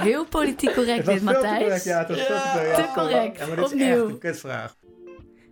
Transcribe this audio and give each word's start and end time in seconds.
heel 0.00 0.24
politiek 0.26 0.74
correct 0.74 1.06
dit, 1.06 1.22
Matthijs. 1.22 1.62
correct, 1.62 1.84
ja, 1.84 1.98
het 1.98 2.08
was 2.08 2.26
te 2.26 2.32
Ja. 2.32 2.50
correct. 2.52 2.74
Te 2.74 2.88
correct. 2.94 3.38
Ja, 3.38 3.46
maar 3.46 3.56
dit 3.56 3.72
is 3.72 3.80
echt 3.80 3.98
een 3.98 4.18
kutvraag. 4.18 4.76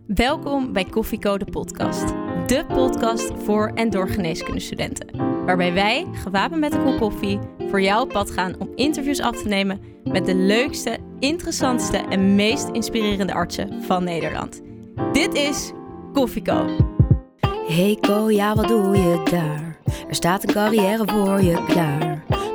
Welkom 0.07 0.73
bij 0.73 0.83
Koffieko 0.85 1.37
de 1.37 1.45
podcast. 1.45 2.07
De 2.45 2.65
podcast 2.67 3.31
voor 3.43 3.71
en 3.75 3.89
door 3.89 4.07
geneeskundestudenten. 4.09 5.07
Waarbij 5.45 5.73
wij, 5.73 6.05
gewapend 6.13 6.59
met 6.59 6.73
een 6.73 6.83
kop 6.83 6.97
koffie, 6.97 7.39
voor 7.69 7.81
jou 7.81 8.01
op 8.01 8.09
pad 8.09 8.31
gaan 8.31 8.55
om 8.59 8.71
interviews 8.75 9.19
af 9.21 9.41
te 9.41 9.47
nemen 9.47 9.79
met 10.03 10.25
de 10.25 10.35
leukste, 10.35 10.97
interessantste 11.19 11.97
en 11.97 12.35
meest 12.35 12.67
inspirerende 12.71 13.33
artsen 13.33 13.83
van 13.83 14.03
Nederland. 14.03 14.61
Dit 15.11 15.33
is 15.33 15.71
Koffieko. 16.13 16.65
Hey 17.67 17.97
Ko, 18.01 18.29
ja 18.31 18.55
wat 18.55 18.67
doe 18.67 18.97
je 18.97 19.21
daar? 19.31 19.77
Er 20.07 20.15
staat 20.15 20.43
een 20.43 20.53
carrière 20.53 21.03
voor 21.05 21.41
je 21.41 21.63
klaar. 21.67 22.08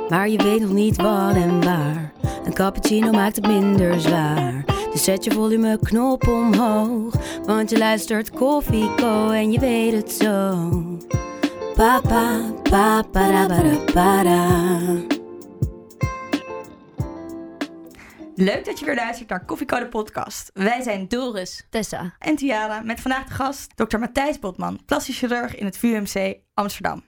Maar 0.09 0.29
je 0.29 0.43
weet 0.43 0.61
nog 0.61 0.71
niet 0.71 0.95
wat 0.95 1.35
en 1.35 1.63
waar. 1.63 2.11
Een 2.45 2.53
cappuccino 2.53 3.11
maakt 3.11 3.35
het 3.35 3.47
minder 3.47 3.99
zwaar. 3.99 4.63
Dus 4.91 5.03
zet 5.03 5.23
je 5.23 5.31
volumeknop 5.31 6.27
omhoog. 6.27 7.15
Want 7.45 7.69
je 7.69 7.77
luistert 7.77 8.29
Koffie 8.29 8.95
Co 8.95 9.29
en 9.29 9.51
je 9.51 9.59
weet 9.59 9.93
het 9.93 10.11
zo. 10.11 10.71
Papa, 11.75 12.41
papa, 12.63 13.01
para, 13.11 13.45
para, 13.45 13.77
para. 13.93 14.47
Leuk 18.35 18.65
dat 18.65 18.79
je 18.79 18.85
weer 18.85 18.95
luistert 18.95 19.29
naar 19.29 19.45
Koffiecode 19.45 19.87
Podcast. 19.87 20.49
Wij 20.53 20.81
zijn 20.81 21.07
Doris 21.07 21.65
Tessa. 21.69 22.15
en 22.19 22.35
Tiara 22.35 22.81
met 22.81 22.99
vandaag 22.99 23.25
de 23.25 23.33
gast 23.33 23.71
Dr. 23.75 23.97
Matthijs 23.97 24.39
Botman, 24.39 24.79
plastisch 24.85 25.17
chirurg 25.17 25.55
in 25.55 25.65
het 25.65 25.77
VUMC 25.77 26.37
Amsterdam. 26.53 27.03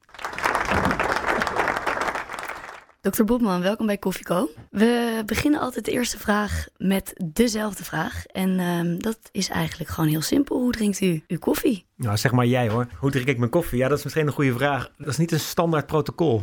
Dr. 3.01 3.23
Bobman, 3.23 3.61
welkom 3.61 3.85
bij 3.85 3.97
Koffieco. 3.97 4.49
We 4.69 5.23
beginnen 5.25 5.59
altijd 5.59 5.85
de 5.85 5.91
eerste 5.91 6.17
vraag 6.19 6.65
met 6.77 7.13
dezelfde 7.33 7.83
vraag. 7.83 8.25
En 8.25 8.59
ehm, 8.59 8.97
dat 8.99 9.19
is 9.31 9.49
eigenlijk 9.49 9.89
gewoon 9.89 10.09
heel 10.09 10.21
simpel. 10.21 10.59
Hoe 10.59 10.71
drinkt 10.71 11.01
u 11.01 11.23
uw 11.27 11.37
koffie? 11.37 11.85
Nou, 11.95 12.17
zeg 12.17 12.31
maar 12.31 12.45
jij 12.45 12.69
hoor. 12.69 12.87
Hoe 12.99 13.11
drink 13.11 13.27
ik 13.27 13.37
mijn 13.37 13.49
koffie? 13.51 13.77
Ja, 13.77 13.87
dat 13.87 13.97
is 13.97 14.03
misschien 14.03 14.27
een 14.27 14.33
goede 14.33 14.53
vraag. 14.53 14.91
Dat 14.97 15.07
is 15.07 15.17
niet 15.17 15.31
een 15.31 15.39
standaard 15.39 15.85
protocol. 15.85 16.41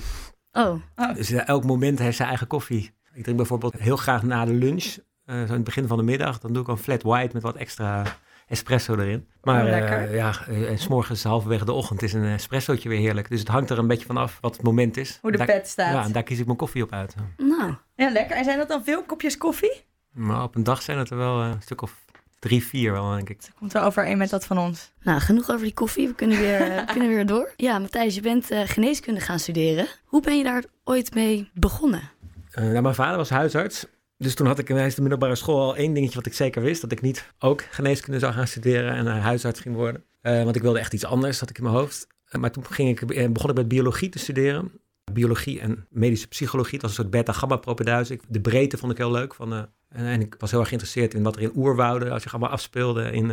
Oh, 0.53 0.75
Dus 1.15 1.31
eh, 1.31 1.49
elk 1.49 1.65
moment 1.65 1.99
heeft 1.99 2.17
zijn 2.17 2.29
eigen 2.29 2.47
koffie. 2.47 2.93
Ik 3.15 3.23
drink 3.23 3.37
bijvoorbeeld 3.37 3.75
heel 3.79 3.97
graag 3.97 4.23
na 4.23 4.45
de 4.45 4.53
lunch, 4.55 4.85
eh, 5.25 5.37
zo 5.37 5.43
in 5.43 5.51
het 5.53 5.65
begin 5.65 5.87
van 5.87 5.97
de 5.97 6.03
middag, 6.03 6.39
dan 6.39 6.53
doe 6.53 6.63
ik 6.63 6.69
een 6.69 6.79
flat 6.79 7.03
white 7.03 7.35
met 7.35 7.43
wat 7.43 7.57
extra 7.57 8.03
espresso 8.49 8.95
erin. 8.99 9.27
Maar 9.43 9.63
Oh, 9.65 9.73
eh, 9.73 9.79
lekker. 9.81 10.15
ja, 10.15 10.33
eh, 10.49 10.71
en 10.71 10.79
's 10.79 10.89
morgens 10.89 11.23
halverwege 11.25 11.65
de 11.65 11.73
ochtend 11.73 12.03
is 12.03 12.13
een 12.13 12.25
espressootje 12.25 12.89
weer 12.89 12.99
heerlijk. 12.99 13.29
Dus 13.29 13.39
het 13.41 13.49
hangt 13.49 13.71
er 13.71 13.79
een 13.79 13.87
beetje 13.87 14.07
vanaf 14.07 14.39
wat 14.41 14.53
het 14.57 14.63
moment 14.63 14.97
is. 14.97 15.19
Hoe 15.23 15.31
de 15.31 15.37
daar, 15.37 15.47
pet 15.47 15.69
staat. 15.69 15.93
Ja, 15.93 16.05
en 16.05 16.13
daar 16.13 16.23
kies 16.23 16.39
ik 16.39 16.47
mijn 16.47 16.59
koffie 16.59 16.83
op 16.83 16.93
uit. 16.93 17.15
nou. 17.37 17.75
Ja, 17.97 18.11
lekker. 18.11 18.37
En 18.37 18.45
zijn 18.45 18.59
dat 18.59 18.69
dan 18.69 18.85
veel 18.85 19.03
kopjes 19.03 19.39
koffie? 19.39 19.85
Maar 20.13 20.43
op 20.43 20.55
een 20.55 20.65
dag 20.65 20.83
zijn 20.83 20.99
het 20.99 21.11
er 21.11 21.17
wel 21.17 21.41
eh, 21.43 21.49
een 21.49 21.63
stuk 21.63 21.83
of 21.83 22.05
drie, 22.39 22.65
vier 22.65 22.93
wel, 22.93 23.11
denk 23.15 23.29
ik. 23.31 23.39
Komt 23.59 23.73
wel 23.73 23.83
overeen 23.83 24.19
met 24.19 24.31
dat 24.31 24.45
van 24.45 24.59
ons. 24.59 24.93
Nou, 25.03 25.21
genoeg 25.21 25.51
over 25.51 25.65
die 25.65 25.75
koffie. 25.75 26.09
We 26.09 26.15
kunnen 26.15 26.39
weer, 26.39 26.61
eh, 26.61 26.77
we 26.87 26.93
kunnen 26.93 27.09
weer 27.09 27.27
door. 27.27 27.53
Ja, 27.57 27.79
Matthijs, 27.79 28.15
je 28.15 28.21
bent 28.21 28.51
eh, 28.51 28.61
geneeskunde 28.65 29.21
gaan 29.21 29.39
studeren. 29.39 29.87
Hoe 30.05 30.21
ben 30.23 30.39
je 30.39 30.45
daar 30.45 30.65
ooit 30.85 31.15
mee 31.15 31.51
begonnen? 31.55 32.11
Eh, 32.51 32.65
nou, 32.65 32.81
mijn 32.83 32.95
vader 32.95 33.17
was 33.17 33.31
huisarts. 33.31 33.87
Dus 34.25 34.35
toen 34.35 34.47
had 34.47 34.59
ik 34.59 34.67
tijdens 34.67 34.95
de 34.95 35.01
middelbare 35.01 35.35
school 35.35 35.61
al 35.61 35.77
één 35.77 35.93
dingetje 35.95 36.15
wat 36.17 36.27
ik 36.27 36.35
zeker 36.35 36.63
wist. 36.63 36.81
Dat 36.81 36.93
ik 36.93 37.01
niet 37.01 37.33
ook 37.39 37.63
geneeskunde 37.71 38.19
zou 38.19 38.33
gaan 38.33 38.47
studeren 38.47 38.93
en 38.93 39.07
eh, 39.07 39.23
huisarts 39.23 39.61
ging 39.61 39.75
worden. 39.75 40.05
Eh, 40.21 40.43
want 40.45 40.57
ik 40.57 40.63
wilde 40.63 40.79
echt 40.79 40.93
iets 40.95 41.05
anders, 41.05 41.41
had 41.41 41.51
ik 41.51 41.57
in 41.59 41.63
mijn 41.65 41.75
hoofd. 41.77 42.07
Eh, 42.25 42.41
maar 42.41 42.51
toen 42.51 42.65
ging 42.67 42.89
ik, 43.01 43.33
begon 43.33 43.51
ik 43.51 43.57
met 43.57 43.69
biologie 43.69 44.09
te 44.09 44.19
studeren. 44.19 44.73
Biologie 45.13 45.61
en 45.61 45.87
medische 45.91 46.29
psychologie. 46.29 46.73
Het 46.73 46.83
was 46.83 46.91
een 46.91 46.97
soort 46.97 47.11
beta-gamma-propeduise. 47.11 48.13
Ik- 48.13 48.23
De 48.29 48.41
breedte 48.41 48.77
vond 48.79 48.93
ik 48.93 48.99
heel 48.99 49.11
leuk. 49.11 49.35
Van, 49.35 49.69
en, 49.89 50.21
ik 50.21 50.35
was 50.39 50.51
heel 50.51 50.59
erg 50.61 50.69
geïnteresseerd 50.69 51.15
in 51.15 51.23
wat 51.23 51.37
er 51.37 51.43
in 51.43 51.53
oerwouden 51.55 52.13
als 52.13 52.23
zich 52.23 52.33
allemaal 52.33 52.51
afspeelde 52.53 53.11
in, 53.11 53.31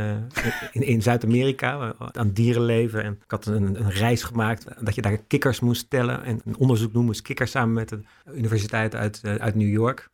in, 0.72 0.82
in 0.82 1.02
Zuid-Amerika. 1.02 1.94
Aan 2.12 2.32
dierenleven. 2.32 3.04
En 3.04 3.14
ik 3.14 3.32
had 3.32 3.46
een, 3.46 3.64
een 3.80 3.92
reis 3.92 4.24
gemaakt 4.24 4.66
dat 4.86 4.96
je 4.96 5.02
daar 5.02 5.18
kikkers 5.18 5.60
moest 5.60 5.90
tellen. 5.90 6.24
En 6.24 6.42
een 6.46 6.58
onderzoek 6.58 6.94
doen 6.94 7.06
moest 7.06 7.22
kikkers 7.22 7.52
samen 7.52 7.74
met 7.74 7.90
de 7.90 8.00
universiteit 8.36 8.96
uit, 8.96 9.22
uit 9.24 9.56
New 9.56 9.70
York. 9.70 10.10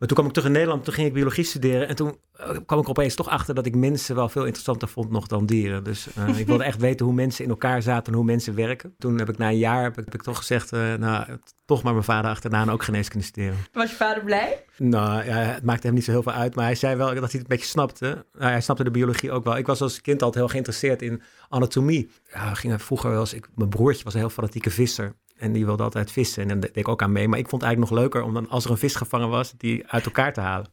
Maar 0.00 0.08
toen 0.08 0.18
kwam 0.18 0.28
ik 0.28 0.32
terug 0.32 0.48
in 0.48 0.54
Nederland, 0.54 0.84
toen 0.84 0.94
ging 0.94 1.06
ik 1.06 1.12
biologie 1.12 1.44
studeren. 1.44 1.88
En 1.88 1.96
toen 1.96 2.18
eh, 2.32 2.56
kwam 2.66 2.80
ik 2.80 2.88
opeens 2.88 3.14
toch 3.14 3.28
achter 3.28 3.54
dat 3.54 3.66
ik 3.66 3.74
mensen 3.74 4.14
wel 4.14 4.28
veel 4.28 4.44
interessanter 4.44 4.88
vond 4.88 5.10
nog 5.10 5.26
dan 5.26 5.46
dieren. 5.46 5.84
Dus 5.84 6.06
eh, 6.14 6.38
ik 6.38 6.46
wilde 6.46 6.64
echt 6.64 6.80
weten 6.80 7.06
hoe 7.06 7.14
mensen 7.14 7.44
in 7.44 7.50
elkaar 7.50 7.82
zaten 7.82 8.12
en 8.12 8.18
hoe 8.18 8.26
mensen 8.26 8.54
werken. 8.54 8.94
Toen 8.98 9.18
heb 9.18 9.28
ik 9.28 9.38
na 9.38 9.48
een 9.48 9.58
jaar 9.58 9.82
heb 9.82 9.98
ik, 9.98 10.04
heb 10.04 10.14
ik 10.14 10.22
toch 10.22 10.36
gezegd, 10.36 10.72
eh, 10.72 10.94
nou, 10.94 11.38
toch 11.64 11.82
maar 11.82 11.92
mijn 11.92 12.04
vader 12.04 12.30
achterna 12.30 12.62
en 12.62 12.70
ook 12.70 12.82
geneeskunde 12.82 13.26
studeren. 13.26 13.56
Was 13.72 13.90
je 13.90 13.96
vader 13.96 14.24
blij? 14.24 14.64
Nou 14.76 15.24
ja, 15.24 15.36
het 15.36 15.64
maakte 15.64 15.86
hem 15.86 15.94
niet 15.94 16.04
zo 16.04 16.10
heel 16.10 16.22
veel 16.22 16.32
uit, 16.32 16.54
maar 16.54 16.64
hij 16.64 16.74
zei 16.74 16.96
wel 16.96 17.06
dat 17.06 17.14
hij 17.14 17.22
het 17.22 17.34
een 17.34 17.44
beetje 17.46 17.66
snapte. 17.66 18.26
Nou, 18.38 18.50
hij 18.50 18.60
snapte 18.60 18.84
de 18.84 18.90
biologie 18.90 19.32
ook 19.32 19.44
wel. 19.44 19.56
Ik 19.56 19.66
was 19.66 19.80
als 19.80 20.00
kind 20.00 20.22
altijd 20.22 20.44
heel 20.44 20.52
geïnteresseerd 20.52 21.02
in 21.02 21.22
anatomie. 21.48 22.10
Ja, 22.32 22.50
we 22.50 22.56
gingen 22.56 22.80
vroeger 22.80 23.10
wel 23.10 23.20
eens, 23.20 23.34
ik, 23.34 23.48
mijn 23.54 23.68
broertje 23.68 24.04
was 24.04 24.14
een 24.14 24.20
heel 24.20 24.30
fanatieke 24.30 24.70
visser. 24.70 25.14
En 25.40 25.52
die 25.52 25.64
wilde 25.64 25.82
altijd 25.82 26.12
vissen 26.12 26.42
en 26.42 26.48
daar 26.48 26.60
deed 26.60 26.76
ik 26.76 26.88
ook 26.88 27.02
aan 27.02 27.12
mee. 27.12 27.28
Maar 27.28 27.38
ik 27.38 27.48
vond 27.48 27.62
het 27.62 27.70
eigenlijk 27.70 27.92
nog 27.92 28.02
leuker 28.02 28.22
om 28.22 28.34
dan, 28.34 28.48
als 28.48 28.64
er 28.64 28.70
een 28.70 28.78
vis 28.78 28.94
gevangen 28.94 29.28
was, 29.28 29.54
die 29.56 29.84
uit 29.86 30.04
elkaar 30.04 30.32
te 30.32 30.40
halen. 30.40 30.68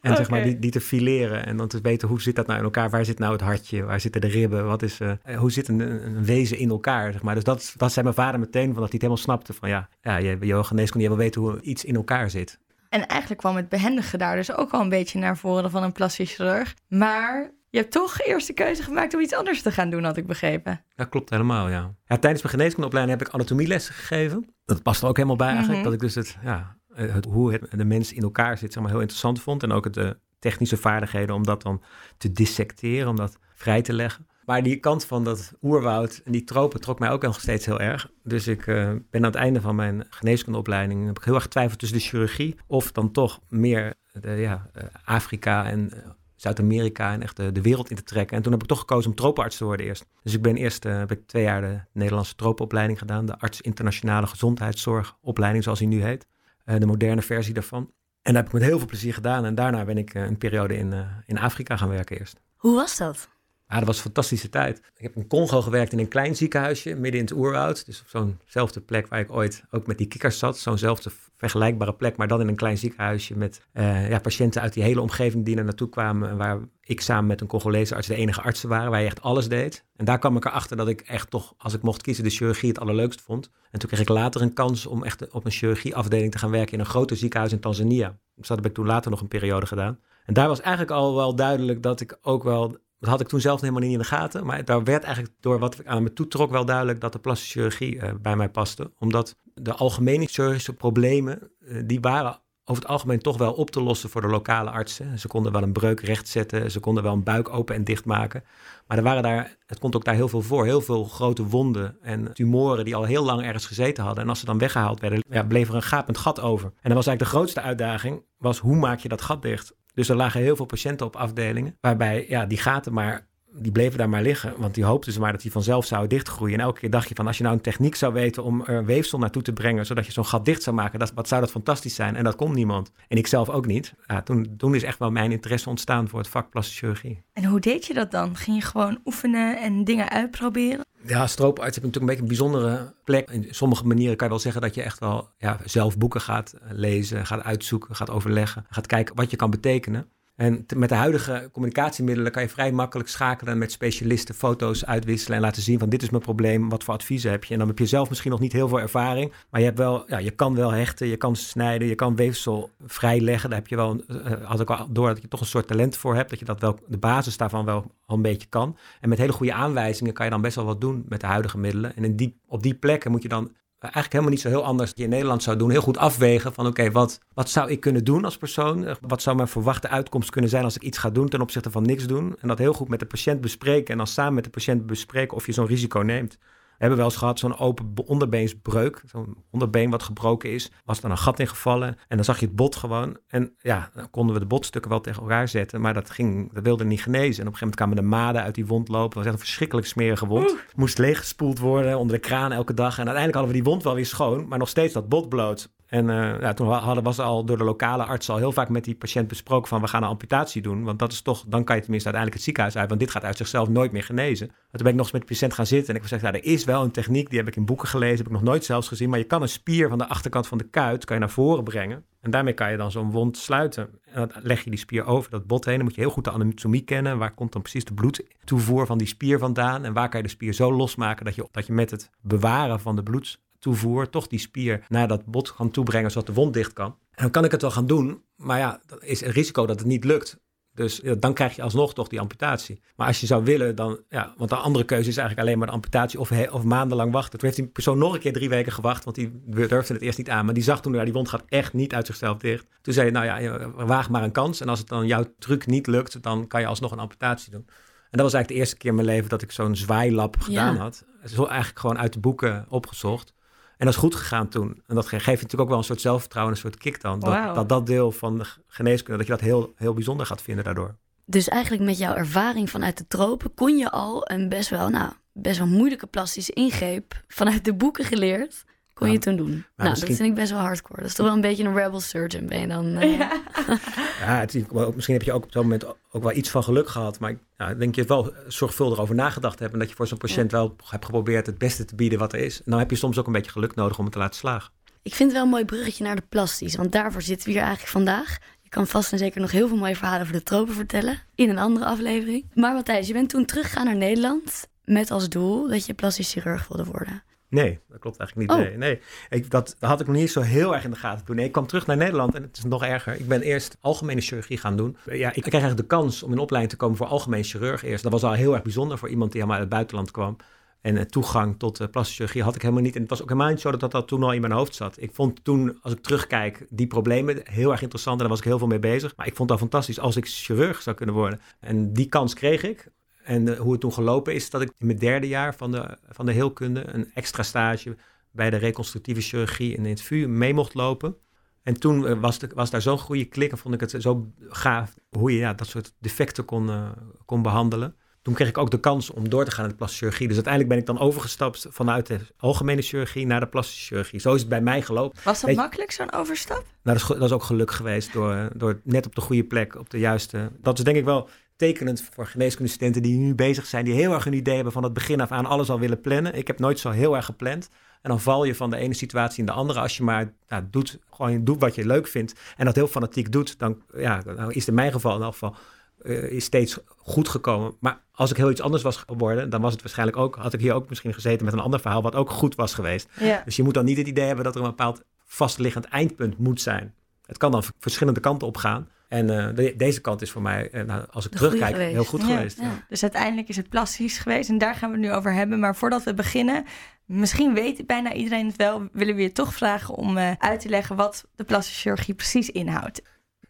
En 0.00 0.16
zeg 0.16 0.30
maar, 0.30 0.42
die, 0.42 0.58
die 0.58 0.70
te 0.70 0.80
fileren. 0.80 1.46
En 1.46 1.56
dan 1.56 1.68
te 1.68 1.80
weten, 1.80 2.08
hoe 2.08 2.22
zit 2.22 2.36
dat 2.36 2.46
nou 2.46 2.58
in 2.58 2.64
elkaar? 2.64 2.90
Waar 2.90 3.04
zit 3.04 3.18
nou 3.18 3.32
het 3.32 3.40
hartje? 3.40 3.84
Waar 3.84 4.00
zitten 4.00 4.20
de 4.20 4.26
ribben? 4.26 4.66
Wat 4.66 4.82
is, 4.82 5.00
eh, 5.00 5.36
hoe 5.36 5.52
zit 5.52 5.68
een, 5.68 5.80
een 5.80 6.24
wezen 6.24 6.58
in 6.58 6.70
elkaar? 6.70 7.12
Zeg 7.12 7.22
maar. 7.22 7.34
Dus 7.34 7.44
dat, 7.44 7.74
dat 7.76 7.92
zei 7.92 8.04
mijn 8.04 8.16
vader 8.16 8.40
meteen, 8.40 8.72
van 8.72 8.80
dat 8.80 8.90
hij 8.90 8.92
het 8.92 9.02
helemaal 9.02 9.22
snapte. 9.22 9.52
Van 9.52 9.68
ja, 9.68 9.88
ja 10.02 10.16
je, 10.16 10.28
je 10.30 10.36
wil 10.36 10.64
geneeskunde, 10.64 11.08
je 11.08 11.12
wil 11.12 11.22
weten 11.22 11.40
hoe 11.40 11.60
iets 11.60 11.84
in 11.84 11.94
elkaar 11.94 12.30
zit. 12.30 12.58
En 12.88 13.06
eigenlijk 13.06 13.40
kwam 13.40 13.56
het 13.56 13.68
behendige 13.68 14.16
daar 14.16 14.36
dus 14.36 14.52
ook 14.56 14.70
wel 14.70 14.80
een 14.80 14.88
beetje 14.88 15.18
naar 15.18 15.36
voren 15.36 15.70
van 15.70 15.82
een 15.82 15.92
plastisch 15.92 16.34
chirurg. 16.34 16.74
Maar 16.88 17.50
je 17.70 17.78
hebt 17.78 17.92
toch 17.92 18.20
eerst 18.20 18.46
de 18.46 18.52
keuze 18.52 18.82
gemaakt 18.82 19.14
om 19.14 19.20
iets 19.20 19.34
anders 19.34 19.62
te 19.62 19.70
gaan 19.70 19.90
doen, 19.90 20.04
had 20.04 20.16
ik 20.16 20.26
begrepen. 20.26 20.84
Dat 20.94 21.08
klopt 21.08 21.30
helemaal, 21.30 21.68
ja. 21.68 21.94
ja 22.04 22.18
tijdens 22.18 22.42
mijn 22.42 22.54
geneeskundeopleiding 22.54 23.18
heb 23.18 23.28
ik 23.28 23.34
anatomieles 23.34 23.88
gegeven. 23.88 24.54
Dat 24.64 24.82
past 24.82 25.02
er 25.02 25.08
ook 25.08 25.16
helemaal 25.16 25.36
bij 25.36 25.48
eigenlijk. 25.48 25.78
Mhm. 25.78 25.84
Dat 25.84 25.92
ik 25.92 26.00
dus 26.00 26.14
het, 26.14 26.36
ja, 26.42 26.76
het, 26.94 27.24
hoe 27.24 27.52
het, 27.52 27.70
de 27.70 27.84
mens 27.84 28.12
in 28.12 28.22
elkaar 28.22 28.58
zit, 28.58 28.72
zeg 28.72 28.82
maar, 28.82 28.92
heel 28.92 29.00
interessant 29.00 29.40
vond. 29.40 29.62
En 29.62 29.72
ook 29.72 29.84
het, 29.84 29.94
de 29.94 30.18
technische 30.38 30.76
vaardigheden 30.76 31.34
om 31.34 31.44
dat 31.44 31.62
dan 31.62 31.82
te 32.18 32.32
dissecteren, 32.32 33.08
om 33.08 33.16
dat 33.16 33.38
vrij 33.54 33.82
te 33.82 33.92
leggen. 33.92 34.28
Maar 34.44 34.62
die 34.62 34.76
kant 34.76 35.04
van 35.04 35.24
dat 35.24 35.52
oerwoud 35.62 36.20
en 36.24 36.32
die 36.32 36.44
tropen 36.44 36.80
trok 36.80 36.98
mij 36.98 37.10
ook 37.10 37.22
nog 37.22 37.40
steeds 37.40 37.66
heel 37.66 37.80
erg. 37.80 38.10
Dus 38.22 38.46
ik 38.46 38.66
eh, 38.66 38.74
ben 39.10 39.20
aan 39.20 39.22
het 39.22 39.34
einde 39.34 39.60
van 39.60 39.74
mijn 39.74 40.06
geneeskundeopleiding 40.10 41.06
heb 41.06 41.18
ik 41.18 41.24
heel 41.24 41.34
erg 41.34 41.42
getwijfeld 41.42 41.78
tussen 41.78 41.98
de 41.98 42.04
chirurgie 42.04 42.56
of 42.66 42.92
dan 42.92 43.10
toch 43.12 43.40
meer 43.48 43.94
de, 44.12 44.30
ja, 44.30 44.70
eh, 44.72 44.84
Afrika 45.04 45.64
en 45.64 45.92
eh, 45.92 46.10
Zuid-Amerika 46.40 47.12
en 47.12 47.22
echt 47.22 47.36
de, 47.36 47.60
wereld 47.62 47.90
in 47.90 47.96
te 47.96 48.02
trekken. 48.02 48.36
En 48.36 48.42
toen 48.42 48.52
heb 48.52 48.62
ik 48.62 48.68
toch 48.68 48.78
gekozen 48.78 49.10
om 49.10 49.16
tropenarts 49.16 49.56
te 49.56 49.64
worden 49.64 49.86
eerst. 49.86 50.06
Dus 50.22 50.34
ik 50.34 50.42
ben 50.42 50.56
eerst 50.56 50.84
eh, 50.84 50.98
heb 50.98 51.10
ik 51.10 51.26
twee 51.26 51.42
jaar 51.42 51.60
de 51.60 51.80
Nederlandse 51.92 52.34
tropenopleiding 52.34 52.98
gedaan, 52.98 53.26
de 53.26 53.38
arts 53.38 53.60
internationale 53.60 54.26
gezondheidszorgopleiding 54.26 55.64
zoals 55.64 55.78
die 55.78 55.88
nu 55.88 56.02
heet, 56.02 56.28
Eh, 56.64 56.78
de 56.78 56.86
moderne 56.86 57.22
versie 57.22 57.54
daarvan. 57.54 57.82
En 58.22 58.32
dat 58.32 58.34
heb 58.34 58.46
ik 58.46 58.52
met 58.52 58.62
heel 58.62 58.78
veel 58.78 58.86
plezier 58.86 59.14
gedaan. 59.14 59.44
En 59.44 59.54
daarna 59.54 59.84
ben 59.84 59.98
ik 59.98 60.14
eh, 60.14 60.22
een 60.22 60.38
periode 60.38 60.76
in, 60.76 60.94
in 61.26 61.38
Afrika 61.38 61.76
gaan 61.76 61.88
werken 61.88 62.18
eerst. 62.18 62.40
Hoe 62.56 62.74
was 62.74 62.96
dat? 62.96 63.28
Ja, 63.70 63.76
dat 63.76 63.86
was 63.86 63.96
een 63.96 64.02
fantastische 64.02 64.48
tijd. 64.48 64.78
Ik 64.96 65.02
heb 65.02 65.16
in 65.16 65.26
Congo 65.26 65.62
gewerkt 65.62 65.92
in 65.92 65.98
een 65.98 66.08
klein 66.08 66.36
ziekenhuisje, 66.36 66.94
midden 66.94 67.20
in 67.20 67.26
het 67.26 67.36
oerwoud. 67.36 67.86
Dus 67.86 68.00
op 68.00 68.08
zo'nzelfde 68.08 68.80
plek 68.80 69.06
waar 69.06 69.20
ik 69.20 69.32
ooit 69.32 69.64
ook 69.70 69.86
met 69.86 69.98
die 69.98 70.06
kikkers 70.06 70.38
zat. 70.38 70.58
Zo'nzelfde 70.58 71.10
vergelijkbare 71.36 71.94
plek, 71.94 72.16
maar 72.16 72.28
dan 72.28 72.40
in 72.40 72.48
een 72.48 72.56
klein 72.56 72.78
ziekenhuisje 72.78 73.36
met 73.36 73.66
eh, 73.72 74.08
ja, 74.08 74.18
patiënten 74.18 74.62
uit 74.62 74.72
die 74.72 74.82
hele 74.82 75.00
omgeving 75.00 75.44
die 75.44 75.56
er 75.56 75.64
naartoe 75.64 75.88
kwamen. 75.88 76.28
En 76.28 76.36
waar 76.36 76.58
ik 76.82 77.00
samen 77.00 77.26
met 77.26 77.40
een 77.40 77.46
Congolese 77.46 77.94
arts 77.94 78.06
de 78.06 78.14
enige 78.14 78.42
artsen 78.42 78.68
waren, 78.68 78.90
waar 78.90 79.00
je 79.00 79.06
echt 79.06 79.22
alles 79.22 79.48
deed. 79.48 79.84
En 79.96 80.04
daar 80.04 80.18
kwam 80.18 80.36
ik 80.36 80.44
erachter 80.44 80.76
dat 80.76 80.88
ik 80.88 81.00
echt 81.00 81.30
toch, 81.30 81.54
als 81.58 81.74
ik 81.74 81.82
mocht 81.82 82.02
kiezen, 82.02 82.24
de 82.24 82.30
chirurgie 82.30 82.68
het 82.68 82.80
allerleukst 82.80 83.20
vond. 83.20 83.50
En 83.70 83.78
toen 83.78 83.88
kreeg 83.88 84.00
ik 84.00 84.08
later 84.08 84.42
een 84.42 84.54
kans 84.54 84.86
om 84.86 85.04
echt 85.04 85.30
op 85.30 85.44
een 85.44 85.50
chirurgieafdeling 85.50 86.32
te 86.32 86.38
gaan 86.38 86.50
werken 86.50 86.72
in 86.72 86.80
een 86.80 86.86
groter 86.86 87.16
ziekenhuis 87.16 87.52
in 87.52 87.60
Tanzania. 87.60 88.18
Dus 88.34 88.48
dat 88.48 88.56
heb 88.56 88.66
ik 88.66 88.74
toen 88.74 88.86
later 88.86 89.10
nog 89.10 89.20
een 89.20 89.28
periode 89.28 89.66
gedaan. 89.66 89.98
En 90.24 90.34
daar 90.34 90.48
was 90.48 90.60
eigenlijk 90.60 90.90
al 90.90 91.14
wel 91.14 91.34
duidelijk 91.34 91.82
dat 91.82 92.00
ik 92.00 92.18
ook 92.22 92.42
wel 92.42 92.78
dat 93.00 93.08
had 93.08 93.20
ik 93.20 93.28
toen 93.28 93.40
zelf 93.40 93.60
helemaal 93.60 93.82
niet 93.82 93.92
in 93.92 93.98
de 93.98 94.04
gaten. 94.04 94.46
Maar 94.46 94.64
daar 94.64 94.84
werd 94.84 95.04
eigenlijk 95.04 95.34
door 95.40 95.58
wat 95.58 95.78
ik 95.78 95.86
aan 95.86 96.02
me 96.02 96.12
toetrok 96.12 96.50
wel 96.50 96.64
duidelijk 96.64 97.00
dat 97.00 97.12
de 97.12 97.18
plastische 97.18 97.52
chirurgie 97.52 98.00
eh, 98.00 98.12
bij 98.22 98.36
mij 98.36 98.48
paste. 98.48 98.90
Omdat 98.98 99.36
de 99.54 99.74
algemene 99.74 100.26
chirurgische 100.26 100.72
problemen, 100.72 101.50
eh, 101.60 101.82
die 101.84 102.00
waren 102.00 102.40
over 102.64 102.82
het 102.82 102.92
algemeen 102.92 103.18
toch 103.18 103.38
wel 103.38 103.52
op 103.52 103.70
te 103.70 103.82
lossen 103.82 104.10
voor 104.10 104.20
de 104.20 104.28
lokale 104.28 104.70
artsen. 104.70 105.18
Ze 105.18 105.28
konden 105.28 105.52
wel 105.52 105.62
een 105.62 105.72
breuk 105.72 106.00
rechtzetten, 106.00 106.70
ze 106.70 106.80
konden 106.80 107.02
wel 107.02 107.12
een 107.12 107.22
buik 107.22 107.48
open 107.48 107.74
en 107.74 107.84
dicht 107.84 108.04
maken. 108.04 108.44
Maar 108.86 108.96
er 108.96 109.02
waren 109.02 109.22
daar, 109.22 109.56
het 109.66 109.78
komt 109.78 109.96
ook 109.96 110.04
daar 110.04 110.14
heel 110.14 110.28
veel 110.28 110.42
voor. 110.42 110.64
Heel 110.64 110.80
veel 110.80 111.04
grote 111.04 111.46
wonden 111.46 111.96
en 112.02 112.32
tumoren 112.32 112.84
die 112.84 112.96
al 112.96 113.04
heel 113.04 113.24
lang 113.24 113.42
ergens 113.42 113.66
gezeten 113.66 114.04
hadden. 114.04 114.22
En 114.22 114.28
als 114.28 114.38
ze 114.38 114.44
dan 114.44 114.58
weggehaald 114.58 115.00
werden, 115.00 115.24
ja, 115.28 115.42
bleef 115.42 115.68
er 115.68 115.74
een 115.74 115.82
gapend 115.82 116.18
gat 116.18 116.40
over. 116.40 116.64
En 116.64 116.88
dat 116.90 116.94
was 116.94 117.06
eigenlijk 117.06 117.18
de 117.18 117.36
grootste 117.36 117.60
uitdaging, 117.60 118.24
was 118.38 118.58
hoe 118.58 118.76
maak 118.76 118.98
je 118.98 119.08
dat 119.08 119.22
gat 119.22 119.42
dicht? 119.42 119.74
Dus 119.94 120.08
er 120.08 120.16
lagen 120.16 120.40
heel 120.40 120.56
veel 120.56 120.66
patiënten 120.66 121.06
op 121.06 121.16
afdelingen, 121.16 121.76
waarbij 121.80 122.26
ja, 122.28 122.46
die 122.46 122.58
gaten 122.58 122.92
maar 122.92 123.28
die 123.52 123.72
bleven 123.72 123.98
daar 123.98 124.08
maar 124.08 124.22
liggen. 124.22 124.54
Want 124.56 124.74
die 124.74 124.84
hoopten 124.84 125.12
ze 125.12 125.20
maar 125.20 125.32
dat 125.32 125.40
die 125.40 125.52
vanzelf 125.52 125.86
zouden 125.86 126.08
dichtgroeien. 126.10 126.58
En 126.58 126.64
elke 126.64 126.80
keer 126.80 126.90
dacht 126.90 127.08
je 127.08 127.14
van, 127.14 127.26
als 127.26 127.36
je 127.36 127.42
nou 127.42 127.54
een 127.54 127.62
techniek 127.62 127.94
zou 127.94 128.12
weten 128.12 128.44
om 128.44 128.64
er 128.64 128.84
weefsel 128.84 129.18
naartoe 129.18 129.42
te 129.42 129.52
brengen, 129.52 129.86
zodat 129.86 130.06
je 130.06 130.12
zo'n 130.12 130.26
gat 130.26 130.44
dicht 130.44 130.62
zou 130.62 130.76
maken, 130.76 130.98
dat, 130.98 131.12
wat 131.14 131.28
zou 131.28 131.40
dat 131.40 131.50
fantastisch 131.50 131.94
zijn. 131.94 132.16
En 132.16 132.24
dat 132.24 132.36
kon 132.36 132.54
niemand. 132.54 132.90
En 133.08 133.16
ik 133.16 133.26
zelf 133.26 133.48
ook 133.48 133.66
niet. 133.66 133.94
Ja, 134.06 134.22
toen, 134.22 134.54
toen 134.56 134.74
is 134.74 134.82
echt 134.82 134.98
wel 134.98 135.10
mijn 135.10 135.32
interesse 135.32 135.68
ontstaan 135.68 136.08
voor 136.08 136.18
het 136.18 136.28
vak 136.28 136.50
plastische 136.50 136.78
chirurgie. 136.80 137.22
En 137.32 137.44
hoe 137.44 137.60
deed 137.60 137.86
je 137.86 137.94
dat 137.94 138.10
dan? 138.10 138.36
Ging 138.36 138.56
je 138.56 138.62
gewoon 138.62 138.98
oefenen 139.04 139.60
en 139.60 139.84
dingen 139.84 140.10
uitproberen? 140.10 140.84
Ja, 141.06 141.26
strooparts 141.26 141.74
heb 141.74 141.84
natuurlijk 141.84 141.96
een 141.96 142.06
beetje 142.06 142.22
een 142.22 142.50
bijzondere 142.50 142.92
plek. 143.04 143.30
In 143.30 143.46
sommige 143.50 143.86
manieren 143.86 144.16
kan 144.16 144.26
je 144.26 144.32
wel 144.32 144.42
zeggen 144.42 144.62
dat 144.62 144.74
je 144.74 144.82
echt 144.82 144.98
wel 144.98 145.28
ja, 145.38 145.58
zelf 145.64 145.98
boeken 145.98 146.20
gaat 146.20 146.54
lezen, 146.70 147.26
gaat 147.26 147.42
uitzoeken, 147.42 147.96
gaat 147.96 148.10
overleggen, 148.10 148.66
gaat 148.70 148.86
kijken 148.86 149.16
wat 149.16 149.30
je 149.30 149.36
kan 149.36 149.50
betekenen. 149.50 150.08
En 150.40 150.66
met 150.76 150.88
de 150.88 150.94
huidige 150.94 151.48
communicatiemiddelen 151.52 152.32
kan 152.32 152.42
je 152.42 152.48
vrij 152.48 152.72
makkelijk 152.72 153.08
schakelen 153.08 153.58
met 153.58 153.72
specialisten, 153.72 154.34
foto's 154.34 154.84
uitwisselen 154.84 155.36
en 155.36 155.42
laten 155.42 155.62
zien 155.62 155.78
van 155.78 155.88
dit 155.88 156.02
is 156.02 156.10
mijn 156.10 156.22
probleem, 156.22 156.68
wat 156.68 156.84
voor 156.84 156.94
adviezen 156.94 157.30
heb 157.30 157.44
je. 157.44 157.52
En 157.52 157.58
dan 157.58 157.68
heb 157.68 157.78
je 157.78 157.86
zelf 157.86 158.08
misschien 158.08 158.30
nog 158.30 158.40
niet 158.40 158.52
heel 158.52 158.68
veel 158.68 158.80
ervaring, 158.80 159.32
maar 159.50 159.60
je, 159.60 159.66
hebt 159.66 159.78
wel, 159.78 160.04
ja, 160.06 160.18
je 160.18 160.30
kan 160.30 160.54
wel 160.54 160.70
hechten, 160.70 161.06
je 161.06 161.16
kan 161.16 161.36
snijden, 161.36 161.88
je 161.88 161.94
kan 161.94 162.16
weefsel 162.16 162.70
vrijleggen. 162.86 163.50
Daar 163.50 163.58
heb 163.58 163.68
je 163.68 163.76
wel, 163.76 164.00
uh, 164.08 164.16
had 164.42 164.60
ik 164.60 164.70
al 164.70 164.86
door 164.90 165.08
dat 165.08 165.22
je 165.22 165.28
toch 165.28 165.40
een 165.40 165.46
soort 165.46 165.66
talent 165.66 165.96
voor 165.96 166.14
hebt, 166.14 166.30
dat 166.30 166.38
je 166.38 166.44
dat 166.44 166.60
wel, 166.60 166.78
de 166.86 166.98
basis 166.98 167.36
daarvan 167.36 167.64
wel 167.64 167.84
al 168.06 168.16
een 168.16 168.22
beetje 168.22 168.48
kan. 168.48 168.76
En 169.00 169.08
met 169.08 169.18
hele 169.18 169.32
goede 169.32 169.52
aanwijzingen 169.52 170.12
kan 170.12 170.24
je 170.24 170.30
dan 170.30 170.40
best 170.40 170.56
wel 170.56 170.64
wat 170.64 170.80
doen 170.80 171.04
met 171.08 171.20
de 171.20 171.26
huidige 171.26 171.58
middelen. 171.58 171.96
En 171.96 172.04
in 172.04 172.16
die, 172.16 172.40
op 172.46 172.62
die 172.62 172.74
plekken 172.74 173.10
moet 173.10 173.22
je 173.22 173.28
dan 173.28 173.50
eigenlijk 173.88 174.12
helemaal 174.12 174.32
niet 174.32 174.40
zo 174.40 174.48
heel 174.48 174.64
anders 174.64 174.94
die 174.94 175.04
in 175.04 175.10
Nederland 175.10 175.42
zou 175.42 175.56
doen. 175.56 175.70
Heel 175.70 175.80
goed 175.80 175.98
afwegen 175.98 176.52
van 176.52 176.66
oké, 176.66 176.90
wat, 176.90 177.20
wat 177.34 177.50
zou 177.50 177.70
ik 177.70 177.80
kunnen 177.80 178.04
doen 178.04 178.24
als 178.24 178.36
persoon? 178.36 178.96
Wat 179.00 179.22
zou 179.22 179.36
mijn 179.36 179.48
verwachte 179.48 179.88
uitkomst 179.88 180.30
kunnen 180.30 180.50
zijn 180.50 180.64
als 180.64 180.76
ik 180.76 180.82
iets 180.82 180.98
ga 180.98 181.10
doen 181.10 181.28
ten 181.28 181.40
opzichte 181.40 181.70
van 181.70 181.82
niks 181.82 182.06
doen? 182.06 182.36
En 182.40 182.48
dat 182.48 182.58
heel 182.58 182.72
goed 182.72 182.88
met 182.88 183.00
de 183.00 183.06
patiënt 183.06 183.40
bespreken 183.40 183.92
en 183.92 183.96
dan 183.96 184.06
samen 184.06 184.34
met 184.34 184.44
de 184.44 184.50
patiënt 184.50 184.86
bespreken 184.86 185.36
of 185.36 185.46
je 185.46 185.52
zo'n 185.52 185.66
risico 185.66 186.00
neemt 186.00 186.38
hebben 186.80 186.98
wel 186.98 187.06
eens 187.06 187.16
gehad 187.16 187.38
zo'n 187.38 187.58
open 187.58 187.92
onderbeensbreuk. 188.06 189.02
Zo'n 189.06 189.36
onderbeen 189.50 189.90
wat 189.90 190.02
gebroken 190.02 190.50
is. 190.50 190.70
Was 190.84 191.00
dan 191.00 191.10
een 191.10 191.18
gat 191.18 191.38
ingevallen. 191.38 191.88
En 192.08 192.16
dan 192.16 192.24
zag 192.24 192.40
je 192.40 192.46
het 192.46 192.56
bot 192.56 192.76
gewoon. 192.76 193.16
En 193.28 193.54
ja, 193.58 193.90
dan 193.94 194.10
konden 194.10 194.34
we 194.34 194.40
de 194.40 194.46
botstukken 194.46 194.90
wel 194.90 195.00
tegen 195.00 195.22
elkaar 195.22 195.48
zetten. 195.48 195.80
Maar 195.80 195.94
dat, 195.94 196.10
ging, 196.10 196.52
dat 196.52 196.62
wilde 196.62 196.84
niet 196.84 197.02
genezen. 197.02 197.42
En 197.42 197.48
op 197.48 197.52
een 197.52 197.58
gegeven 197.58 197.76
moment 197.76 197.76
kwamen 197.76 197.96
de 197.96 198.16
maden 198.16 198.42
uit 198.42 198.54
die 198.54 198.66
wond 198.66 198.88
lopen. 198.88 199.06
Het 199.06 199.14
was 199.14 199.24
echt 199.24 199.34
een 199.34 199.40
verschrikkelijk 199.40 199.86
smerige 199.86 200.26
wond. 200.26 200.56
Moest 200.76 200.98
leeggespoeld 200.98 201.58
worden 201.58 201.98
onder 201.98 202.14
de 202.14 202.22
kraan 202.22 202.52
elke 202.52 202.74
dag. 202.74 202.98
En 202.98 203.06
uiteindelijk 203.06 203.34
hadden 203.34 203.54
we 203.54 203.62
die 203.62 203.70
wond 203.70 203.82
wel 203.82 203.94
weer 203.94 204.06
schoon. 204.06 204.48
Maar 204.48 204.58
nog 204.58 204.68
steeds 204.68 204.92
dat 204.92 205.08
bot 205.08 205.28
bloot. 205.28 205.68
En 205.90 206.08
uh, 206.08 206.40
ja, 206.40 206.52
toen 206.52 206.68
hadden, 206.68 207.04
was 207.04 207.18
al 207.18 207.44
door 207.44 207.56
de 207.56 207.64
lokale 207.64 208.04
arts 208.04 208.28
al 208.28 208.36
heel 208.36 208.52
vaak 208.52 208.68
met 208.68 208.84
die 208.84 208.94
patiënt 208.94 209.28
besproken 209.28 209.68
van 209.68 209.80
we 209.80 209.86
gaan 209.86 210.02
een 210.02 210.08
amputatie 210.08 210.62
doen. 210.62 210.84
Want 210.84 210.98
dat 210.98 211.12
is 211.12 211.22
toch, 211.22 211.44
dan 211.46 211.64
kan 211.64 211.76
je 211.76 211.82
tenminste 211.82 212.10
uiteindelijk 212.12 212.34
het 212.34 212.42
ziekenhuis 212.42 212.76
uit. 212.76 212.88
Want 212.88 213.00
dit 213.00 213.10
gaat 213.10 213.24
uit 213.24 213.36
zichzelf 213.36 213.68
nooit 213.68 213.92
meer 213.92 214.02
genezen. 214.02 214.48
En 214.48 214.54
toen 214.72 214.82
ben 214.82 214.88
ik 214.88 214.94
nog 214.94 215.02
eens 215.02 215.12
met 215.12 215.20
de 215.20 215.26
patiënt 215.26 215.54
gaan 215.54 215.66
zitten 215.66 215.88
en 215.88 215.94
ik 215.94 216.02
gezegd, 216.02 216.22
nou, 216.22 216.34
er 216.34 216.44
is 216.44 216.64
wel 216.64 216.82
een 216.82 216.90
techniek, 216.90 217.28
die 217.28 217.38
heb 217.38 217.48
ik 217.48 217.56
in 217.56 217.64
boeken 217.64 217.88
gelezen, 217.88 218.16
heb 218.16 218.26
ik 218.26 218.32
nog 218.32 218.42
nooit 218.42 218.64
zelfs 218.64 218.88
gezien. 218.88 219.10
Maar 219.10 219.18
je 219.18 219.24
kan 219.24 219.42
een 219.42 219.48
spier 219.48 219.88
van 219.88 219.98
de 219.98 220.08
achterkant 220.08 220.46
van 220.46 220.58
de 220.58 220.68
kuit 220.68 221.04
kan 221.04 221.16
je 221.16 221.22
naar 221.22 221.30
voren 221.30 221.64
brengen. 221.64 222.04
En 222.20 222.30
daarmee 222.30 222.54
kan 222.54 222.70
je 222.70 222.76
dan 222.76 222.90
zo'n 222.90 223.10
wond 223.10 223.36
sluiten. 223.36 223.88
En 224.04 224.28
dan 224.28 224.42
leg 224.42 224.64
je 224.64 224.70
die 224.70 224.78
spier 224.78 225.04
over 225.04 225.30
dat 225.30 225.46
bot 225.46 225.64
heen. 225.64 225.76
Dan 225.76 225.84
moet 225.84 225.94
je 225.94 226.00
heel 226.00 226.10
goed 226.10 226.24
de 226.24 226.30
anatomie 226.30 226.84
kennen. 226.84 227.18
Waar 227.18 227.34
komt 227.34 227.52
dan 227.52 227.62
precies 227.62 227.84
de 227.84 227.94
bloedtoevoer 227.94 228.86
van 228.86 228.98
die 228.98 229.06
spier 229.06 229.38
vandaan? 229.38 229.84
En 229.84 229.92
waar 229.92 230.08
kan 230.08 230.20
je 230.20 230.26
de 230.26 230.32
spier 230.32 230.52
zo 230.52 230.72
losmaken 230.72 231.24
dat 231.24 231.34
je, 231.34 231.48
dat 231.50 231.66
je 231.66 231.72
met 231.72 231.90
het 231.90 232.10
bewaren 232.20 232.80
van 232.80 232.96
de 232.96 233.02
bloed 233.02 233.40
toevoer 233.60 234.08
toch 234.08 234.26
die 234.26 234.38
spier 234.38 234.84
naar 234.88 235.08
dat 235.08 235.24
bot 235.24 235.54
kan 235.54 235.70
toebrengen 235.70 236.10
zodat 236.10 236.26
de 236.26 236.32
wond 236.32 236.54
dicht 236.54 236.72
kan. 236.72 236.96
En 237.10 237.22
dan 237.22 237.30
kan 237.30 237.44
ik 237.44 237.50
het 237.50 237.62
wel 237.62 237.70
gaan 237.70 237.86
doen, 237.86 238.22
maar 238.36 238.58
ja, 238.58 238.80
dat 238.86 239.04
is 239.04 239.20
een 239.20 239.30
risico 239.30 239.66
dat 239.66 239.78
het 239.78 239.88
niet 239.88 240.04
lukt. 240.04 240.38
Dus 240.74 241.00
ja, 241.02 241.14
dan 241.14 241.34
krijg 241.34 241.56
je 241.56 241.62
alsnog 241.62 241.94
toch 241.94 242.08
die 242.08 242.20
amputatie. 242.20 242.80
Maar 242.96 243.06
als 243.06 243.20
je 243.20 243.26
zou 243.26 243.44
willen, 243.44 243.74
dan, 243.74 244.00
ja, 244.08 244.34
want 244.36 244.50
de 244.50 244.56
andere 244.56 244.84
keuze 244.84 245.08
is 245.08 245.16
eigenlijk 245.16 245.46
alleen 245.46 245.58
maar 245.58 245.66
de 245.66 245.74
amputatie 245.74 246.20
of, 246.20 246.50
of 246.50 246.64
maandenlang 246.64 247.12
wachten. 247.12 247.38
Toen 247.38 247.48
heeft 247.48 247.60
die 247.60 247.70
persoon 247.70 247.98
nog 247.98 248.14
een 248.14 248.20
keer 248.20 248.32
drie 248.32 248.48
weken 248.48 248.72
gewacht, 248.72 249.04
want 249.04 249.16
die 249.16 249.42
durfde 249.44 249.94
het 249.94 250.02
eerst 250.02 250.18
niet 250.18 250.30
aan. 250.30 250.44
Maar 250.44 250.54
die 250.54 250.62
zag 250.62 250.80
toen, 250.80 250.92
ja, 250.92 251.04
die 251.04 251.12
wond 251.12 251.28
gaat 251.28 251.44
echt 251.48 251.72
niet 251.72 251.94
uit 251.94 252.06
zichzelf 252.06 252.38
dicht. 252.38 252.66
Toen 252.82 252.94
zei 252.94 253.10
hij, 253.10 253.26
nou 253.28 253.44
ja, 253.44 253.70
waag 253.86 254.10
maar 254.10 254.22
een 254.22 254.32
kans. 254.32 254.60
En 254.60 254.68
als 254.68 254.78
het 254.78 254.88
dan 254.88 255.06
jouw 255.06 255.24
truc 255.38 255.66
niet 255.66 255.86
lukt, 255.86 256.22
dan 256.22 256.46
kan 256.46 256.60
je 256.60 256.66
alsnog 256.66 256.92
een 256.92 256.98
amputatie 256.98 257.50
doen. 257.50 257.64
En 258.10 258.18
dat 258.18 258.20
was 258.20 258.34
eigenlijk 258.34 258.48
de 258.48 258.54
eerste 258.54 258.76
keer 258.76 258.90
in 258.90 258.96
mijn 258.96 259.06
leven 259.06 259.28
dat 259.28 259.42
ik 259.42 259.52
zo'n 259.52 259.76
zwaailap 259.76 260.40
gedaan 260.40 260.74
ja. 260.74 260.80
had. 260.80 261.04
Zo 261.24 261.44
eigenlijk 261.44 261.78
gewoon 261.78 261.98
uit 261.98 262.12
de 262.12 262.20
boeken 262.20 262.66
opgezocht. 262.68 263.34
En 263.80 263.86
dat 263.86 263.94
is 263.94 264.00
goed 264.00 264.14
gegaan 264.14 264.48
toen. 264.48 264.82
En 264.86 264.94
dat 264.94 265.06
geeft 265.06 265.24
je 265.24 265.30
natuurlijk 265.30 265.60
ook 265.60 265.68
wel 265.68 265.78
een 265.78 265.84
soort 265.84 266.00
zelfvertrouwen, 266.00 266.54
een 266.54 266.60
soort 266.60 266.76
kick 266.76 267.00
dan. 267.00 267.20
Dat, 267.20 267.34
wow. 267.34 267.54
dat, 267.54 267.68
dat 267.68 267.86
deel 267.86 268.12
van 268.12 268.38
de 268.38 268.44
geneeskunde, 268.66 269.18
dat 269.18 269.26
je 269.26 269.32
dat 269.32 269.42
heel, 269.42 269.72
heel 269.76 269.94
bijzonder 269.94 270.26
gaat 270.26 270.42
vinden 270.42 270.64
daardoor. 270.64 270.96
Dus 271.24 271.48
eigenlijk 271.48 271.82
met 271.82 271.98
jouw 271.98 272.14
ervaring 272.14 272.70
vanuit 272.70 272.98
de 272.98 273.06
tropen 273.06 273.54
kon 273.54 273.76
je 273.76 273.90
al 273.90 274.30
een 274.30 274.48
best 274.48 274.68
wel, 274.68 274.88
nou, 274.88 275.12
best 275.32 275.58
wel 275.58 275.66
moeilijke 275.66 276.06
plastische 276.06 276.52
ingreep 276.52 277.24
vanuit 277.28 277.64
de 277.64 277.74
boeken 277.74 278.04
geleerd 278.04 278.64
kon 279.00 279.12
je 279.12 279.18
toen 279.18 279.36
doen? 279.36 279.48
nou, 279.48 279.90
misschien... 279.90 280.08
dat 280.08 280.16
vind 280.16 280.28
ik 280.28 280.34
best 280.34 280.50
wel 280.50 280.60
hardcore. 280.60 281.00
Dat 281.00 281.10
is 281.10 281.14
toch 281.14 281.26
wel 281.26 281.34
een 281.34 281.40
beetje 281.40 281.64
een 281.64 281.74
rebel 281.74 282.00
surgeon 282.00 282.46
ben 282.46 282.60
je 282.60 282.66
dan. 282.66 282.86
Uh... 282.86 283.18
Ja, 283.18 283.40
ja 284.20 284.38
het, 284.40 284.72
misschien 284.94 285.14
heb 285.14 285.22
je 285.22 285.32
ook 285.32 285.44
op 285.44 285.52
dat 285.52 285.62
moment 285.62 285.84
ook 286.10 286.22
wel 286.22 286.32
iets 286.32 286.50
van 286.50 286.64
geluk 286.64 286.88
gehad. 286.88 287.18
Maar 287.18 287.34
ja, 287.56 287.74
denk 287.74 287.94
je 287.94 288.04
wel 288.04 288.32
zorgvuldig 288.48 288.98
over 288.98 289.14
nagedacht 289.14 289.58
hebt. 289.58 289.72
En 289.72 289.78
dat 289.78 289.88
je 289.88 289.94
voor 289.94 290.06
zo'n 290.06 290.18
patiënt 290.18 290.52
wel 290.52 290.76
hebt 290.76 291.06
geprobeerd 291.06 291.46
het 291.46 291.58
beste 291.58 291.84
te 291.84 291.94
bieden 291.94 292.18
wat 292.18 292.32
er 292.32 292.38
is. 292.38 292.58
En 292.58 292.70
dan 292.70 292.78
heb 292.78 292.90
je 292.90 292.96
soms 292.96 293.18
ook 293.18 293.26
een 293.26 293.32
beetje 293.32 293.50
geluk 293.50 293.74
nodig 293.74 293.98
om 293.98 294.04
het 294.04 294.12
te 294.12 294.18
laten 294.18 294.36
slagen. 294.36 294.72
Ik 295.02 295.14
vind 295.14 295.28
het 295.28 295.32
wel 295.32 295.42
een 295.42 295.52
mooi 295.52 295.64
bruggetje 295.64 296.04
naar 296.04 296.16
de 296.16 296.22
plastisch. 296.28 296.76
Want 296.76 296.92
daarvoor 296.92 297.22
zitten 297.22 297.46
we 297.46 297.52
hier 297.52 297.62
eigenlijk 297.62 297.92
vandaag. 297.92 298.38
Je 298.62 298.68
kan 298.68 298.86
vast 298.86 299.12
en 299.12 299.18
zeker 299.18 299.40
nog 299.40 299.50
heel 299.50 299.68
veel 299.68 299.76
mooie 299.76 299.96
verhalen 299.96 300.20
over 300.20 300.32
de 300.32 300.42
tropen 300.42 300.74
vertellen. 300.74 301.18
In 301.34 301.50
een 301.50 301.58
andere 301.58 301.86
aflevering. 301.86 302.50
Maar 302.54 302.74
Matthijs, 302.74 303.06
je 303.06 303.12
bent 303.12 303.28
toen 303.28 303.44
teruggegaan 303.44 303.84
naar 303.84 303.96
Nederland. 303.96 304.68
Met 304.84 305.10
als 305.10 305.28
doel 305.28 305.68
dat 305.68 305.86
je 305.86 305.94
plastisch 305.94 306.32
chirurg 306.32 306.68
wilde 306.68 306.90
worden. 306.90 307.22
Nee, 307.50 307.78
dat 307.88 307.98
klopt 307.98 308.18
eigenlijk 308.18 308.50
niet. 308.50 308.60
Oh. 308.60 308.64
Nee, 308.66 308.76
nee. 308.76 309.00
Ik, 309.28 309.50
dat 309.50 309.76
had 309.78 310.00
ik 310.00 310.06
nog 310.06 310.16
niet 310.16 310.30
zo 310.30 310.40
heel 310.40 310.74
erg 310.74 310.84
in 310.84 310.90
de 310.90 310.96
gaten 310.96 311.24
toen. 311.24 311.36
Nee, 311.36 311.44
ik 311.44 311.52
kwam 311.52 311.66
terug 311.66 311.86
naar 311.86 311.96
Nederland 311.96 312.34
en 312.34 312.42
het 312.42 312.56
is 312.56 312.64
nog 312.64 312.84
erger. 312.84 313.14
Ik 313.14 313.28
ben 313.28 313.40
eerst 313.40 313.76
algemene 313.80 314.20
chirurgie 314.20 314.58
gaan 314.58 314.76
doen. 314.76 314.96
Ja, 315.04 315.28
ik 315.28 315.42
kreeg 315.42 315.52
eigenlijk 315.52 315.76
de 315.80 315.96
kans 315.96 316.22
om 316.22 316.32
in 316.32 316.38
opleiding 316.38 316.72
te 316.72 316.78
komen 316.78 316.96
voor 316.96 317.06
algemeen 317.06 317.44
chirurg 317.44 317.82
eerst. 317.82 318.02
Dat 318.02 318.12
was 318.12 318.22
al 318.22 318.32
heel 318.32 318.52
erg 318.54 318.62
bijzonder 318.62 318.98
voor 318.98 319.08
iemand 319.08 319.32
die 319.32 319.40
helemaal 319.40 319.60
uit 319.60 319.68
het 319.70 319.76
buitenland 319.76 320.10
kwam. 320.10 320.36
En 320.80 320.96
uh, 320.96 321.02
toegang 321.02 321.58
tot 321.58 321.80
uh, 321.80 321.88
plastische 321.88 322.16
chirurgie 322.16 322.42
had 322.42 322.54
ik 322.54 322.62
helemaal 322.62 322.82
niet. 322.82 322.94
En 322.94 323.00
het 323.00 323.10
was 323.10 323.22
ook 323.22 323.28
helemaal 323.28 323.50
niet 323.50 323.60
zo 323.60 323.70
dat 323.70 323.90
dat 323.90 324.08
toen 324.08 324.22
al 324.22 324.32
in 324.32 324.40
mijn 324.40 324.52
hoofd 324.52 324.74
zat. 324.74 325.00
Ik 325.00 325.10
vond 325.12 325.44
toen, 325.44 325.78
als 325.82 325.92
ik 325.92 326.02
terugkijk, 326.02 326.66
die 326.68 326.86
problemen 326.86 327.40
heel 327.44 327.70
erg 327.70 327.82
interessant. 327.82 328.16
En 328.16 328.22
daar 328.22 328.30
was 328.30 328.38
ik 328.38 328.44
heel 328.44 328.58
veel 328.58 328.66
mee 328.66 328.78
bezig. 328.78 329.16
Maar 329.16 329.26
ik 329.26 329.36
vond 329.36 329.50
het 329.50 329.60
al 329.60 329.66
fantastisch 329.66 329.98
als 329.98 330.16
ik 330.16 330.26
chirurg 330.28 330.82
zou 330.82 330.96
kunnen 330.96 331.14
worden. 331.14 331.40
En 331.60 331.92
die 331.92 332.06
kans 332.06 332.34
kreeg 332.34 332.62
ik. 332.62 332.90
En 333.30 333.44
de, 333.44 333.56
hoe 333.56 333.72
het 333.72 333.80
toen 333.80 333.92
gelopen 333.92 334.34
is, 334.34 334.50
dat 334.50 334.60
ik 334.60 334.72
in 334.78 334.86
mijn 334.86 334.98
derde 334.98 335.28
jaar 335.28 335.54
van 335.54 335.70
de, 335.70 335.98
van 336.08 336.26
de 336.26 336.32
heelkunde 336.32 336.84
een 336.86 337.10
extra 337.14 337.42
stage 337.42 337.96
bij 338.30 338.50
de 338.50 338.56
reconstructieve 338.56 339.20
chirurgie 339.20 339.76
in 339.76 339.84
het 339.84 340.02
VU 340.02 340.26
mee 340.26 340.54
mocht 340.54 340.74
lopen. 340.74 341.16
En 341.62 341.80
toen 341.80 342.20
was, 342.20 342.38
de, 342.38 342.50
was 342.54 342.70
daar 342.70 342.82
zo'n 342.82 342.98
goede 342.98 343.24
klik 343.24 343.50
en 343.50 343.58
vond 343.58 343.74
ik 343.74 343.80
het 343.80 343.94
zo 343.98 344.32
gaaf 344.48 344.94
hoe 345.10 345.32
je 345.32 345.38
ja, 345.38 345.54
dat 345.54 345.66
soort 345.66 345.92
defecten 345.98 346.44
kon, 346.44 346.68
uh, 346.68 346.88
kon 347.24 347.42
behandelen. 347.42 347.96
Toen 348.22 348.34
kreeg 348.34 348.48
ik 348.48 348.58
ook 348.58 348.70
de 348.70 348.80
kans 348.80 349.10
om 349.10 349.28
door 349.28 349.44
te 349.44 349.50
gaan 349.50 349.64
in 349.64 349.70
de 349.70 349.76
plastische 349.76 350.04
chirurgie. 350.04 350.26
Dus 350.26 350.36
uiteindelijk 350.36 350.74
ben 350.74 350.82
ik 350.82 350.96
dan 350.96 351.06
overgestapt 351.06 351.66
vanuit 351.68 352.06
de 352.06 352.18
algemene 352.36 352.82
chirurgie 352.82 353.26
naar 353.26 353.40
de 353.40 353.48
plastische 353.48 353.86
chirurgie. 353.86 354.20
Zo 354.20 354.34
is 354.34 354.40
het 354.40 354.48
bij 354.48 354.60
mij 354.60 354.82
gelopen. 354.82 355.20
Was 355.24 355.40
dat 355.40 355.54
makkelijk, 355.54 355.90
zo'n 355.90 356.12
overstap? 356.12 356.64
Nou, 356.82 356.98
dat 356.98 357.10
is, 357.10 357.16
dat 357.16 357.22
is 357.22 357.32
ook 357.32 357.42
geluk 357.42 357.70
geweest 357.70 358.12
door, 358.12 358.50
door 358.56 358.80
net 358.84 359.06
op 359.06 359.14
de 359.14 359.20
goede 359.20 359.44
plek, 359.44 359.74
op 359.74 359.90
de 359.90 359.98
juiste... 359.98 360.50
Dat 360.60 360.78
is 360.78 360.84
denk 360.84 360.96
ik 360.96 361.04
wel 361.04 361.28
tekenend 361.60 362.08
voor 362.12 362.26
geneeskundestudenten 362.26 363.02
die 363.02 363.18
nu 363.18 363.34
bezig 363.34 363.66
zijn, 363.66 363.84
die 363.84 363.94
heel 363.94 364.12
erg 364.12 364.26
een 364.26 364.32
idee 364.32 364.54
hebben 364.54 364.72
van 364.72 364.82
het 364.82 364.92
begin 364.92 365.20
af 365.20 365.30
aan 365.30 365.46
alles 365.46 365.70
al 365.70 365.78
willen 365.78 366.00
plannen. 366.00 366.34
Ik 366.34 366.46
heb 366.46 366.58
nooit 366.58 366.78
zo 366.78 366.90
heel 366.90 367.16
erg 367.16 367.24
gepland. 367.24 367.68
En 368.02 368.10
dan 368.10 368.20
val 368.20 368.44
je 368.44 368.54
van 368.54 368.70
de 368.70 368.76
ene 368.76 368.94
situatie 368.94 369.38
in 369.38 369.46
de 369.46 369.52
andere. 369.52 369.80
Als 369.80 369.96
je 369.96 370.02
maar 370.02 370.32
nou, 370.48 370.62
doet, 370.70 370.98
gewoon 371.10 371.44
doet 371.44 371.60
wat 371.60 371.74
je 371.74 371.86
leuk 371.86 372.06
vindt 372.06 372.34
en 372.56 372.64
dat 372.64 372.74
heel 372.74 372.86
fanatiek 372.86 373.32
doet, 373.32 373.58
dan 373.58 373.82
ja, 373.94 374.22
is 374.48 374.54
het 374.54 374.68
in 374.68 374.74
mijn 374.74 374.92
geval 374.92 375.16
in 375.16 375.22
elk 375.22 375.32
geval 375.32 375.54
uh, 376.02 376.30
is 376.30 376.44
steeds 376.44 376.78
goed 376.96 377.28
gekomen. 377.28 377.74
Maar 377.80 378.00
als 378.12 378.30
ik 378.30 378.36
heel 378.36 378.50
iets 378.50 378.60
anders 378.60 378.82
was 378.82 378.96
geworden, 378.96 379.50
dan 379.50 379.60
was 379.60 379.72
het 379.72 379.82
waarschijnlijk 379.82 380.18
ook, 380.18 380.36
had 380.36 380.52
ik 380.52 380.60
hier 380.60 380.74
ook 380.74 380.88
misschien 380.88 381.14
gezeten 381.14 381.44
met 381.44 381.54
een 381.54 381.60
ander 381.60 381.80
verhaal 381.80 382.02
wat 382.02 382.14
ook 382.14 382.30
goed 382.30 382.54
was 382.54 382.74
geweest. 382.74 383.08
Ja. 383.18 383.42
Dus 383.44 383.56
je 383.56 383.62
moet 383.62 383.74
dan 383.74 383.84
niet 383.84 383.96
het 383.96 384.08
idee 384.08 384.26
hebben 384.26 384.44
dat 384.44 384.54
er 384.54 384.60
een 384.60 384.66
bepaald 384.66 385.02
vastliggend 385.24 385.84
eindpunt 385.84 386.38
moet 386.38 386.60
zijn. 386.60 386.94
Het 387.26 387.38
kan 387.38 387.50
dan 387.50 387.62
verschillende 387.78 388.20
kanten 388.20 388.48
op 388.48 388.56
gaan. 388.56 388.88
En 389.10 389.30
uh, 389.30 389.48
de, 389.54 389.74
deze 389.76 390.00
kant 390.00 390.22
is 390.22 390.30
voor 390.30 390.42
mij, 390.42 390.68
uh, 390.72 390.82
nou, 390.82 391.04
als 391.10 391.26
ik 391.26 391.32
terugkijk, 391.32 391.76
heel 391.76 392.04
goed 392.04 392.24
geweest. 392.24 392.60
Ja. 392.60 392.84
Dus 392.88 393.02
uiteindelijk 393.02 393.48
is 393.48 393.56
het 393.56 393.68
plastisch 393.68 394.18
geweest 394.18 394.48
en 394.48 394.58
daar 394.58 394.74
gaan 394.74 394.90
we 394.90 394.96
het 394.96 395.06
nu 395.06 395.12
over 395.12 395.32
hebben. 395.32 395.58
Maar 395.58 395.76
voordat 395.76 396.02
we 396.02 396.14
beginnen, 396.14 396.64
misschien 397.04 397.54
weet 397.54 397.86
bijna 397.86 398.12
iedereen 398.12 398.46
het 398.46 398.56
wel, 398.56 398.88
willen 398.92 399.14
we 399.14 399.22
je 399.22 399.32
toch 399.32 399.54
vragen 399.54 399.94
om 399.94 400.16
uh, 400.16 400.32
uit 400.38 400.60
te 400.60 400.68
leggen 400.68 400.96
wat 400.96 401.24
de 401.34 401.44
plastische 401.44 401.80
chirurgie 401.80 402.14
precies 402.14 402.50
inhoudt. 402.50 403.02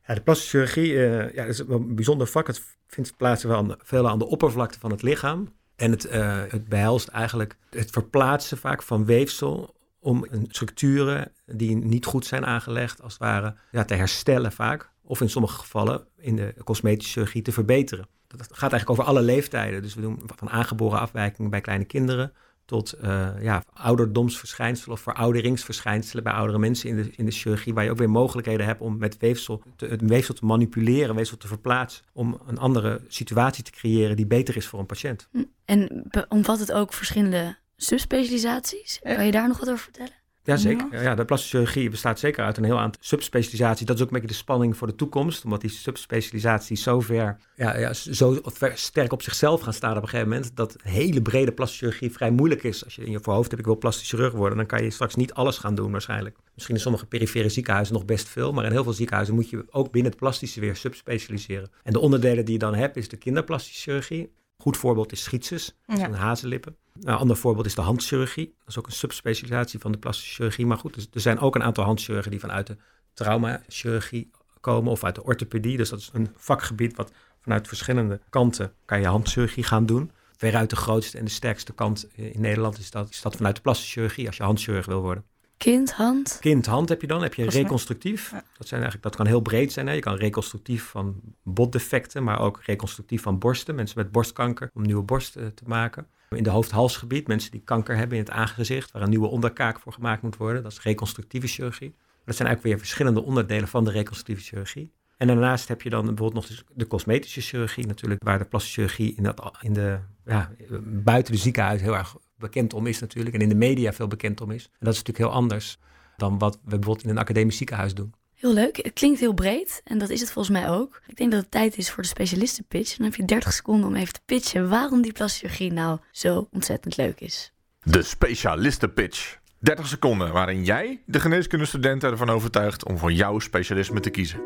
Ja, 0.07 0.15
de 0.15 0.21
plastische 0.21 0.67
chirurgie 0.67 0.95
ja, 1.35 1.45
is 1.45 1.59
een 1.59 1.95
bijzonder 1.95 2.27
vak. 2.27 2.47
Het 2.47 2.63
vindt 2.87 3.17
plaats 3.17 3.45
wel 3.45 3.77
veel 3.79 4.09
aan 4.09 4.19
de 4.19 4.27
oppervlakte 4.27 4.79
van 4.79 4.91
het 4.91 5.03
lichaam. 5.03 5.53
En 5.77 5.91
het, 5.91 6.07
het 6.51 6.69
behelst 6.69 7.09
eigenlijk 7.09 7.57
het 7.71 7.91
verplaatsen 7.91 8.59
vaak 8.59 8.83
van 8.83 9.05
weefsel 9.05 9.75
om 9.99 10.27
structuren 10.49 11.33
die 11.47 11.77
niet 11.77 12.07
goed 12.07 12.27
zijn 12.27 12.47
aangelegd, 12.47 13.03
als 13.03 13.13
het 13.13 13.23
ware, 13.23 13.55
ja, 13.71 13.85
te 13.85 13.95
herstellen 13.95 14.53
vaak. 14.53 14.91
Of 15.11 15.21
in 15.21 15.31
sommige 15.31 15.59
gevallen 15.59 16.05
in 16.17 16.37
de 16.37 16.55
cosmetische 16.65 17.13
chirurgie 17.13 17.43
te 17.43 17.53
verbeteren. 17.53 18.07
Dat 18.27 18.41
gaat 18.43 18.73
eigenlijk 18.73 18.91
over 18.91 19.05
alle 19.05 19.23
leeftijden. 19.23 19.83
Dus 19.83 19.95
we 19.95 20.01
doen 20.01 20.23
van 20.37 20.51
aangeboren 20.51 21.01
afwijkingen 21.01 21.51
bij 21.51 21.61
kleine 21.61 21.85
kinderen 21.85 22.33
tot 22.65 22.95
uh, 23.05 23.29
ja, 23.41 23.63
ouderdomsverschijnselen 23.73 24.97
of 24.97 25.01
verouderingsverschijnselen 25.01 26.25
bij 26.25 26.33
oudere 26.33 26.59
mensen 26.59 26.89
in 26.89 26.97
de, 26.97 27.11
in 27.17 27.25
de 27.25 27.31
chirurgie, 27.31 27.75
waar 27.75 27.85
je 27.85 27.91
ook 27.91 27.99
weer 27.99 28.11
mogelijkheden 28.11 28.67
hebt 28.67 28.81
om 28.81 28.99
met 28.99 29.19
weefsel 29.19 29.63
te, 29.77 29.87
het 29.87 30.01
weefsel 30.01 30.35
te 30.35 30.45
manipuleren, 30.45 31.15
weefsel 31.15 31.37
te 31.37 31.47
verplaatsen, 31.47 32.05
om 32.13 32.41
een 32.47 32.59
andere 32.59 33.01
situatie 33.09 33.65
te 33.65 33.71
creëren 33.71 34.17
die 34.17 34.27
beter 34.27 34.57
is 34.57 34.67
voor 34.67 34.79
een 34.79 34.87
patiënt. 34.87 35.29
Hm. 35.31 35.45
En 35.65 36.11
omvat 36.29 36.59
het 36.59 36.73
ook 36.73 36.93
verschillende 36.93 37.57
subspecialisaties? 37.77 39.01
Kan 39.03 39.27
je 39.27 39.33
daar 39.33 39.49
nog 39.49 39.59
wat 39.59 39.71
over 39.71 39.83
vertellen? 39.83 40.20
Ja, 40.45 40.57
zeker. 40.57 41.03
Ja, 41.03 41.15
de 41.15 41.25
plastische 41.25 41.57
chirurgie 41.57 41.91
bestaat 41.91 42.19
zeker 42.19 42.45
uit 42.45 42.57
een 42.57 42.65
heel 42.65 42.79
aantal 42.79 43.03
subspecialisaties. 43.05 43.87
Dat 43.87 43.97
is 43.97 44.03
ook 44.03 44.09
een 44.09 44.15
beetje 44.15 44.29
de 44.29 44.35
spanning 44.35 44.77
voor 44.77 44.87
de 44.87 44.95
toekomst, 44.95 45.45
omdat 45.45 45.61
die 45.61 45.71
subspecialisaties 45.71 46.83
zo 46.83 47.01
ver, 47.01 47.37
ja, 47.55 47.79
ja, 47.79 47.93
zo 47.93 48.41
sterk 48.75 49.13
op 49.13 49.23
zichzelf 49.23 49.61
gaan 49.61 49.73
staan 49.73 49.97
op 49.97 50.03
een 50.03 50.09
gegeven 50.09 50.29
moment, 50.29 50.57
dat 50.57 50.77
hele 50.83 51.23
brede 51.23 51.53
plastische 51.53 51.85
chirurgie 51.85 52.13
vrij 52.13 52.31
moeilijk 52.31 52.63
is. 52.63 52.85
Als 52.85 52.95
je 52.95 53.05
in 53.05 53.11
je 53.11 53.21
voorhoofd 53.21 53.49
hebt, 53.49 53.61
ik 53.61 53.67
wil 53.67 53.79
plastisch 53.79 54.09
chirurg 54.09 54.33
worden, 54.33 54.57
dan 54.57 54.67
kan 54.67 54.83
je 54.83 54.91
straks 54.91 55.15
niet 55.15 55.33
alles 55.33 55.59
gaan 55.59 55.75
doen 55.75 55.91
waarschijnlijk. 55.91 56.37
Misschien 56.55 56.75
in 56.75 56.81
sommige 56.81 57.07
perifere 57.07 57.49
ziekenhuizen 57.49 57.95
nog 57.95 58.05
best 58.05 58.29
veel, 58.29 58.53
maar 58.53 58.65
in 58.65 58.73
heel 58.73 58.83
veel 58.83 58.93
ziekenhuizen 58.93 59.35
moet 59.35 59.51
je 59.51 59.65
ook 59.71 59.91
binnen 59.91 60.11
het 60.11 60.21
plastische 60.21 60.61
weer 60.61 60.77
subspecialiseren. 60.77 61.71
En 61.83 61.93
de 61.93 62.01
onderdelen 62.01 62.45
die 62.45 62.53
je 62.53 62.59
dan 62.59 62.75
hebt, 62.75 62.97
is 62.97 63.09
de 63.09 63.17
kinderplastische 63.17 63.81
chirurgie. 63.81 64.39
Goed 64.61 64.77
voorbeeld 64.77 65.13
is 65.13 65.23
schietses, 65.23 65.77
ja. 65.87 66.05
een 66.05 66.15
hazenlippen. 66.15 66.77
Een 67.01 67.15
ander 67.15 67.37
voorbeeld 67.37 67.67
is 67.67 67.75
de 67.75 67.81
handchirurgie. 67.81 68.55
Dat 68.59 68.69
is 68.69 68.79
ook 68.79 68.87
een 68.87 68.93
subspecialisatie 68.93 69.81
van 69.81 69.93
de 69.93 69.99
plastische 69.99 70.35
chirurgie. 70.35 70.67
Maar 70.67 70.79
goed, 70.79 70.95
dus 70.95 71.09
er 71.13 71.21
zijn 71.21 71.39
ook 71.39 71.55
een 71.55 71.63
aantal 71.63 71.85
handchirurgen 71.85 72.31
die 72.31 72.41
vanuit 72.41 72.67
de 72.67 72.77
traumachirurgie 73.15 74.31
komen 74.61 74.93
of 74.93 75.05
uit 75.05 75.15
de 75.15 75.25
orthopedie. 75.25 75.77
Dus 75.77 75.89
dat 75.89 75.99
is 75.99 76.11
een 76.13 76.29
vakgebied 76.37 76.97
wat 76.97 77.13
vanuit 77.41 77.69
verschillende 77.69 78.21
kanten 78.31 78.73
kan 78.85 79.01
je 79.01 79.07
handchirurgie 79.07 79.65
gaan 79.65 79.87
doen. 79.87 80.11
Veruit 80.37 80.71
de 80.71 80.77
grootste 80.77 81.19
en 81.19 81.25
de 81.25 81.31
sterkste 81.31 81.73
kant 81.73 82.09
in 82.15 82.41
Nederland 82.41 82.79
is 82.79 82.91
dat, 82.91 83.11
is 83.11 83.23
dat 83.23 83.37
vanuit 83.37 83.57
de 83.57 83.63
plastische 83.63 83.93
chirurgie 83.93 84.27
als 84.27 84.37
je 84.37 84.43
handchirurg 84.43 84.87
wil 84.87 85.01
worden. 85.01 85.25
Kind, 85.61 85.93
hand? 85.93 86.39
Kind, 86.41 86.67
hand 86.67 86.89
heb 86.89 87.01
je 87.01 87.07
dan. 87.07 87.23
Heb 87.23 87.35
je 87.35 87.51
reconstructief. 87.51 88.31
Dat, 88.31 88.69
zijn 88.69 88.81
eigenlijk, 88.81 89.03
dat 89.03 89.17
kan 89.17 89.27
heel 89.27 89.41
breed 89.41 89.73
zijn. 89.73 89.87
Hè? 89.87 89.93
Je 89.93 90.01
kan 90.01 90.15
reconstructief 90.15 90.85
van 90.85 91.21
botdefecten, 91.43 92.25
maar 92.25 92.41
ook 92.41 92.61
reconstructief 92.63 93.23
van 93.23 93.39
borsten. 93.39 93.75
Mensen 93.75 93.99
met 93.99 94.13
borstkanker, 94.13 94.71
om 94.75 94.83
nieuwe 94.83 95.03
borsten 95.03 95.55
te 95.55 95.63
maken. 95.67 96.07
In 96.29 96.43
de 96.43 96.51
hoofd-halsgebied, 96.51 97.27
mensen 97.27 97.51
die 97.51 97.61
kanker 97.65 97.97
hebben 97.97 98.19
in 98.19 98.25
het 98.25 98.33
aangezicht, 98.33 98.91
waar 98.91 99.03
een 99.03 99.09
nieuwe 99.11 99.27
onderkaak 99.27 99.81
voor 99.81 99.93
gemaakt 99.93 100.23
moet 100.23 100.37
worden. 100.37 100.63
Dat 100.63 100.73
is 100.73 100.83
reconstructieve 100.83 101.47
chirurgie. 101.47 101.95
dat 102.25 102.37
zijn 102.37 102.49
eigenlijk 102.49 102.63
weer 102.63 102.87
verschillende 102.87 103.23
onderdelen 103.23 103.69
van 103.69 103.85
de 103.85 103.91
reconstructieve 103.91 104.43
chirurgie. 104.43 104.93
En 105.17 105.27
daarnaast 105.27 105.69
heb 105.69 105.83
je 105.83 105.91
dan 105.91 106.05
bijvoorbeeld 106.05 106.49
nog 106.49 106.65
de 106.75 106.87
cosmetische 106.87 107.41
chirurgie 107.41 107.87
natuurlijk, 107.87 108.25
waar 108.25 108.39
de 108.39 108.45
plastische 108.45 108.81
chirurgie 108.81 109.15
in, 109.17 109.23
dat, 109.23 109.59
in 109.61 109.73
de, 109.73 109.99
ja, 110.25 110.51
buiten 110.83 111.33
de 111.33 111.39
ziekenhuis 111.39 111.81
heel 111.81 111.97
erg 111.97 112.17
bekend 112.41 112.75
om 112.75 112.87
is 112.87 113.01
natuurlijk. 113.01 113.35
En 113.35 113.41
in 113.41 113.49
de 113.49 113.55
media 113.55 113.93
veel 113.93 114.09
bekend 114.09 114.41
om 114.41 114.51
is. 114.51 114.65
En 114.65 114.71
dat 114.79 114.93
is 114.93 114.99
natuurlijk 114.99 115.29
heel 115.31 115.41
anders 115.41 115.79
dan 116.17 116.39
wat 116.39 116.55
we 116.55 116.61
bijvoorbeeld 116.69 117.05
in 117.05 117.11
een 117.11 117.19
academisch 117.19 117.57
ziekenhuis 117.57 117.95
doen. 117.95 118.15
Heel 118.35 118.53
leuk. 118.53 118.77
Het 118.77 118.93
klinkt 118.93 119.21
heel 119.21 119.33
breed 119.35 119.81
en 119.85 119.99
dat 119.99 120.11
is 120.11 120.21
het 120.21 120.31
volgens 120.31 120.59
mij 120.59 120.71
ook. 120.71 121.03
Ik 121.07 121.17
denk 121.17 121.31
dat 121.31 121.41
het 121.41 121.51
tijd 121.51 121.77
is 121.77 121.91
voor 121.91 122.03
de 122.03 122.09
specialistenpitch. 122.09 122.97
Dan 122.97 123.07
heb 123.07 123.15
je 123.15 123.25
30 123.25 123.53
seconden 123.53 123.89
om 123.89 123.95
even 123.95 124.13
te 124.13 124.21
pitchen 124.25 124.69
waarom 124.69 125.03
die 125.03 125.13
plastic 125.13 125.73
nou 125.73 125.99
zo 126.11 126.49
ontzettend 126.51 126.97
leuk 126.97 127.21
is. 127.21 127.53
De 127.83 128.03
specialistenpitch. 128.03 129.39
30 129.59 129.87
seconden 129.87 130.33
waarin 130.33 130.65
jij 130.65 131.03
de 131.07 131.21
geneeskundestudenten 131.21 132.11
ervan 132.11 132.31
overtuigt 132.31 132.85
om 132.85 132.99
voor 132.99 133.13
jouw 133.13 133.39
specialisme 133.39 134.01
te 134.01 134.11
kiezen. 134.11 134.41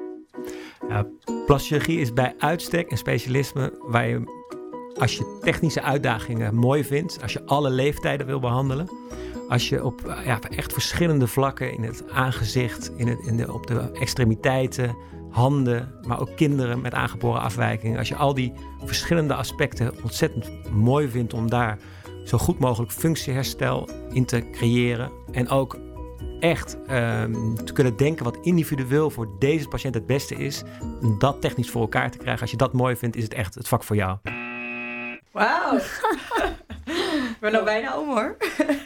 Ja, 0.89 1.07
plastic 1.47 1.87
is 1.87 2.13
bij 2.13 2.35
uitstek 2.39 2.91
een 2.91 2.97
specialisme 2.97 3.79
waar 3.81 4.09
je, 4.09 4.23
als 4.99 5.17
je 5.17 5.39
technische 5.41 5.83
uitdagingen 5.83 6.55
mooi 6.55 6.85
vindt, 6.85 7.23
als 7.23 7.33
je 7.33 7.45
alle 7.45 7.71
leeftijden 7.71 8.27
wil 8.27 8.41
behandelen, 8.41 8.89
als 9.49 9.69
je 9.69 9.85
op 9.85 10.01
ja, 10.25 10.41
echt 10.41 10.73
verschillende 10.73 11.27
vlakken 11.27 11.73
in 11.73 11.83
het 11.83 12.11
aangezicht, 12.11 12.93
in 12.97 13.19
in 13.27 13.37
de, 13.37 13.53
op 13.53 13.67
de 13.67 13.91
extremiteiten, 13.93 14.97
handen, 15.31 15.95
maar 16.07 16.21
ook 16.21 16.37
kinderen 16.37 16.81
met 16.81 16.95
aangeboren 16.95 17.41
afwijkingen. 17.41 17.99
Als 17.99 18.09
je 18.09 18.17
al 18.17 18.35
die 18.35 18.53
verschillende 18.85 19.35
aspecten 19.35 19.93
ontzettend 20.03 20.51
mooi 20.73 21.09
vindt 21.09 21.35
om 21.35 21.51
daar 21.51 21.79
zo 22.25 22.39
goed 22.39 22.59
mogelijk 22.59 22.93
functieherstel 22.93 23.89
in 24.13 24.25
te 24.25 24.51
creëren. 24.51 25.11
En 25.33 25.49
ook 25.49 25.79
echt 26.41 26.79
um, 26.91 27.65
te 27.65 27.73
kunnen 27.73 27.97
denken 27.97 28.25
wat 28.25 28.39
individueel 28.43 29.11
voor 29.11 29.29
deze 29.39 29.69
patiënt 29.69 29.95
het 29.95 30.07
beste 30.07 30.35
is. 30.35 30.63
Om 31.01 31.19
dat 31.19 31.41
technisch 31.41 31.71
voor 31.71 31.81
elkaar 31.81 32.11
te 32.11 32.19
krijgen. 32.19 32.41
Als 32.41 32.51
je 32.51 32.57
dat 32.57 32.73
mooi 32.73 32.97
vindt, 32.97 33.17
is 33.17 33.23
het 33.23 33.35
echt 33.35 33.55
het 33.55 33.69
vak 33.69 33.85
voor 33.85 33.97
jou. 33.97 34.19
Wauw. 35.35 35.77
Ik 37.35 37.37
ben 37.41 37.55
al 37.55 37.65
bijna 37.65 37.99
om 37.99 38.09
hoor. 38.09 38.37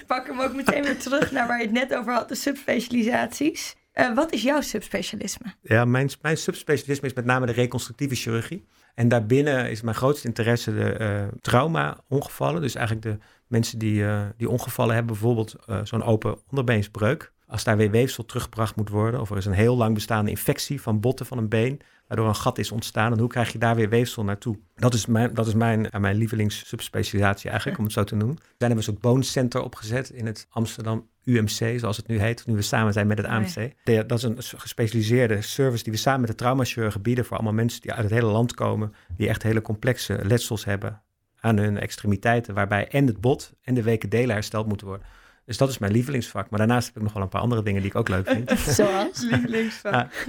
Pak 0.06 0.26
hem 0.26 0.40
ook 0.40 0.54
meteen 0.54 0.82
weer 0.82 0.98
terug 0.98 1.32
naar 1.32 1.46
waar 1.46 1.58
je 1.58 1.64
het 1.64 1.72
net 1.72 1.94
over 1.94 2.12
had, 2.12 2.28
de 2.28 2.34
subspecialisaties. 2.34 3.76
Uh, 3.94 4.14
wat 4.14 4.32
is 4.32 4.42
jouw 4.42 4.60
subspecialisme? 4.60 5.46
Ja, 5.62 5.84
mijn, 5.84 6.10
mijn 6.22 6.36
subspecialisme 6.36 7.06
is 7.06 7.14
met 7.14 7.24
name 7.24 7.46
de 7.46 7.52
reconstructieve 7.52 8.14
chirurgie. 8.14 8.64
En 8.94 9.08
daarbinnen 9.08 9.70
is 9.70 9.80
mijn 9.80 9.96
grootste 9.96 10.26
interesse 10.26 10.74
de 10.74 10.96
uh, 11.00 11.38
trauma-ongevallen. 11.40 12.60
Dus 12.60 12.74
eigenlijk 12.74 13.06
de 13.06 13.24
mensen 13.46 13.78
die, 13.78 14.00
uh, 14.00 14.22
die 14.36 14.48
ongevallen 14.48 14.94
hebben, 14.94 15.12
bijvoorbeeld 15.12 15.56
zo'n 15.82 16.02
open 16.02 16.38
onderbeensbreuk. 16.50 17.32
Als 17.48 17.64
daar 17.64 17.76
weer 17.76 17.90
weefsel 17.90 18.24
teruggebracht 18.24 18.76
moet 18.76 18.88
worden, 18.88 19.20
of 19.20 19.30
er 19.30 19.36
is 19.36 19.46
een 19.46 19.52
heel 19.52 19.76
lang 19.76 19.94
bestaande 19.94 20.30
infectie 20.30 20.80
van 20.80 21.00
botten 21.00 21.26
van 21.26 21.38
een 21.38 21.48
been, 21.48 21.80
waardoor 22.08 22.28
een 22.28 22.34
gat 22.34 22.58
is 22.58 22.72
ontstaan. 22.72 23.12
En 23.12 23.18
hoe 23.18 23.28
krijg 23.28 23.52
je 23.52 23.58
daar 23.58 23.76
weer 23.76 23.88
weefsel 23.88 24.24
naartoe? 24.24 24.58
Dat 24.74 24.94
is 24.94 25.06
mijn, 25.06 25.34
dat 25.34 25.46
is 25.46 25.54
mijn, 25.54 25.88
mijn 25.98 26.16
lievelingssubspecialisatie 26.16 27.48
eigenlijk, 27.48 27.78
om 27.78 27.84
het 27.84 27.92
zo 27.92 28.04
te 28.04 28.16
noemen. 28.16 28.36
Daar 28.36 28.46
hebben 28.48 28.68
we 28.68 28.74
een 28.76 28.82
soort 28.82 29.00
Bone 29.00 29.22
Center 29.22 29.62
opgezet 29.62 30.10
in 30.10 30.26
het 30.26 30.46
Amsterdam 30.50 31.08
UMC, 31.24 31.78
zoals 31.78 31.96
het 31.96 32.06
nu 32.06 32.18
heet, 32.18 32.46
nu 32.46 32.54
we 32.54 32.62
samen 32.62 32.92
zijn 32.92 33.06
met 33.06 33.18
het 33.18 33.26
AMC. 33.26 33.72
Dat 33.84 34.18
is 34.18 34.22
een 34.22 34.36
gespecialiseerde 34.38 35.42
service 35.42 35.84
die 35.84 35.92
we 35.92 35.98
samen 35.98 36.20
met 36.20 36.30
de 36.30 36.34
traumachirurgen 36.34 37.02
bieden 37.02 37.24
voor 37.24 37.36
allemaal 37.36 37.54
mensen 37.54 37.80
die 37.80 37.92
uit 37.92 38.02
het 38.02 38.12
hele 38.12 38.26
land 38.26 38.54
komen, 38.54 38.94
die 39.16 39.28
echt 39.28 39.42
hele 39.42 39.62
complexe 39.62 40.20
letsels 40.22 40.64
hebben 40.64 41.02
aan 41.40 41.58
hun 41.58 41.78
extremiteiten, 41.78 42.54
waarbij 42.54 42.88
en 42.88 43.06
het 43.06 43.20
bot 43.20 43.52
en 43.62 43.74
de 43.74 43.82
weken 43.82 44.08
delen 44.08 44.34
hersteld 44.34 44.66
moeten 44.66 44.86
worden. 44.86 45.06
Dus 45.48 45.56
dat 45.56 45.68
is 45.68 45.78
mijn 45.78 45.92
lievelingsvak. 45.92 46.50
Maar 46.50 46.58
daarnaast 46.58 46.86
heb 46.86 46.96
ik 46.96 47.02
nog 47.02 47.12
wel 47.12 47.22
een 47.22 47.28
paar 47.28 47.40
andere 47.40 47.62
dingen 47.62 47.80
die 47.80 47.90
ik 47.90 47.96
ook 47.96 48.08
leuk 48.08 48.28
vind. 48.28 48.58
Zoals? 48.76 49.22
lievelingsvak. 49.30 50.26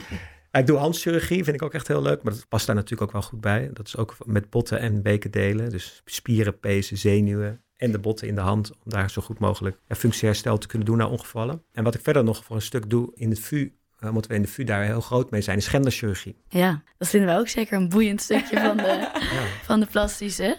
Ik 0.52 0.68
doe 0.68 0.78
handchirurgie, 0.78 1.44
vind 1.44 1.56
ik 1.56 1.62
ook 1.62 1.74
echt 1.74 1.88
heel 1.88 2.02
leuk. 2.02 2.24
Maar 2.24 2.34
dat 2.34 2.48
past 2.48 2.66
daar 2.66 2.76
natuurlijk 2.76 3.02
ook 3.02 3.12
wel 3.12 3.22
goed 3.22 3.42
bij. 3.42 3.70
Dat 3.74 3.88
is 3.88 3.98
ook 3.98 4.16
met 4.26 4.50
botten 4.50 4.80
en 4.80 5.02
bekendelen. 5.02 5.70
Dus 5.70 6.02
spieren, 6.06 6.60
pezen, 6.60 6.98
zenuwen 6.98 7.62
en 7.76 7.92
de 7.92 8.00
botten 8.00 8.28
in 8.28 8.36
de 8.36 8.42
hand. 8.42 8.72
Om 8.72 8.92
daar 8.92 9.10
zo 9.10 9.22
goed 9.22 9.40
mogelijk 9.40 9.78
functieherstel 9.88 10.58
te 10.58 10.68
kunnen 10.68 10.88
doen 10.88 10.98
na 10.98 11.08
ongevallen. 11.08 11.64
En 11.72 11.84
wat 11.84 11.96
ik 11.96 12.02
verder 12.02 12.24
nog 12.24 12.44
voor 12.44 12.56
een 12.56 12.62
stuk 12.62 12.90
doe 12.90 13.12
in 13.16 13.30
het 13.30 13.40
VU 13.40 13.72
uh, 14.04 14.10
moeten 14.10 14.32
we 14.32 14.38
in 14.38 14.44
de 14.44 14.48
VU 14.48 14.64
daar 14.64 14.84
heel 14.84 15.02
groot 15.02 15.32
mee 15.32 15.42
zijn, 15.42 15.58
is 15.58 15.68
genderchirurgie. 15.68 16.36
Ja, 16.48 16.84
dat 16.98 17.08
vinden 17.08 17.36
we 17.36 17.40
ook 17.40 17.48
zeker 17.48 17.78
een 17.78 17.90
boeiend 17.90 18.22
stukje 18.22 18.60
van 18.60 18.78
de, 18.78 19.10
van 19.68 19.80
de 19.80 19.86
plastische. 19.86 20.58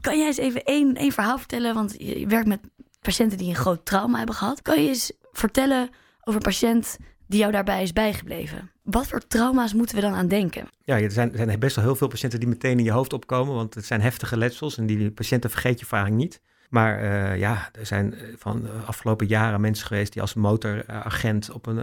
Kan 0.00 0.18
jij 0.18 0.26
eens 0.26 0.36
even 0.36 0.64
één, 0.64 0.94
één 0.94 1.12
verhaal 1.12 1.38
vertellen? 1.38 1.74
Want 1.74 1.94
je 1.98 2.26
werkt 2.26 2.48
met 2.48 2.60
patiënten 3.00 3.38
die 3.38 3.48
een 3.48 3.54
groot 3.54 3.84
trauma 3.84 4.16
hebben 4.16 4.34
gehad. 4.34 4.62
Kan 4.62 4.82
je 4.82 4.88
eens 4.88 5.12
vertellen 5.32 5.90
over 6.20 6.34
een 6.34 6.52
patiënt 6.52 6.98
die 7.26 7.38
jou 7.38 7.52
daarbij 7.52 7.82
is 7.82 7.92
bijgebleven? 7.92 8.70
Wat 8.82 9.06
voor 9.06 9.26
trauma's 9.26 9.74
moeten 9.74 9.96
we 9.96 10.00
dan 10.02 10.14
aan 10.14 10.28
denken? 10.28 10.68
Ja, 10.84 11.00
er 11.00 11.10
zijn, 11.10 11.30
er 11.30 11.36
zijn 11.36 11.58
best 11.58 11.76
wel 11.76 11.84
heel 11.84 11.96
veel 11.96 12.08
patiënten 12.08 12.40
die 12.40 12.48
meteen 12.48 12.78
in 12.78 12.84
je 12.84 12.90
hoofd 12.90 13.12
opkomen, 13.12 13.54
want 13.54 13.74
het 13.74 13.84
zijn 13.84 14.00
heftige 14.00 14.36
letsels 14.36 14.78
en 14.78 14.86
die 14.86 15.10
patiënten 15.10 15.50
vergeet 15.50 15.80
je 15.80 15.86
vaak 15.86 16.10
niet. 16.10 16.40
Maar 16.68 17.02
uh, 17.02 17.38
ja, 17.38 17.68
er 17.72 17.86
zijn 17.86 18.14
eh, 18.14 18.20
van 18.36 18.62
de 18.62 18.70
afgelopen 18.86 19.26
jaren 19.26 19.60
mensen 19.60 19.86
geweest 19.86 20.12
die 20.12 20.22
als 20.22 20.34
motoragent 20.34 21.50
op 21.50 21.66
een, 21.66 21.76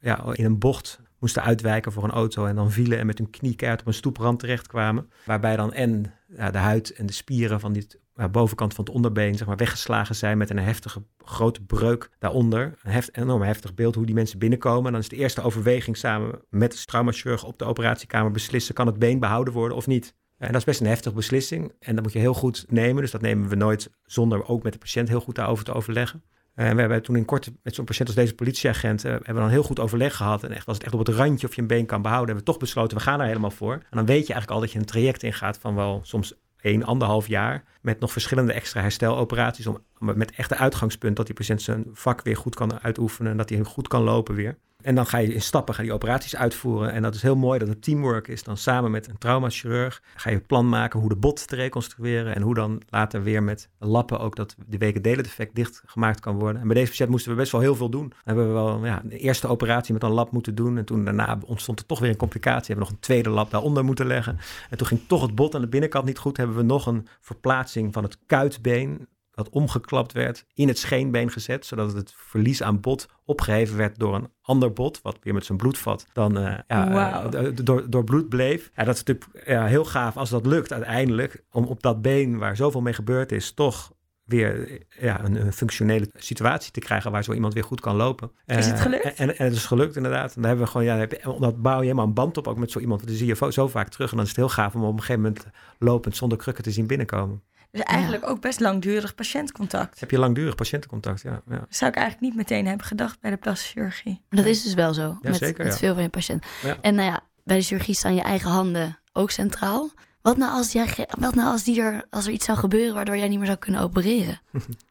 ja, 0.00 0.24
in 0.32 0.44
een 0.44 0.58
bocht 0.58 1.00
moesten 1.18 1.42
uitwijken 1.42 1.92
voor 1.92 2.04
een 2.04 2.10
auto 2.10 2.46
en 2.46 2.54
dan 2.54 2.70
vielen 2.70 2.98
en 2.98 3.06
met 3.06 3.18
hun 3.18 3.30
knie 3.30 3.54
keihard 3.54 3.80
op 3.80 3.86
een 3.86 3.94
stoeprand 3.94 4.38
terechtkwamen. 4.38 5.10
Waarbij 5.24 5.56
dan 5.56 5.72
en 5.72 6.12
ja, 6.36 6.50
de 6.50 6.58
huid 6.58 6.92
en 6.92 7.06
de 7.06 7.12
spieren 7.12 7.60
van 7.60 7.72
dit 7.72 7.98
bovenkant 8.26 8.74
van 8.74 8.84
het 8.84 8.94
onderbeen 8.94 9.34
zeg 9.34 9.46
maar, 9.46 9.56
weggeslagen 9.56 10.14
zijn 10.14 10.38
met 10.38 10.50
een 10.50 10.58
heftige 10.58 11.02
grote 11.24 11.62
breuk 11.62 12.10
daaronder. 12.18 12.78
Een 12.82 12.90
heft, 12.90 13.16
enorm 13.16 13.42
heftig 13.42 13.74
beeld 13.74 13.94
hoe 13.94 14.06
die 14.06 14.14
mensen 14.14 14.38
binnenkomen. 14.38 14.86
En 14.86 14.92
dan 14.92 15.00
is 15.00 15.08
de 15.08 15.16
eerste 15.16 15.42
overweging 15.42 15.96
samen 15.96 16.40
met 16.50 16.72
de 16.72 16.84
traumachirurg 16.84 17.44
op 17.44 17.58
de 17.58 17.64
operatiekamer 17.64 18.30
beslissen, 18.30 18.74
kan 18.74 18.86
het 18.86 18.98
been 18.98 19.18
behouden 19.18 19.52
worden 19.52 19.76
of 19.76 19.86
niet. 19.86 20.14
En 20.38 20.46
dat 20.46 20.56
is 20.56 20.64
best 20.64 20.80
een 20.80 20.86
heftige 20.86 21.14
beslissing. 21.14 21.72
En 21.80 21.94
dat 21.94 22.04
moet 22.04 22.12
je 22.12 22.18
heel 22.18 22.34
goed 22.34 22.64
nemen. 22.68 23.02
Dus 23.02 23.10
dat 23.10 23.20
nemen 23.20 23.48
we 23.48 23.54
nooit 23.54 23.90
zonder 24.04 24.48
ook 24.48 24.62
met 24.62 24.72
de 24.72 24.78
patiënt 24.78 25.08
heel 25.08 25.20
goed 25.20 25.34
daarover 25.34 25.64
te 25.64 25.72
overleggen. 25.72 26.22
En 26.54 26.74
we 26.74 26.80
hebben 26.80 27.02
toen 27.02 27.16
in 27.16 27.24
kort 27.24 27.50
met 27.62 27.74
zo'n 27.74 27.84
patiënt 27.84 28.08
als 28.08 28.16
deze 28.16 28.34
politieagent, 28.34 29.04
uh, 29.04 29.10
hebben 29.10 29.34
we 29.34 29.40
dan 29.40 29.48
heel 29.48 29.62
goed 29.62 29.80
overleg 29.80 30.16
gehad. 30.16 30.44
En 30.44 30.52
echt 30.52 30.66
was 30.66 30.74
het 30.74 30.84
echt 30.84 30.94
op 30.94 31.06
het 31.06 31.16
randje 31.16 31.46
of 31.46 31.54
je 31.54 31.60
een 31.60 31.66
been 31.66 31.86
kan 31.86 32.02
behouden. 32.02 32.34
Hebben 32.34 32.44
we 32.44 32.52
toch 32.52 32.60
besloten, 32.60 32.96
we 32.96 33.02
gaan 33.02 33.20
er 33.20 33.26
helemaal 33.26 33.50
voor. 33.50 33.72
En 33.72 33.96
dan 33.96 34.06
weet 34.06 34.26
je 34.26 34.32
eigenlijk 34.32 34.50
al 34.50 34.60
dat 34.60 34.72
je 34.72 34.78
een 34.78 34.84
traject 34.84 35.22
ingaat 35.22 35.58
van 35.58 35.74
wel 35.74 36.00
soms 36.02 36.34
één, 36.60 36.84
anderhalf 36.84 37.26
jaar. 37.26 37.64
Met 37.80 38.00
nog 38.00 38.12
verschillende 38.12 38.52
extra 38.52 38.80
hersteloperaties. 38.80 39.66
Om, 39.66 39.78
met 39.98 40.30
echt 40.30 40.48
de 40.48 40.56
uitgangspunt 40.56 41.16
dat 41.16 41.26
die 41.26 41.34
patiënt 41.34 41.62
zijn 41.62 41.84
vak 41.92 42.22
weer 42.22 42.36
goed 42.36 42.54
kan 42.54 42.80
uitoefenen. 42.80 43.30
En 43.30 43.38
dat 43.38 43.48
hij 43.48 43.58
goed 43.64 43.88
kan 43.88 44.02
lopen 44.02 44.34
weer. 44.34 44.58
En 44.82 44.94
dan 44.94 45.06
ga 45.06 45.18
je 45.18 45.34
in 45.34 45.42
stappen 45.42 45.74
ga 45.74 45.82
die 45.82 45.92
operaties 45.92 46.36
uitvoeren. 46.36 46.92
En 46.92 47.02
dat 47.02 47.14
is 47.14 47.22
heel 47.22 47.36
mooi 47.36 47.58
dat 47.58 47.68
het 47.68 47.82
teamwork 47.82 48.28
is. 48.28 48.42
Dan 48.42 48.56
samen 48.56 48.90
met 48.90 49.08
een 49.08 49.18
traumachirurg 49.18 50.02
ga 50.16 50.30
je 50.30 50.40
plan 50.40 50.68
maken 50.68 51.00
hoe 51.00 51.08
de 51.08 51.16
bot 51.16 51.48
te 51.48 51.56
reconstrueren. 51.56 52.34
En 52.34 52.42
hoe 52.42 52.54
dan 52.54 52.82
later 52.88 53.22
weer 53.22 53.42
met 53.42 53.68
lappen 53.78 54.20
ook 54.20 54.36
dat 54.36 54.56
de 54.66 54.78
weken 54.78 55.02
defect 55.02 55.54
dicht 55.54 55.82
gemaakt 55.86 56.20
kan 56.20 56.38
worden. 56.38 56.60
En 56.60 56.66
bij 56.66 56.76
deze 56.76 56.90
patiënt 56.90 57.10
moesten 57.10 57.30
we 57.30 57.36
best 57.36 57.52
wel 57.52 57.60
heel 57.60 57.74
veel 57.74 57.88
doen. 57.88 58.08
Dan 58.08 58.18
hebben 58.24 58.46
we 58.46 58.52
wel 58.52 58.84
ja, 58.84 59.02
de 59.04 59.18
eerste 59.18 59.46
operatie 59.46 59.92
met 59.92 60.02
een 60.02 60.10
lap 60.10 60.30
moeten 60.30 60.54
doen. 60.54 60.78
En 60.78 60.84
toen 60.84 61.04
daarna 61.04 61.38
ontstond 61.46 61.80
er 61.80 61.86
toch 61.86 61.98
weer 61.98 62.10
een 62.10 62.16
complicatie. 62.16 62.60
We 62.60 62.66
hebben 62.66 62.84
nog 62.84 62.94
een 62.94 63.00
tweede 63.00 63.30
lap 63.30 63.50
daaronder 63.50 63.84
moeten 63.84 64.06
leggen. 64.06 64.38
En 64.70 64.76
toen 64.76 64.86
ging 64.86 65.00
toch 65.06 65.22
het 65.22 65.34
bot 65.34 65.54
aan 65.54 65.60
de 65.60 65.68
binnenkant 65.68 66.04
niet 66.04 66.18
goed. 66.18 66.36
Hebben 66.36 66.56
we 66.56 66.62
nog 66.62 66.86
een 66.86 67.06
verplaatsing 67.20 67.92
van 67.92 68.02
het 68.02 68.18
kuitbeen 68.26 69.06
dat 69.38 69.48
omgeklapt 69.48 70.12
werd, 70.12 70.44
in 70.54 70.68
het 70.68 70.78
scheenbeen 70.78 71.30
gezet, 71.30 71.66
zodat 71.66 71.92
het 71.92 72.14
verlies 72.16 72.62
aan 72.62 72.80
bot 72.80 73.08
opgeheven 73.24 73.76
werd 73.76 73.98
door 73.98 74.14
een 74.14 74.28
ander 74.42 74.72
bot, 74.72 75.00
wat 75.02 75.18
weer 75.22 75.34
met 75.34 75.44
zijn 75.44 75.58
bloedvat 75.58 76.06
dan 76.12 76.38
uh, 76.38 76.58
ja, 76.66 77.24
uh, 77.34 77.50
door, 77.54 77.90
door 77.90 78.04
bloed 78.04 78.28
bleef. 78.28 78.70
Ja, 78.76 78.84
dat 78.84 78.94
is 78.94 79.02
natuurlijk 79.02 79.48
ja, 79.48 79.66
heel 79.66 79.84
gaaf 79.84 80.16
als 80.16 80.30
dat 80.30 80.46
lukt 80.46 80.72
uiteindelijk, 80.72 81.44
om 81.50 81.64
op 81.64 81.82
dat 81.82 82.02
been 82.02 82.38
waar 82.38 82.56
zoveel 82.56 82.80
mee 82.80 82.92
gebeurd 82.92 83.32
is, 83.32 83.52
toch 83.52 83.92
weer 84.24 84.82
ja, 85.00 85.24
een, 85.24 85.46
een, 85.46 85.52
functionele 85.52 86.10
situatie 86.14 86.72
te 86.72 86.80
krijgen 86.80 87.10
waar 87.10 87.24
zo 87.24 87.32
iemand 87.32 87.54
weer 87.54 87.64
goed 87.64 87.80
kan 87.80 87.96
lopen. 87.96 88.30
Is 88.46 88.66
het 88.66 88.80
gelukt? 88.80 89.04
En, 89.04 89.38
en, 89.38 89.44
het 89.44 89.54
is 89.54 89.66
gelukt 89.66 89.96
inderdaad. 89.96 90.28
En 90.28 90.34
dan 90.34 90.44
hebben 90.44 90.64
we 90.64 90.70
gewoon, 90.70 90.86
ja, 90.86 91.06
dat 91.38 91.62
bouw 91.62 91.76
je 91.76 91.82
helemaal 91.82 92.06
een 92.06 92.14
band 92.14 92.36
op 92.36 92.48
ook 92.48 92.58
met 92.58 92.70
zo 92.70 92.78
iemand. 92.78 93.06
Dat 93.06 93.16
zie 93.16 93.26
je 93.26 93.52
zo 93.52 93.68
vaak 93.68 93.88
terug. 93.88 94.10
En 94.10 94.16
dan 94.16 94.24
is 94.24 94.30
het 94.30 94.40
heel 94.40 94.48
gaaf 94.48 94.74
om 94.74 94.82
op 94.82 94.92
een 94.92 95.00
gegeven 95.00 95.22
moment 95.22 95.46
lopend 95.78 96.16
zonder 96.16 96.38
krukken 96.38 96.64
te 96.64 96.70
zien 96.70 96.86
binnenkomen. 96.86 97.42
Dus 97.70 97.82
eigenlijk 97.82 98.28
ook 98.28 98.40
best 98.40 98.60
langdurig 98.60 99.14
patiëntcontact. 99.14 100.00
Heb 100.00 100.10
je 100.10 100.18
langdurig 100.18 100.54
patiëntencontact, 100.54 101.22
ja. 101.22 101.42
ja. 101.48 101.56
Dat 101.56 101.66
zou 101.68 101.90
ik 101.90 101.96
eigenlijk 101.96 102.26
niet 102.26 102.36
meteen 102.36 102.66
hebben 102.66 102.86
gedacht 102.86 103.20
bij 103.20 103.30
de 103.30 103.36
plastische 103.36 103.72
chirurgie. 103.72 104.22
Maar 104.28 104.42
dat 104.42 104.48
is 104.48 104.62
dus 104.62 104.74
wel 104.74 104.94
zo, 104.94 105.18
met, 105.20 105.36
zeker, 105.36 105.64
met 105.64 105.78
veel 105.78 105.94
van 105.94 106.02
je 106.02 106.08
patiënten. 106.08 106.50
En 106.80 106.94
nou 106.94 107.10
ja, 107.10 107.20
bij 107.44 107.56
de 107.56 107.62
chirurgie 107.62 107.94
staan 107.94 108.14
je 108.14 108.22
eigen 108.22 108.50
handen 108.50 108.98
ook 109.12 109.30
centraal. 109.30 109.90
Wat 110.22 110.36
nou 110.36 110.52
als, 110.52 110.72
jij, 110.72 111.08
wat 111.18 111.34
nou 111.34 111.50
als, 111.50 111.64
die 111.64 111.80
er, 111.80 112.04
als 112.10 112.26
er 112.26 112.32
iets 112.32 112.44
zou 112.44 112.58
gebeuren 112.58 112.94
waardoor 112.94 113.16
jij 113.16 113.28
niet 113.28 113.38
meer 113.38 113.46
zou 113.46 113.58
kunnen 113.58 113.80
opereren? 113.80 114.40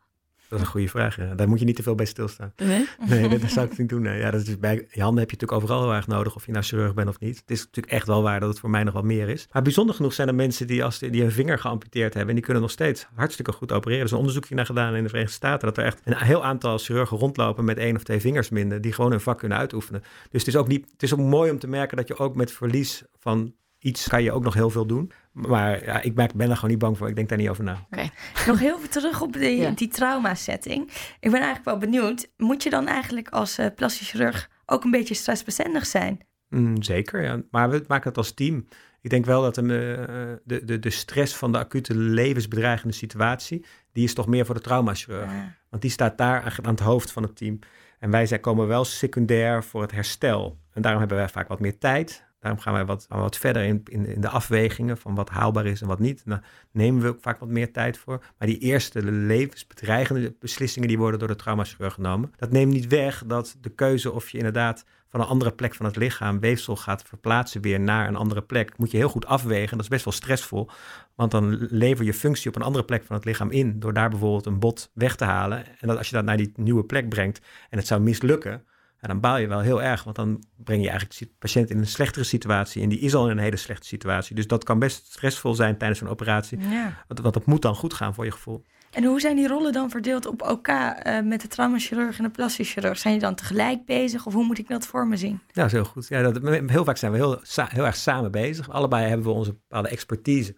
Dat 0.49 0.59
is 0.59 0.65
een 0.65 0.71
goede 0.71 0.87
vraag. 0.87 1.15
Ja. 1.15 1.35
Daar 1.35 1.47
moet 1.47 1.59
je 1.59 1.65
niet 1.65 1.75
te 1.75 1.83
veel 1.83 1.95
bij 1.95 2.05
stilstaan. 2.05 2.53
Nee? 2.55 2.87
Nee, 3.07 3.39
dat 3.39 3.51
zou 3.55 3.67
ik 3.67 3.77
niet 3.77 3.89
doen. 3.89 4.01
Nee. 4.01 4.19
Ja, 4.19 4.31
dat 4.31 4.47
is 4.47 4.59
bij 4.59 4.87
je 4.91 5.01
handen 5.01 5.19
heb 5.19 5.29
je 5.29 5.37
natuurlijk 5.37 5.51
overal 5.51 5.81
heel 5.81 5.93
erg 5.93 6.07
nodig, 6.07 6.35
of 6.35 6.45
je 6.45 6.51
nou 6.51 6.63
chirurg 6.63 6.93
bent 6.93 7.09
of 7.09 7.19
niet. 7.19 7.39
Het 7.39 7.51
is 7.51 7.59
natuurlijk 7.65 7.93
echt 7.93 8.07
wel 8.07 8.21
waar 8.21 8.39
dat 8.39 8.49
het 8.49 8.59
voor 8.59 8.69
mij 8.69 8.83
nog 8.83 8.93
wat 8.93 9.03
meer 9.03 9.29
is. 9.29 9.47
Maar 9.51 9.61
bijzonder 9.61 9.95
genoeg 9.95 10.13
zijn 10.13 10.27
er 10.27 10.35
mensen 10.35 10.67
die, 10.67 10.83
als 10.83 10.99
die, 10.99 11.09
die 11.09 11.23
een 11.23 11.31
vinger 11.31 11.59
geamputeerd 11.59 12.13
hebben, 12.13 12.29
en 12.29 12.35
die 12.35 12.43
kunnen 12.43 12.61
nog 12.61 12.71
steeds 12.71 13.07
hartstikke 13.15 13.51
goed 13.51 13.71
opereren. 13.71 13.99
Er 13.99 14.05
is 14.05 14.11
een 14.11 14.17
onderzoekje 14.17 14.55
naar 14.55 14.65
gedaan 14.65 14.95
in 14.95 15.03
de 15.03 15.09
Verenigde 15.09 15.35
Staten, 15.35 15.67
dat 15.67 15.77
er 15.77 15.85
echt 15.85 16.01
een 16.03 16.17
heel 16.17 16.43
aantal 16.43 16.77
chirurgen 16.77 17.17
rondlopen 17.17 17.65
met 17.65 17.77
één 17.77 17.95
of 17.95 18.03
twee 18.03 18.19
vingers 18.19 18.49
minder, 18.49 18.81
die 18.81 18.93
gewoon 18.93 19.11
hun 19.11 19.21
vak 19.21 19.37
kunnen 19.37 19.57
uitoefenen. 19.57 20.01
Dus 20.29 20.45
het 20.45 20.47
is 20.47 20.55
ook, 20.55 20.67
niet, 20.67 20.91
het 20.91 21.03
is 21.03 21.13
ook 21.13 21.19
mooi 21.19 21.51
om 21.51 21.59
te 21.59 21.67
merken 21.67 21.97
dat 21.97 22.07
je 22.07 22.17
ook 22.17 22.35
met 22.35 22.51
verlies 22.51 23.03
van 23.19 23.53
iets 23.87 24.07
kan 24.07 24.23
je 24.23 24.31
ook 24.31 24.43
nog 24.43 24.53
heel 24.53 24.69
veel 24.69 24.85
doen. 24.85 25.11
Maar 25.31 25.85
ja, 25.85 26.01
ik 26.01 26.15
ben, 26.15 26.29
er 26.37 26.55
gewoon 26.55 26.69
niet 26.69 26.79
bang 26.79 26.97
voor. 26.97 27.09
Ik 27.09 27.15
denk 27.15 27.29
daar 27.29 27.37
niet 27.37 27.49
over 27.49 27.63
na. 27.63 27.85
Oké. 27.91 28.09
Nog 28.47 28.59
heel 28.59 28.79
veel 28.79 28.89
terug 28.89 29.21
op 29.21 29.33
die, 29.33 29.73
die 29.73 29.87
trauma-setting. 29.87 30.91
Ik 31.19 31.31
ben 31.31 31.41
eigenlijk 31.41 31.65
wel 31.65 31.77
benieuwd. 31.77 32.29
Moet 32.37 32.63
je 32.63 32.69
dan 32.69 32.87
eigenlijk 32.87 33.29
als 33.29 33.59
uh, 33.59 33.65
plastisch 33.75 34.09
chirurg 34.09 34.49
ook 34.65 34.83
een 34.83 34.91
beetje 34.91 35.13
stressbestendig 35.13 35.85
zijn? 35.85 36.19
Mm, 36.49 36.83
zeker, 36.83 37.23
ja. 37.23 37.41
Maar 37.51 37.69
we 37.69 37.83
maken 37.87 38.09
het 38.09 38.17
als 38.17 38.33
team. 38.33 38.67
Ik 39.01 39.09
denk 39.09 39.25
wel 39.25 39.41
dat 39.41 39.55
de, 39.55 39.61
eh, 39.61 40.33
de, 40.43 40.65
de, 40.65 40.79
de 40.79 40.89
stress 40.89 41.35
van 41.35 41.51
de 41.51 41.57
acute 41.57 41.95
levensbedreigende 41.95 42.93
situatie... 42.93 43.65
die 43.91 44.03
is 44.03 44.13
toch 44.13 44.27
meer 44.27 44.45
voor 44.45 44.55
de 44.55 44.61
traumachirurg. 44.61 45.31
Ja. 45.31 45.55
Want 45.69 45.81
die 45.81 45.91
staat 45.91 46.17
daar 46.17 46.59
aan 46.63 46.71
het 46.71 46.79
hoofd 46.79 47.11
van 47.11 47.23
het 47.23 47.35
team. 47.35 47.59
En 47.99 48.11
wij 48.11 48.25
zijn, 48.25 48.39
komen 48.39 48.67
wel 48.67 48.85
secundair 48.85 49.63
voor 49.63 49.81
het 49.81 49.91
herstel. 49.91 50.57
En 50.73 50.81
daarom 50.81 50.99
hebben 50.99 51.17
wij 51.17 51.29
vaak 51.29 51.47
wat 51.47 51.59
meer 51.59 51.77
tijd 51.77 52.26
Daarom 52.39 52.61
gaan 52.61 52.73
wij 52.73 52.85
wat, 52.85 53.05
wat 53.09 53.37
verder 53.37 53.63
in, 53.63 53.81
in, 53.85 54.05
in, 54.05 54.21
de 54.21 54.29
afwegingen 54.29 54.97
van 54.97 55.15
wat 55.15 55.29
haalbaar 55.29 55.65
is 55.65 55.81
en 55.81 55.87
wat 55.87 55.99
niet. 55.99 56.21
Daar 56.25 56.43
nemen 56.71 57.01
we 57.01 57.07
ook 57.07 57.21
vaak 57.21 57.39
wat 57.39 57.49
meer 57.49 57.71
tijd 57.71 57.97
voor. 57.97 58.23
Maar 58.37 58.47
die 58.47 58.57
eerste 58.57 59.03
levensbedreigende 59.03 60.35
beslissingen 60.39 60.87
die 60.87 60.97
worden 60.97 61.19
door 61.19 61.27
de 61.27 61.35
traumachirurg 61.35 61.93
genomen. 61.93 62.33
Dat 62.35 62.51
neemt 62.51 62.73
niet 62.73 62.87
weg 62.87 63.23
dat 63.25 63.57
de 63.61 63.69
keuze 63.69 64.11
of 64.11 64.29
je 64.29 64.37
inderdaad 64.37 64.85
van 65.09 65.19
een 65.19 65.25
andere 65.25 65.51
plek 65.51 65.75
van 65.75 65.85
het 65.85 65.95
lichaam 65.95 66.39
weefsel 66.39 66.75
gaat 66.75 67.03
verplaatsen 67.03 67.61
weer 67.61 67.79
naar 67.79 68.07
een 68.07 68.15
andere 68.15 68.41
plek. 68.41 68.77
Moet 68.77 68.91
je 68.91 68.97
heel 68.97 69.09
goed 69.09 69.25
afwegen. 69.25 69.75
Dat 69.75 69.85
is 69.85 69.91
best 69.91 70.05
wel 70.05 70.13
stressvol. 70.13 70.69
Want 71.15 71.31
dan 71.31 71.67
lever 71.69 72.05
je 72.05 72.13
functie 72.13 72.49
op 72.49 72.55
een 72.55 72.61
andere 72.61 72.85
plek 72.85 73.03
van 73.03 73.15
het 73.15 73.25
lichaam 73.25 73.51
in. 73.51 73.79
Door 73.79 73.93
daar 73.93 74.09
bijvoorbeeld 74.09 74.45
een 74.45 74.59
bot 74.59 74.91
weg 74.93 75.15
te 75.15 75.25
halen. 75.25 75.65
En 75.79 75.87
dat 75.87 75.97
als 75.97 76.09
je 76.09 76.15
dat 76.15 76.25
naar 76.25 76.37
die 76.37 76.51
nieuwe 76.55 76.83
plek 76.83 77.09
brengt 77.09 77.41
en 77.69 77.77
het 77.77 77.87
zou 77.87 78.01
mislukken 78.01 78.63
en 78.99 79.07
dan 79.07 79.19
baal 79.19 79.37
je 79.37 79.47
wel 79.47 79.59
heel 79.59 79.81
erg, 79.81 80.03
want 80.03 80.15
dan 80.15 80.43
breng 80.55 80.81
je 80.81 80.89
eigenlijk 80.89 81.19
de 81.19 81.29
patiënt 81.39 81.69
in 81.69 81.77
een 81.77 81.87
slechtere 81.87 82.25
situatie. 82.25 82.81
En 82.81 82.89
die 82.89 82.99
is 82.99 83.15
al 83.15 83.25
in 83.25 83.31
een 83.31 83.43
hele 83.43 83.57
slechte 83.57 83.87
situatie. 83.87 84.35
Dus 84.35 84.47
dat 84.47 84.63
kan 84.63 84.79
best 84.79 85.05
stressvol 85.05 85.53
zijn 85.53 85.77
tijdens 85.77 86.01
een 86.01 86.07
operatie. 86.07 86.59
Ja. 86.59 87.03
Want, 87.07 87.19
want 87.19 87.35
het 87.35 87.45
moet 87.45 87.61
dan 87.61 87.75
goed 87.75 87.93
gaan 87.93 88.13
voor 88.13 88.25
je 88.25 88.31
gevoel. 88.31 88.63
En 88.91 89.03
hoe 89.03 89.19
zijn 89.19 89.35
die 89.35 89.47
rollen 89.47 89.73
dan 89.73 89.89
verdeeld 89.89 90.25
op 90.25 90.41
elkaar 90.41 91.07
uh, 91.07 91.29
met 91.29 91.41
de 91.41 91.47
traumachirurg 91.47 92.17
en 92.17 92.23
de 92.23 92.29
plastisch 92.29 92.71
chirurg? 92.71 92.97
Zijn 92.97 93.13
je 93.13 93.19
dan 93.19 93.35
tegelijk 93.35 93.85
bezig 93.85 94.25
of 94.25 94.33
hoe 94.33 94.45
moet 94.45 94.57
ik 94.57 94.67
dat 94.67 94.87
voor 94.87 95.07
me 95.07 95.17
zien? 95.17 95.39
Ja, 95.47 95.53
dat 95.53 95.65
is 95.65 95.71
heel 95.71 95.83
goed. 95.83 96.07
Ja, 96.07 96.31
dat, 96.31 96.69
heel 96.69 96.83
vaak 96.83 96.97
zijn 96.97 97.11
we 97.11 97.17
heel, 97.17 97.41
heel 97.55 97.85
erg 97.85 97.95
samen 97.95 98.31
bezig. 98.31 98.69
Allebei 98.69 99.07
hebben 99.07 99.25
we 99.25 99.31
onze 99.31 99.51
bepaalde 99.51 99.89
expertise. 99.89 100.55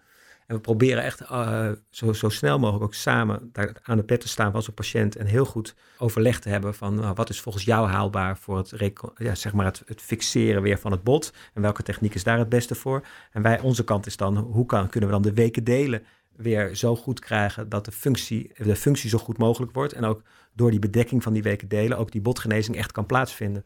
En 0.50 0.56
we 0.56 0.62
proberen 0.62 1.04
echt 1.04 1.22
uh, 1.22 1.72
zo, 1.90 2.14
zo 2.14 2.30
snel 2.30 2.60
mogelijk 2.60 2.84
ook 2.84 2.94
samen 2.94 3.50
daar 3.52 3.76
aan 3.84 3.98
het 3.98 4.06
bed 4.06 4.22
te 4.22 4.28
staan 4.28 4.52
van 4.52 4.64
zo'n 4.64 4.74
patiënt 4.74 5.16
en 5.16 5.26
heel 5.26 5.46
goed 5.46 5.76
overleg 5.98 6.40
te 6.40 6.50
hebben 6.50 6.74
van 6.74 6.96
nou, 6.96 7.14
wat 7.14 7.30
is 7.30 7.40
volgens 7.42 7.64
jou 7.64 7.88
haalbaar 7.88 8.38
voor 8.38 8.58
het, 8.58 8.94
ja, 9.16 9.36
zeg 9.36 9.54
maar 9.54 9.66
het, 9.66 9.84
het, 9.86 10.02
fixeren 10.02 10.62
weer 10.62 10.80
van 10.80 10.92
het 10.92 11.04
bot 11.04 11.34
en 11.54 11.62
welke 11.62 11.84
techniek 11.84 12.16
is 12.16 12.24
daar 12.24 12.38
het 12.38 12.50
beste 12.50 12.76
voor. 12.76 13.06
En 13.32 13.42
wij, 13.42 13.60
onze 13.60 13.84
kant 13.84 14.06
is 14.06 14.18
dan, 14.18 14.38
hoe 14.38 14.66
kan, 14.66 14.90
kunnen 14.90 15.10
we 15.10 15.16
dan 15.16 15.24
de 15.24 15.34
weken 15.34 15.64
delen 15.64 16.04
weer 16.36 16.76
zo 16.76 16.96
goed 16.96 17.20
krijgen 17.20 17.70
dat 17.70 17.86
de 17.86 17.92
functie, 17.92 18.52
de 18.58 18.76
functie 18.76 19.10
zo 19.10 19.18
goed 19.18 19.38
mogelijk 19.38 19.72
wordt 19.72 19.94
en 19.94 20.04
ook 20.04 20.22
door 20.54 20.72
die 20.72 20.80
bedekking 20.80 21.24
van 21.24 21.34
die 21.34 21.44
weken 21.44 21.68
delen 21.68 21.98
ook 21.98 22.12
die 22.12 22.22
botgenezing 22.22 22.78
echt 22.78 22.92
kan 22.92 23.06
plaatsvinden. 23.06 23.66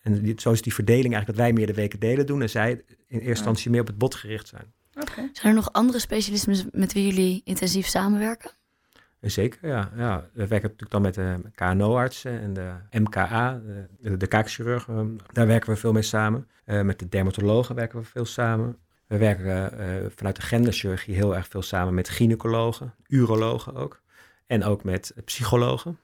En 0.00 0.34
zo 0.36 0.52
is 0.52 0.62
die 0.62 0.74
verdeling 0.74 1.14
eigenlijk 1.14 1.38
dat 1.38 1.46
wij 1.46 1.52
meer 1.52 1.66
de 1.66 1.80
weken 1.80 2.00
delen 2.00 2.26
doen 2.26 2.42
en 2.42 2.50
zij 2.50 2.70
in 2.70 2.84
eerste 3.08 3.28
instantie 3.28 3.70
meer 3.70 3.80
op 3.80 3.86
het 3.86 3.98
bot 3.98 4.14
gericht 4.14 4.48
zijn. 4.48 4.72
Zijn 5.14 5.32
er 5.42 5.54
nog 5.54 5.72
andere 5.72 5.98
specialisten 5.98 6.68
met 6.72 6.92
wie 6.92 7.06
jullie 7.06 7.40
intensief 7.44 7.86
samenwerken? 7.86 8.50
Zeker, 9.20 9.68
ja. 9.68 9.90
ja. 9.96 10.28
We 10.32 10.46
werken 10.46 10.70
natuurlijk 10.70 10.90
dan 10.90 11.02
met 11.02 11.14
de 11.14 11.40
KNO-artsen 11.54 12.40
en 12.40 12.52
de 12.52 12.72
MKA, 12.90 13.60
de, 14.00 14.16
de 14.16 14.26
kaakchirurgen. 14.26 14.96
Ehm, 14.96 15.16
daar 15.32 15.46
werken 15.46 15.70
we 15.70 15.76
veel 15.76 15.92
mee 15.92 16.02
samen. 16.02 16.48
Uh, 16.66 16.80
met 16.80 16.98
de 16.98 17.08
dermatologen 17.08 17.74
werken 17.74 17.98
we 17.98 18.04
veel 18.04 18.24
samen. 18.24 18.76
We 19.06 19.18
werken 19.18 19.80
uh, 19.80 20.10
vanuit 20.16 20.36
de 20.36 20.42
genderchirurgie 20.42 21.14
heel 21.14 21.36
erg 21.36 21.48
veel 21.48 21.62
samen 21.62 21.94
met 21.94 22.08
gynaecologen, 22.08 22.94
urologen 23.06 23.74
ook. 23.74 24.00
En 24.46 24.64
ook 24.64 24.84
met 24.84 25.14
psychologen, 25.24 25.98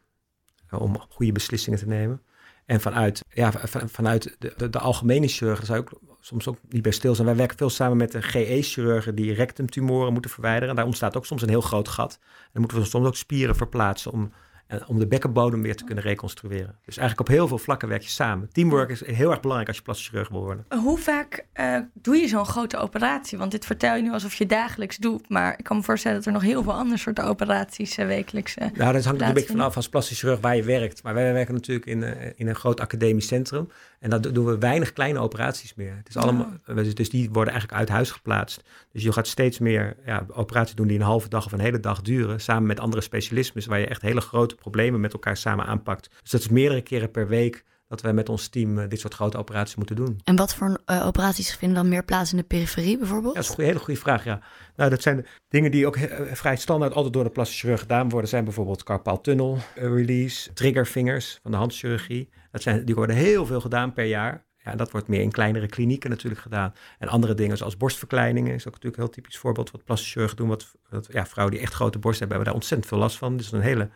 uh, 0.74 0.80
om 0.80 1.00
goede 1.08 1.32
beslissingen 1.32 1.78
te 1.78 1.86
nemen. 1.86 2.22
En 2.68 2.80
vanuit, 2.80 3.24
ja, 3.28 3.52
vanuit 3.86 4.36
de, 4.38 4.70
de, 4.70 4.78
algemene 4.78 5.28
chirurg, 5.28 5.64
zou 5.64 5.80
ik 5.80 5.90
soms 6.20 6.48
ook 6.48 6.58
niet 6.68 6.82
bij 6.82 6.92
stil 6.92 7.14
zijn. 7.14 7.26
Wij 7.26 7.36
werken 7.36 7.56
veel 7.56 7.70
samen 7.70 7.96
met 7.96 8.12
de 8.12 8.22
GE-chirurgen 8.22 9.14
die 9.14 9.34
rectumtumoren 9.34 10.12
moeten 10.12 10.30
verwijderen. 10.30 10.74
Daar 10.74 10.84
ontstaat 10.84 11.16
ook 11.16 11.26
soms 11.26 11.42
een 11.42 11.48
heel 11.48 11.60
groot 11.60 11.88
gat. 11.88 12.18
En 12.20 12.50
dan 12.52 12.60
moeten 12.60 12.78
we 12.78 12.84
soms 12.84 13.06
ook 13.06 13.16
spieren 13.16 13.56
verplaatsen 13.56 14.12
om, 14.12 14.32
eh, 14.68 14.80
om 14.86 14.98
de 14.98 15.06
bekkenbodem 15.06 15.62
weer 15.62 15.76
te 15.76 15.84
kunnen 15.84 16.04
reconstrueren. 16.04 16.78
Dus 16.84 16.96
eigenlijk 16.96 17.28
op 17.28 17.34
heel 17.34 17.48
veel 17.48 17.58
vlakken 17.58 17.88
werk 17.88 18.02
je 18.02 18.08
samen. 18.08 18.48
Teamwork 18.52 18.90
is 18.90 19.06
heel 19.06 19.30
erg 19.30 19.40
belangrijk 19.40 19.68
als 19.68 19.76
je 19.76 19.82
plastisch 19.82 20.08
chirurg 20.08 20.28
wil 20.28 20.40
worden. 20.40 20.64
Hoe 20.82 20.98
vaak 20.98 21.44
uh, 21.60 21.78
doe 21.92 22.16
je 22.16 22.28
zo'n 22.28 22.44
grote 22.44 22.76
operatie? 22.76 23.38
Want 23.38 23.50
dit 23.50 23.66
vertel 23.66 23.94
je 23.94 24.02
nu 24.02 24.12
alsof 24.12 24.34
je 24.34 24.46
dagelijks 24.46 24.96
doet. 24.96 25.28
Maar 25.28 25.54
ik 25.58 25.64
kan 25.64 25.76
me 25.76 25.82
voorstellen 25.82 26.16
dat 26.16 26.26
er 26.26 26.32
nog 26.32 26.42
heel 26.42 26.62
veel 26.62 26.72
andere 26.72 26.98
soorten 26.98 27.24
operaties 27.24 27.98
uh, 27.98 28.06
wekelijks 28.06 28.56
uh, 28.56 28.68
Nou, 28.74 28.92
dat 28.92 29.04
hangt 29.04 29.20
een 29.20 29.34
beetje 29.34 29.48
vanaf 29.48 29.76
als 29.76 29.88
plastisch 29.88 30.20
chirurg 30.20 30.40
waar 30.40 30.56
je 30.56 30.62
werkt. 30.62 31.02
Maar 31.02 31.14
wij 31.14 31.32
werken 31.32 31.54
natuurlijk 31.54 31.86
in, 31.86 32.02
in 32.36 32.48
een 32.48 32.56
groot 32.56 32.80
academisch 32.80 33.26
centrum. 33.26 33.68
En 33.98 34.10
dat 34.10 34.22
doen 34.22 34.44
we 34.44 34.58
weinig 34.58 34.92
kleine 34.92 35.18
operaties 35.18 35.74
meer. 35.74 35.96
Het 35.96 36.08
is 36.08 36.16
allemaal, 36.16 36.52
Dus 36.64 37.10
die 37.10 37.30
worden 37.30 37.52
eigenlijk 37.52 37.80
uit 37.80 37.88
huis 37.88 38.10
geplaatst. 38.10 38.62
Dus 38.92 39.02
je 39.02 39.12
gaat 39.12 39.26
steeds 39.26 39.58
meer 39.58 39.96
ja, 40.06 40.26
operaties 40.32 40.74
doen 40.74 40.86
die 40.86 40.98
een 40.98 41.04
halve 41.04 41.28
dag 41.28 41.46
of 41.46 41.52
een 41.52 41.60
hele 41.60 41.80
dag 41.80 42.02
duren. 42.02 42.40
Samen 42.40 42.66
met 42.66 42.80
andere 42.80 43.02
specialismes 43.02 43.66
waar 43.66 43.78
je 43.78 43.86
echt 43.86 44.02
hele 44.02 44.20
grote 44.20 44.54
problemen 44.54 45.00
met 45.00 45.12
elkaar 45.12 45.36
samen 45.36 45.66
aanpakt. 45.66 46.10
Dus 46.20 46.30
dat 46.30 46.40
is 46.40 46.48
meerdere 46.48 46.80
keren 46.80 47.10
per 47.10 47.28
week 47.28 47.64
dat 47.88 48.00
wij 48.00 48.12
met 48.12 48.28
ons 48.28 48.48
team 48.48 48.78
uh, 48.78 48.88
dit 48.88 49.00
soort 49.00 49.14
grote 49.14 49.38
operaties 49.38 49.74
moeten 49.74 49.96
doen. 49.96 50.20
En 50.24 50.36
wat 50.36 50.54
voor 50.54 50.80
uh, 50.86 51.06
operaties 51.06 51.54
vinden 51.54 51.76
dan 51.76 51.88
meer 51.88 52.04
plaats 52.04 52.30
in 52.30 52.36
de 52.36 52.42
periferie 52.42 52.98
bijvoorbeeld? 52.98 53.34
Ja, 53.34 53.40
dat 53.40 53.50
is 53.50 53.56
een 53.56 53.64
hele 53.64 53.78
goede 53.78 54.00
vraag, 54.00 54.24
ja. 54.24 54.40
Nou, 54.76 54.90
dat 54.90 55.02
zijn 55.02 55.26
dingen 55.48 55.70
die 55.70 55.86
ook 55.86 55.96
uh, 55.96 56.04
vrij 56.32 56.56
standaard 56.56 56.94
altijd 56.94 57.12
door 57.12 57.24
de 57.24 57.30
plastische 57.30 57.60
chirurg 57.60 57.80
gedaan 57.80 58.08
worden. 58.08 58.30
zijn 58.30 58.44
bijvoorbeeld 58.44 58.82
carpal 58.82 59.20
tunnel 59.20 59.58
release, 59.74 60.52
triggervingers 60.52 61.38
van 61.42 61.50
de 61.50 61.56
handchirurgie. 61.56 62.28
Dat 62.64 62.74
zijn, 62.74 62.84
die 62.84 62.94
worden 62.94 63.16
heel 63.16 63.46
veel 63.46 63.60
gedaan 63.60 63.92
per 63.92 64.04
jaar. 64.04 64.46
Ja, 64.64 64.74
dat 64.74 64.90
wordt 64.90 65.08
meer 65.08 65.20
in 65.20 65.30
kleinere 65.30 65.66
klinieken 65.66 66.10
natuurlijk 66.10 66.42
gedaan. 66.42 66.74
En 66.98 67.08
andere 67.08 67.34
dingen 67.34 67.56
zoals 67.56 67.76
borstverkleiningen 67.76 68.54
is 68.54 68.66
ook 68.66 68.72
natuurlijk 68.72 68.96
een 68.96 69.02
heel 69.02 69.12
typisch 69.12 69.38
voorbeeld 69.38 69.70
wat 69.70 69.84
plastische 69.84 70.12
chirurgen 70.12 70.36
doen. 70.36 70.48
Wat, 70.48 70.74
wat 70.90 71.08
ja, 71.12 71.26
vrouwen 71.26 71.56
die 71.56 71.64
echt 71.64 71.74
grote 71.74 71.98
borst 71.98 72.18
hebben, 72.18 72.36
hebben 72.36 72.54
daar 72.54 72.62
ontzettend 72.62 72.90
veel 72.90 72.98
last 72.98 73.16
van. 73.16 73.36
Dus 73.36 73.52
een 73.52 73.60
hele 73.60 73.90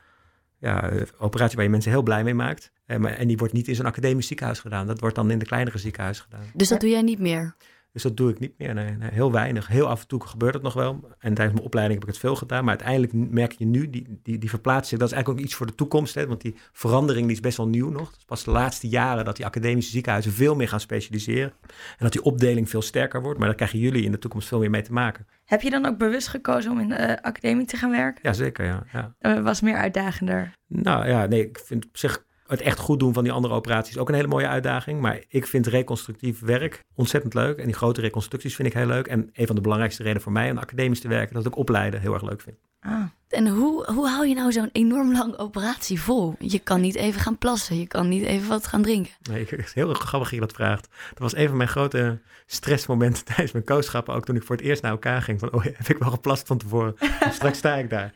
ja, 0.58 0.90
eh, 0.90 1.02
operatie 1.18 1.56
waar 1.56 1.64
je 1.64 1.70
mensen 1.70 1.90
heel 1.90 2.02
blij 2.02 2.24
mee 2.24 2.34
maakt. 2.34 2.72
En, 2.86 3.00
maar, 3.00 3.12
en 3.12 3.28
die 3.28 3.36
wordt 3.36 3.52
niet 3.52 3.68
in 3.68 3.74
zo'n 3.74 3.86
academisch 3.86 4.26
ziekenhuis 4.26 4.60
gedaan. 4.60 4.86
Dat 4.86 5.00
wordt 5.00 5.14
dan 5.14 5.30
in 5.30 5.38
de 5.38 5.44
kleinere 5.44 5.78
ziekenhuis 5.78 6.20
gedaan. 6.20 6.44
Dus 6.54 6.68
dat 6.68 6.80
doe 6.80 6.90
jij 6.90 7.02
niet 7.02 7.18
meer? 7.18 7.56
Dus 7.92 8.02
dat 8.02 8.16
doe 8.16 8.30
ik 8.30 8.38
niet 8.38 8.52
meer. 8.58 8.74
Nee, 8.74 8.96
nee, 8.96 9.10
heel 9.10 9.32
weinig. 9.32 9.66
Heel 9.66 9.88
af 9.88 10.00
en 10.00 10.06
toe 10.06 10.26
gebeurt 10.26 10.54
het 10.54 10.62
nog 10.62 10.74
wel. 10.74 10.92
En 11.18 11.34
tijdens 11.34 11.52
mijn 11.52 11.66
opleiding 11.66 12.00
heb 12.00 12.08
ik 12.08 12.14
het 12.14 12.24
veel 12.24 12.36
gedaan. 12.36 12.64
Maar 12.64 12.78
uiteindelijk 12.78 13.12
merk 13.32 13.52
je 13.52 13.64
nu, 13.64 13.90
die, 13.90 14.18
die, 14.22 14.38
die 14.38 14.48
verplaatsing, 14.48 15.00
dat 15.00 15.08
is 15.08 15.14
eigenlijk 15.14 15.42
ook 15.42 15.46
iets 15.48 15.56
voor 15.56 15.66
de 15.66 15.74
toekomst. 15.74 16.14
Hè? 16.14 16.26
Want 16.26 16.40
die 16.40 16.54
verandering 16.72 17.26
die 17.26 17.34
is 17.34 17.40
best 17.40 17.56
wel 17.56 17.68
nieuw 17.68 17.90
nog. 17.90 18.10
Het 18.10 18.18
is 18.18 18.24
pas 18.24 18.44
de 18.44 18.50
laatste 18.50 18.88
jaren 18.88 19.24
dat 19.24 19.36
die 19.36 19.46
academische 19.46 19.90
ziekenhuizen 19.90 20.32
veel 20.32 20.54
meer 20.54 20.68
gaan 20.68 20.80
specialiseren. 20.80 21.52
En 21.68 21.98
dat 21.98 22.12
die 22.12 22.22
opdeling 22.22 22.70
veel 22.70 22.82
sterker 22.82 23.22
wordt. 23.22 23.38
Maar 23.38 23.48
daar 23.48 23.56
krijgen 23.56 23.78
jullie 23.78 24.04
in 24.04 24.12
de 24.12 24.18
toekomst 24.18 24.48
veel 24.48 24.58
meer 24.58 24.70
mee 24.70 24.82
te 24.82 24.92
maken. 24.92 25.26
Heb 25.44 25.62
je 25.62 25.70
dan 25.70 25.86
ook 25.86 25.98
bewust 25.98 26.28
gekozen 26.28 26.70
om 26.70 26.80
in 26.80 26.88
de 26.88 27.22
academie 27.22 27.66
te 27.66 27.76
gaan 27.76 27.90
werken? 27.90 28.20
Jazeker, 28.22 28.64
ja. 28.64 28.84
ja. 28.92 29.14
Uh, 29.20 29.42
was 29.42 29.60
meer 29.60 29.76
uitdagender? 29.76 30.52
Nou 30.66 31.08
ja, 31.08 31.26
nee, 31.26 31.48
ik 31.48 31.60
vind 31.64 31.84
op 31.84 31.96
zich 31.96 32.24
het 32.52 32.60
echt 32.60 32.78
goed 32.78 32.98
doen 32.98 33.12
van 33.12 33.24
die 33.24 33.32
andere 33.32 33.54
operaties 33.54 33.98
ook 33.98 34.08
een 34.08 34.14
hele 34.14 34.26
mooie 34.26 34.48
uitdaging. 34.48 35.00
Maar 35.00 35.24
ik 35.28 35.46
vind 35.46 35.66
reconstructief 35.66 36.40
werk 36.40 36.84
ontzettend 36.94 37.34
leuk. 37.34 37.58
En 37.58 37.64
die 37.64 37.74
grote 37.74 38.00
reconstructies 38.00 38.54
vind 38.54 38.68
ik 38.68 38.74
heel 38.74 38.86
leuk. 38.86 39.06
En 39.06 39.30
een 39.32 39.46
van 39.46 39.54
de 39.54 39.62
belangrijkste 39.62 40.02
redenen 40.02 40.22
voor 40.22 40.32
mij 40.32 40.50
om 40.50 40.58
academisch 40.58 41.00
te 41.00 41.08
werken, 41.08 41.34
dat 41.34 41.46
ik 41.46 41.56
opleiden 41.56 42.00
heel 42.00 42.14
erg 42.14 42.22
leuk 42.22 42.40
vind. 42.40 42.56
Ah. 42.80 43.02
En 43.32 43.48
hoe, 43.48 43.92
hoe 43.92 44.08
hou 44.08 44.26
je 44.26 44.34
nou 44.34 44.52
zo'n 44.52 44.68
enorm 44.72 45.12
lang 45.12 45.38
operatie 45.38 46.00
vol? 46.00 46.34
Je 46.38 46.58
kan 46.58 46.80
niet 46.80 46.94
even 46.94 47.20
gaan 47.20 47.38
plassen, 47.38 47.78
je 47.78 47.86
kan 47.86 48.08
niet 48.08 48.24
even 48.24 48.48
wat 48.48 48.66
gaan 48.66 48.82
drinken. 48.82 49.12
Nee, 49.30 49.46
het 49.48 49.66
is 49.66 49.72
heel 49.72 49.94
grappig 49.94 50.28
dat 50.28 50.38
je 50.38 50.46
dat 50.46 50.52
vraagt. 50.52 50.88
Dat 51.08 51.18
was 51.18 51.36
een 51.36 51.48
van 51.48 51.56
mijn 51.56 51.68
grote 51.68 52.18
stressmomenten 52.46 53.24
tijdens 53.34 53.52
mijn 53.52 53.64
kooschappen. 53.64 54.14
Ook 54.14 54.24
toen 54.24 54.36
ik 54.36 54.42
voor 54.42 54.56
het 54.56 54.64
eerst 54.64 54.82
naar 54.82 54.90
elkaar 54.90 55.22
ging. 55.22 55.38
Van, 55.38 55.52
oh, 55.52 55.64
heb 55.64 55.88
ik 55.88 55.98
wel 55.98 56.10
geplast 56.10 56.46
van 56.46 56.58
tevoren? 56.58 56.94
straks 57.30 57.58
sta 57.58 57.74
ik 57.74 57.90
daar. 57.90 58.12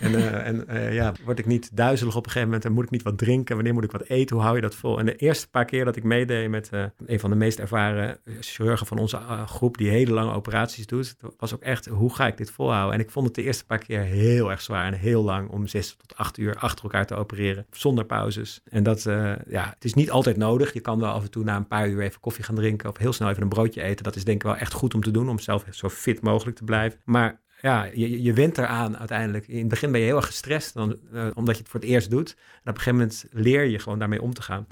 En, 0.00 0.12
uh, 0.12 0.46
en 0.46 0.64
uh, 0.68 0.94
ja, 0.94 1.12
word 1.24 1.38
ik 1.38 1.46
niet 1.46 1.76
duizelig 1.76 2.16
op 2.16 2.24
een 2.24 2.30
gegeven 2.30 2.48
moment? 2.48 2.64
En 2.64 2.72
moet 2.72 2.84
ik 2.84 2.90
niet 2.90 3.02
wat 3.02 3.18
drinken? 3.18 3.54
Wanneer 3.54 3.74
moet 3.74 3.84
ik 3.84 3.92
wat 3.92 4.08
eten? 4.08 4.36
Hoe 4.36 4.44
hou 4.44 4.56
je 4.56 4.62
dat 4.62 4.74
vol? 4.74 4.98
En 4.98 5.06
de 5.06 5.16
eerste 5.16 5.48
paar 5.48 5.64
keer 5.64 5.84
dat 5.84 5.96
ik 5.96 6.04
meedeed 6.04 6.48
met 6.48 6.70
uh, 6.74 6.84
een 7.06 7.20
van 7.20 7.30
de 7.30 7.36
meest 7.36 7.58
ervaren 7.58 8.18
chirurgen 8.40 8.86
van 8.86 8.98
onze 8.98 9.18
groep... 9.46 9.78
die 9.78 9.90
hele 9.90 10.12
lange 10.12 10.32
operaties 10.32 10.86
doet, 10.86 11.16
was 11.38 11.54
ook 11.54 11.62
echt, 11.62 11.86
hoe 11.86 12.14
ga 12.14 12.26
ik 12.26 12.36
dit 12.36 12.50
volhouden? 12.50 12.94
En 12.94 13.00
ik 13.00 13.10
vond 13.10 13.26
het 13.26 13.34
de 13.34 13.42
eerste 13.42 13.66
paar 13.66 13.78
keer 13.78 14.00
heel 14.00 14.50
erg 14.50 14.57
zwaar 14.60 14.86
en 14.86 14.98
heel 14.98 15.22
lang 15.22 15.50
om 15.50 15.66
zes 15.66 15.96
tot 15.96 16.16
acht 16.16 16.38
uur 16.38 16.56
achter 16.56 16.84
elkaar 16.84 17.06
te 17.06 17.14
opereren, 17.14 17.66
zonder 17.70 18.04
pauzes. 18.04 18.60
En 18.70 18.82
dat, 18.82 19.04
uh, 19.04 19.32
ja, 19.48 19.70
het 19.74 19.84
is 19.84 19.94
niet 19.94 20.10
altijd 20.10 20.36
nodig. 20.36 20.72
Je 20.72 20.80
kan 20.80 21.00
wel 21.00 21.12
af 21.12 21.22
en 21.22 21.30
toe 21.30 21.44
na 21.44 21.56
een 21.56 21.66
paar 21.66 21.88
uur 21.88 22.02
even 22.02 22.20
koffie 22.20 22.44
gaan 22.44 22.54
drinken 22.54 22.88
of 22.88 22.96
heel 22.96 23.12
snel 23.12 23.28
even 23.28 23.42
een 23.42 23.48
broodje 23.48 23.82
eten. 23.82 24.04
Dat 24.04 24.16
is 24.16 24.24
denk 24.24 24.36
ik 24.36 24.46
wel 24.46 24.56
echt 24.56 24.72
goed 24.72 24.94
om 24.94 25.02
te 25.02 25.10
doen, 25.10 25.28
om 25.28 25.38
zelf 25.38 25.64
zo 25.70 25.88
fit 25.88 26.20
mogelijk 26.20 26.56
te 26.56 26.64
blijven. 26.64 27.00
Maar 27.04 27.40
ja, 27.60 27.84
je, 27.94 28.22
je 28.22 28.32
went 28.32 28.58
eraan 28.58 28.98
uiteindelijk. 28.98 29.48
In 29.48 29.58
het 29.58 29.68
begin 29.68 29.90
ben 29.90 30.00
je 30.00 30.06
heel 30.06 30.16
erg 30.16 30.26
gestrest, 30.26 30.74
dan, 30.74 30.98
uh, 31.12 31.26
omdat 31.34 31.54
je 31.56 31.62
het 31.62 31.70
voor 31.70 31.80
het 31.80 31.88
eerst 31.88 32.10
doet. 32.10 32.30
En 32.36 32.60
op 32.60 32.66
een 32.66 32.74
gegeven 32.74 32.98
moment 32.98 33.26
leer 33.30 33.64
je 33.64 33.78
gewoon 33.78 33.98
daarmee 33.98 34.22
om 34.22 34.34
te 34.34 34.42
gaan. 34.42 34.66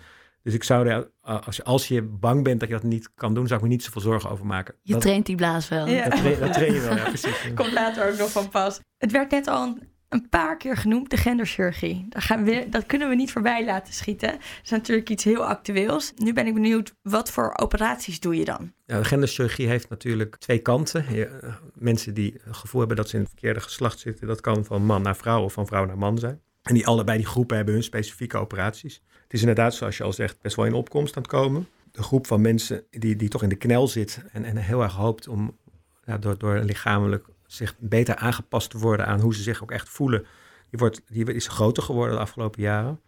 Dus 0.46 0.54
ik 0.54 0.64
zou 0.64 0.88
er, 0.88 1.10
als 1.20 1.56
je, 1.56 1.64
als 1.64 1.88
je 1.88 2.02
bang 2.02 2.44
bent 2.44 2.60
dat 2.60 2.68
je 2.68 2.74
dat 2.74 2.84
niet 2.84 3.10
kan 3.14 3.34
doen, 3.34 3.46
zou 3.46 3.60
ik 3.60 3.66
me 3.66 3.72
niet 3.72 3.82
zoveel 3.82 4.00
zorgen 4.00 4.30
over 4.30 4.46
maken. 4.46 4.74
Je 4.82 4.92
dat, 4.92 5.02
traint 5.02 5.26
die 5.26 5.36
blaas 5.36 5.68
wel. 5.68 5.86
Ja. 5.86 6.08
Dat, 6.08 6.18
train, 6.18 6.40
dat 6.40 6.52
train 6.52 6.72
je 6.74 6.80
wel, 6.80 6.96
ja, 6.96 7.04
precies. 7.04 7.50
Komt 7.54 7.72
later 7.72 8.10
ook 8.10 8.18
nog 8.18 8.30
van 8.30 8.48
pas. 8.48 8.80
Het 8.98 9.12
werd 9.12 9.30
net 9.30 9.46
al 9.46 9.66
een, 9.66 9.82
een 10.08 10.28
paar 10.28 10.56
keer 10.56 10.76
genoemd, 10.76 11.10
de 11.10 11.16
genderchirurgie. 11.16 12.06
Daar 12.08 12.22
gaan 12.22 12.44
we, 12.44 12.66
dat 12.70 12.86
kunnen 12.86 13.08
we 13.08 13.14
niet 13.14 13.32
voorbij 13.32 13.64
laten 13.64 13.94
schieten. 13.94 14.30
Dat 14.30 14.40
is 14.62 14.70
natuurlijk 14.70 15.10
iets 15.10 15.24
heel 15.24 15.46
actueels. 15.46 16.12
Nu 16.16 16.32
ben 16.32 16.46
ik 16.46 16.54
benieuwd, 16.54 16.94
wat 17.02 17.30
voor 17.30 17.56
operaties 17.56 18.20
doe 18.20 18.36
je 18.36 18.44
dan? 18.44 18.72
Ja, 18.84 19.02
genderchirurgie 19.02 19.68
heeft 19.68 19.88
natuurlijk 19.88 20.36
twee 20.36 20.58
kanten. 20.58 21.14
Je, 21.14 21.54
mensen 21.74 22.14
die 22.14 22.40
het 22.44 22.56
gevoel 22.56 22.78
hebben 22.78 22.96
dat 22.96 23.08
ze 23.08 23.14
in 23.14 23.22
het 23.22 23.30
verkeerde 23.30 23.60
geslacht 23.60 23.98
zitten, 23.98 24.26
dat 24.26 24.40
kan 24.40 24.64
van 24.64 24.84
man 24.84 25.02
naar 25.02 25.16
vrouw 25.16 25.42
of 25.42 25.52
van 25.52 25.66
vrouw 25.66 25.84
naar 25.84 25.98
man 25.98 26.18
zijn. 26.18 26.40
En 26.62 26.74
die 26.74 26.86
allebei 26.86 27.18
die 27.18 27.26
groepen 27.26 27.56
hebben 27.56 27.74
hun 27.74 27.82
specifieke 27.82 28.36
operaties. 28.36 29.02
Het 29.26 29.34
is 29.34 29.40
inderdaad, 29.40 29.74
zoals 29.74 29.96
je 29.96 30.04
al 30.04 30.12
zegt, 30.12 30.40
best 30.40 30.56
wel 30.56 30.64
in 30.64 30.74
opkomst 30.74 31.16
aan 31.16 31.22
het 31.22 31.30
komen. 31.30 31.68
De 31.92 32.02
groep 32.02 32.26
van 32.26 32.40
mensen 32.40 32.84
die, 32.90 33.16
die 33.16 33.28
toch 33.28 33.42
in 33.42 33.48
de 33.48 33.56
knel 33.56 33.88
zit 33.88 34.22
en, 34.32 34.44
en 34.44 34.56
heel 34.56 34.82
erg 34.82 34.94
hoopt 34.94 35.28
om 35.28 35.56
ja, 36.04 36.18
door, 36.18 36.38
door 36.38 36.58
lichamelijk 36.58 37.26
zich 37.46 37.74
beter 37.78 38.16
aangepast 38.16 38.70
te 38.70 38.78
worden 38.78 39.06
aan 39.06 39.20
hoe 39.20 39.34
ze 39.34 39.42
zich 39.42 39.62
ook 39.62 39.70
echt 39.70 39.88
voelen, 39.88 40.26
die, 40.70 40.78
wordt, 40.78 41.02
die 41.06 41.34
is 41.34 41.48
groter 41.48 41.82
geworden 41.82 42.14
de 42.14 42.20
afgelopen 42.22 42.62
jaren. 42.62 43.00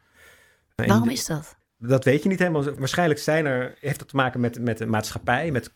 Waarom 0.75 1.09
is 1.09 1.27
dat? 1.27 1.57
Dat 1.79 2.05
weet 2.05 2.23
je 2.23 2.29
niet 2.29 2.39
helemaal. 2.39 2.75
Waarschijnlijk 2.79 3.21
zijn 3.21 3.47
er, 3.47 3.75
heeft 3.81 3.99
dat 3.99 4.09
te 4.09 4.17
maken 4.17 4.41
met, 4.41 4.61
met 4.61 4.79
de 4.79 4.87
maatschappij, 4.87 5.51
met 5.51 5.73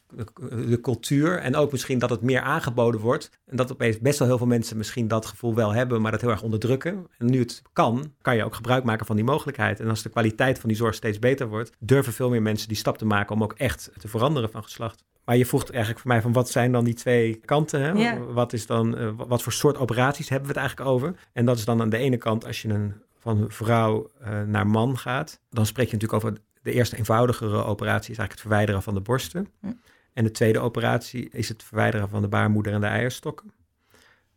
de 0.48 0.80
cultuur. 0.80 1.38
En 1.38 1.56
ook 1.56 1.72
misschien 1.72 1.98
dat 1.98 2.10
het 2.10 2.22
meer 2.22 2.40
aangeboden 2.40 3.00
wordt. 3.00 3.30
En 3.46 3.56
dat 3.56 3.72
opeens 3.72 3.98
best 3.98 4.18
wel 4.18 4.28
heel 4.28 4.38
veel 4.38 4.46
mensen 4.46 4.76
misschien 4.76 5.08
dat 5.08 5.26
gevoel 5.26 5.54
wel 5.54 5.72
hebben, 5.72 6.00
maar 6.00 6.10
dat 6.10 6.20
heel 6.20 6.30
erg 6.30 6.42
onderdrukken. 6.42 7.06
En 7.18 7.30
nu 7.30 7.38
het 7.38 7.62
kan, 7.72 8.12
kan 8.20 8.36
je 8.36 8.44
ook 8.44 8.54
gebruik 8.54 8.84
maken 8.84 9.06
van 9.06 9.16
die 9.16 9.24
mogelijkheid. 9.24 9.80
En 9.80 9.88
als 9.88 10.02
de 10.02 10.08
kwaliteit 10.08 10.58
van 10.58 10.68
die 10.68 10.78
zorg 10.78 10.94
steeds 10.94 11.18
beter 11.18 11.48
wordt, 11.48 11.72
durven 11.78 12.12
veel 12.12 12.30
meer 12.30 12.42
mensen 12.42 12.68
die 12.68 12.76
stap 12.76 12.98
te 12.98 13.04
maken 13.04 13.34
om 13.34 13.42
ook 13.42 13.54
echt 13.56 13.90
te 13.98 14.08
veranderen 14.08 14.50
van 14.50 14.62
geslacht. 14.62 15.04
Maar 15.24 15.36
je 15.36 15.46
vroeg 15.46 15.70
eigenlijk 15.70 16.00
voor 16.00 16.10
mij 16.10 16.22
van 16.22 16.32
wat 16.32 16.50
zijn 16.50 16.72
dan 16.72 16.84
die 16.84 16.94
twee 16.94 17.34
kanten? 17.34 17.80
Hè? 17.80 17.90
Ja. 17.90 18.18
Wat, 18.18 18.52
is 18.52 18.66
dan, 18.66 18.98
uh, 18.98 19.10
wat 19.16 19.42
voor 19.42 19.52
soort 19.52 19.78
operaties 19.78 20.28
hebben 20.28 20.48
we 20.48 20.54
het 20.54 20.62
eigenlijk 20.62 20.90
over? 20.90 21.14
En 21.32 21.44
dat 21.44 21.58
is 21.58 21.64
dan 21.64 21.80
aan 21.80 21.90
de 21.90 21.96
ene 21.96 22.16
kant 22.16 22.46
als 22.46 22.62
je 22.62 22.68
een 22.68 22.94
van 23.22 23.44
vrouw 23.48 24.10
uh, 24.22 24.42
naar 24.42 24.66
man 24.66 24.98
gaat, 24.98 25.40
dan 25.50 25.66
spreek 25.66 25.86
je 25.86 25.92
natuurlijk 25.92 26.24
over 26.24 26.38
de 26.62 26.72
eerste 26.72 26.96
eenvoudigere 26.96 27.64
operatie 27.64 28.10
is 28.10 28.18
eigenlijk 28.18 28.30
het 28.32 28.40
verwijderen 28.40 28.82
van 28.82 28.94
de 28.94 29.00
borsten. 29.00 29.48
Hm. 29.60 29.72
En 30.12 30.24
de 30.24 30.30
tweede 30.30 30.58
operatie 30.58 31.28
is 31.28 31.48
het 31.48 31.62
verwijderen 31.62 32.08
van 32.08 32.22
de 32.22 32.28
baarmoeder 32.28 32.72
en 32.72 32.80
de 32.80 32.86
eierstokken. 32.86 33.52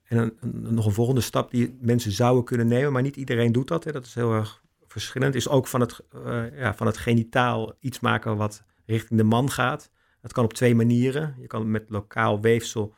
En 0.04 0.18
een, 0.18 0.38
een, 0.40 0.74
nog 0.74 0.86
een 0.86 0.92
volgende 0.92 1.22
stap 1.22 1.52
die 1.52 1.78
mensen 1.82 2.12
zouden 2.12 2.44
kunnen 2.44 2.68
nemen, 2.68 2.92
maar 2.92 3.02
niet 3.02 3.16
iedereen 3.16 3.52
doet 3.52 3.68
dat. 3.68 3.84
Hè. 3.84 3.92
Dat 3.92 4.06
is 4.06 4.14
heel 4.14 4.34
erg 4.34 4.62
verschillend. 4.88 5.36
Is 5.36 5.50
ook 5.50 5.68
van 5.68 5.80
het, 5.80 6.00
uh, 6.16 6.60
ja, 6.60 6.74
van 6.74 6.88
het 6.88 6.98
genitaal 6.98 7.74
iets 7.80 8.00
maken 8.00 8.38
wat 8.38 8.64
richting 8.86 9.20
de 9.20 9.26
man 9.26 9.52
gaat. 9.52 9.90
Dat 10.22 10.34
kan 10.34 10.44
op 10.44 10.54
twee 10.54 10.76
manieren. 10.76 11.36
Je 11.40 11.48
kan 11.48 11.72
met 11.72 11.90
lokaal 11.90 12.42
weefsel 12.42 12.96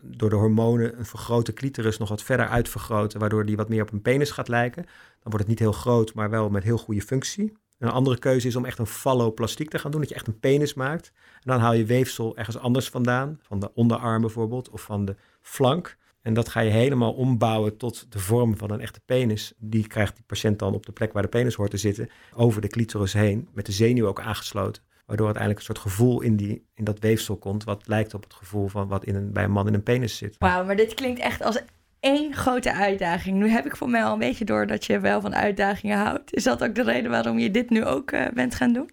door 0.00 0.30
de 0.30 0.36
hormonen 0.36 0.98
een 0.98 1.06
vergrote 1.06 1.52
clitoris 1.52 1.98
nog 1.98 2.08
wat 2.08 2.22
verder 2.22 2.48
uitvergroten, 2.48 3.20
waardoor 3.20 3.46
die 3.46 3.56
wat 3.56 3.68
meer 3.68 3.82
op 3.82 3.92
een 3.92 4.02
penis 4.02 4.30
gaat 4.30 4.48
lijken. 4.48 4.86
Dan 5.22 5.32
wordt 5.32 5.38
het 5.38 5.48
niet 5.48 5.58
heel 5.58 5.72
groot, 5.72 6.14
maar 6.14 6.30
wel 6.30 6.50
met 6.50 6.62
heel 6.62 6.78
goede 6.78 7.02
functie. 7.02 7.52
Een 7.78 7.88
andere 7.88 8.18
keuze 8.18 8.46
is 8.46 8.56
om 8.56 8.64
echt 8.64 8.78
een 8.78 8.86
falloplastiek 8.86 9.70
te 9.70 9.78
gaan 9.78 9.90
doen, 9.90 10.00
dat 10.00 10.08
je 10.08 10.14
echt 10.14 10.26
een 10.26 10.40
penis 10.40 10.74
maakt. 10.74 11.12
En 11.34 11.50
dan 11.50 11.60
haal 11.60 11.72
je 11.72 11.84
weefsel 11.84 12.36
ergens 12.36 12.58
anders 12.58 12.88
vandaan, 12.88 13.38
van 13.42 13.58
de 13.58 13.74
onderarm 13.74 14.20
bijvoorbeeld, 14.20 14.70
of 14.70 14.82
van 14.82 15.04
de 15.04 15.16
flank. 15.40 15.96
En 16.22 16.34
dat 16.34 16.48
ga 16.48 16.60
je 16.60 16.70
helemaal 16.70 17.12
ombouwen 17.12 17.76
tot 17.76 18.06
de 18.12 18.18
vorm 18.18 18.56
van 18.56 18.70
een 18.70 18.80
echte 18.80 19.00
penis. 19.00 19.52
Die 19.58 19.86
krijgt 19.86 20.14
die 20.14 20.24
patiënt 20.26 20.58
dan 20.58 20.74
op 20.74 20.86
de 20.86 20.92
plek 20.92 21.12
waar 21.12 21.22
de 21.22 21.28
penis 21.28 21.54
hoort 21.54 21.70
te 21.70 21.76
zitten, 21.76 22.08
over 22.34 22.60
de 22.60 22.68
clitoris 22.68 23.12
heen, 23.12 23.48
met 23.52 23.66
de 23.66 23.72
zenuw 23.72 24.06
ook 24.06 24.20
aangesloten. 24.20 24.82
Waardoor 25.06 25.26
uiteindelijk 25.26 25.68
een 25.68 25.74
soort 25.74 25.86
gevoel 25.86 26.20
in, 26.20 26.36
die, 26.36 26.66
in 26.74 26.84
dat 26.84 26.98
weefsel 26.98 27.36
komt, 27.36 27.64
wat 27.64 27.86
lijkt 27.86 28.14
op 28.14 28.22
het 28.22 28.34
gevoel 28.34 28.68
van 28.68 28.88
wat 28.88 29.04
in 29.04 29.14
een, 29.14 29.32
bij 29.32 29.44
een 29.44 29.50
man 29.50 29.66
in 29.66 29.74
een 29.74 29.82
penis 29.82 30.16
zit. 30.16 30.36
Wauw, 30.38 30.64
maar 30.64 30.76
dit 30.76 30.94
klinkt 30.94 31.20
echt 31.20 31.42
als 31.42 31.62
één 32.02 32.34
grote 32.34 32.72
uitdaging. 32.72 33.38
Nu 33.38 33.48
heb 33.48 33.66
ik 33.66 33.76
voor 33.76 33.88
mij 33.88 34.04
al 34.04 34.12
een 34.12 34.18
beetje 34.18 34.44
door 34.44 34.66
dat 34.66 34.84
je 34.84 35.00
wel 35.00 35.20
van 35.20 35.34
uitdagingen 35.34 35.98
houdt. 35.98 36.34
Is 36.34 36.42
dat 36.42 36.64
ook 36.64 36.74
de 36.74 36.82
reden 36.82 37.10
waarom 37.10 37.38
je 37.38 37.50
dit 37.50 37.70
nu 37.70 37.84
ook 37.84 38.12
uh, 38.12 38.26
bent 38.34 38.54
gaan 38.54 38.72
doen? 38.72 38.90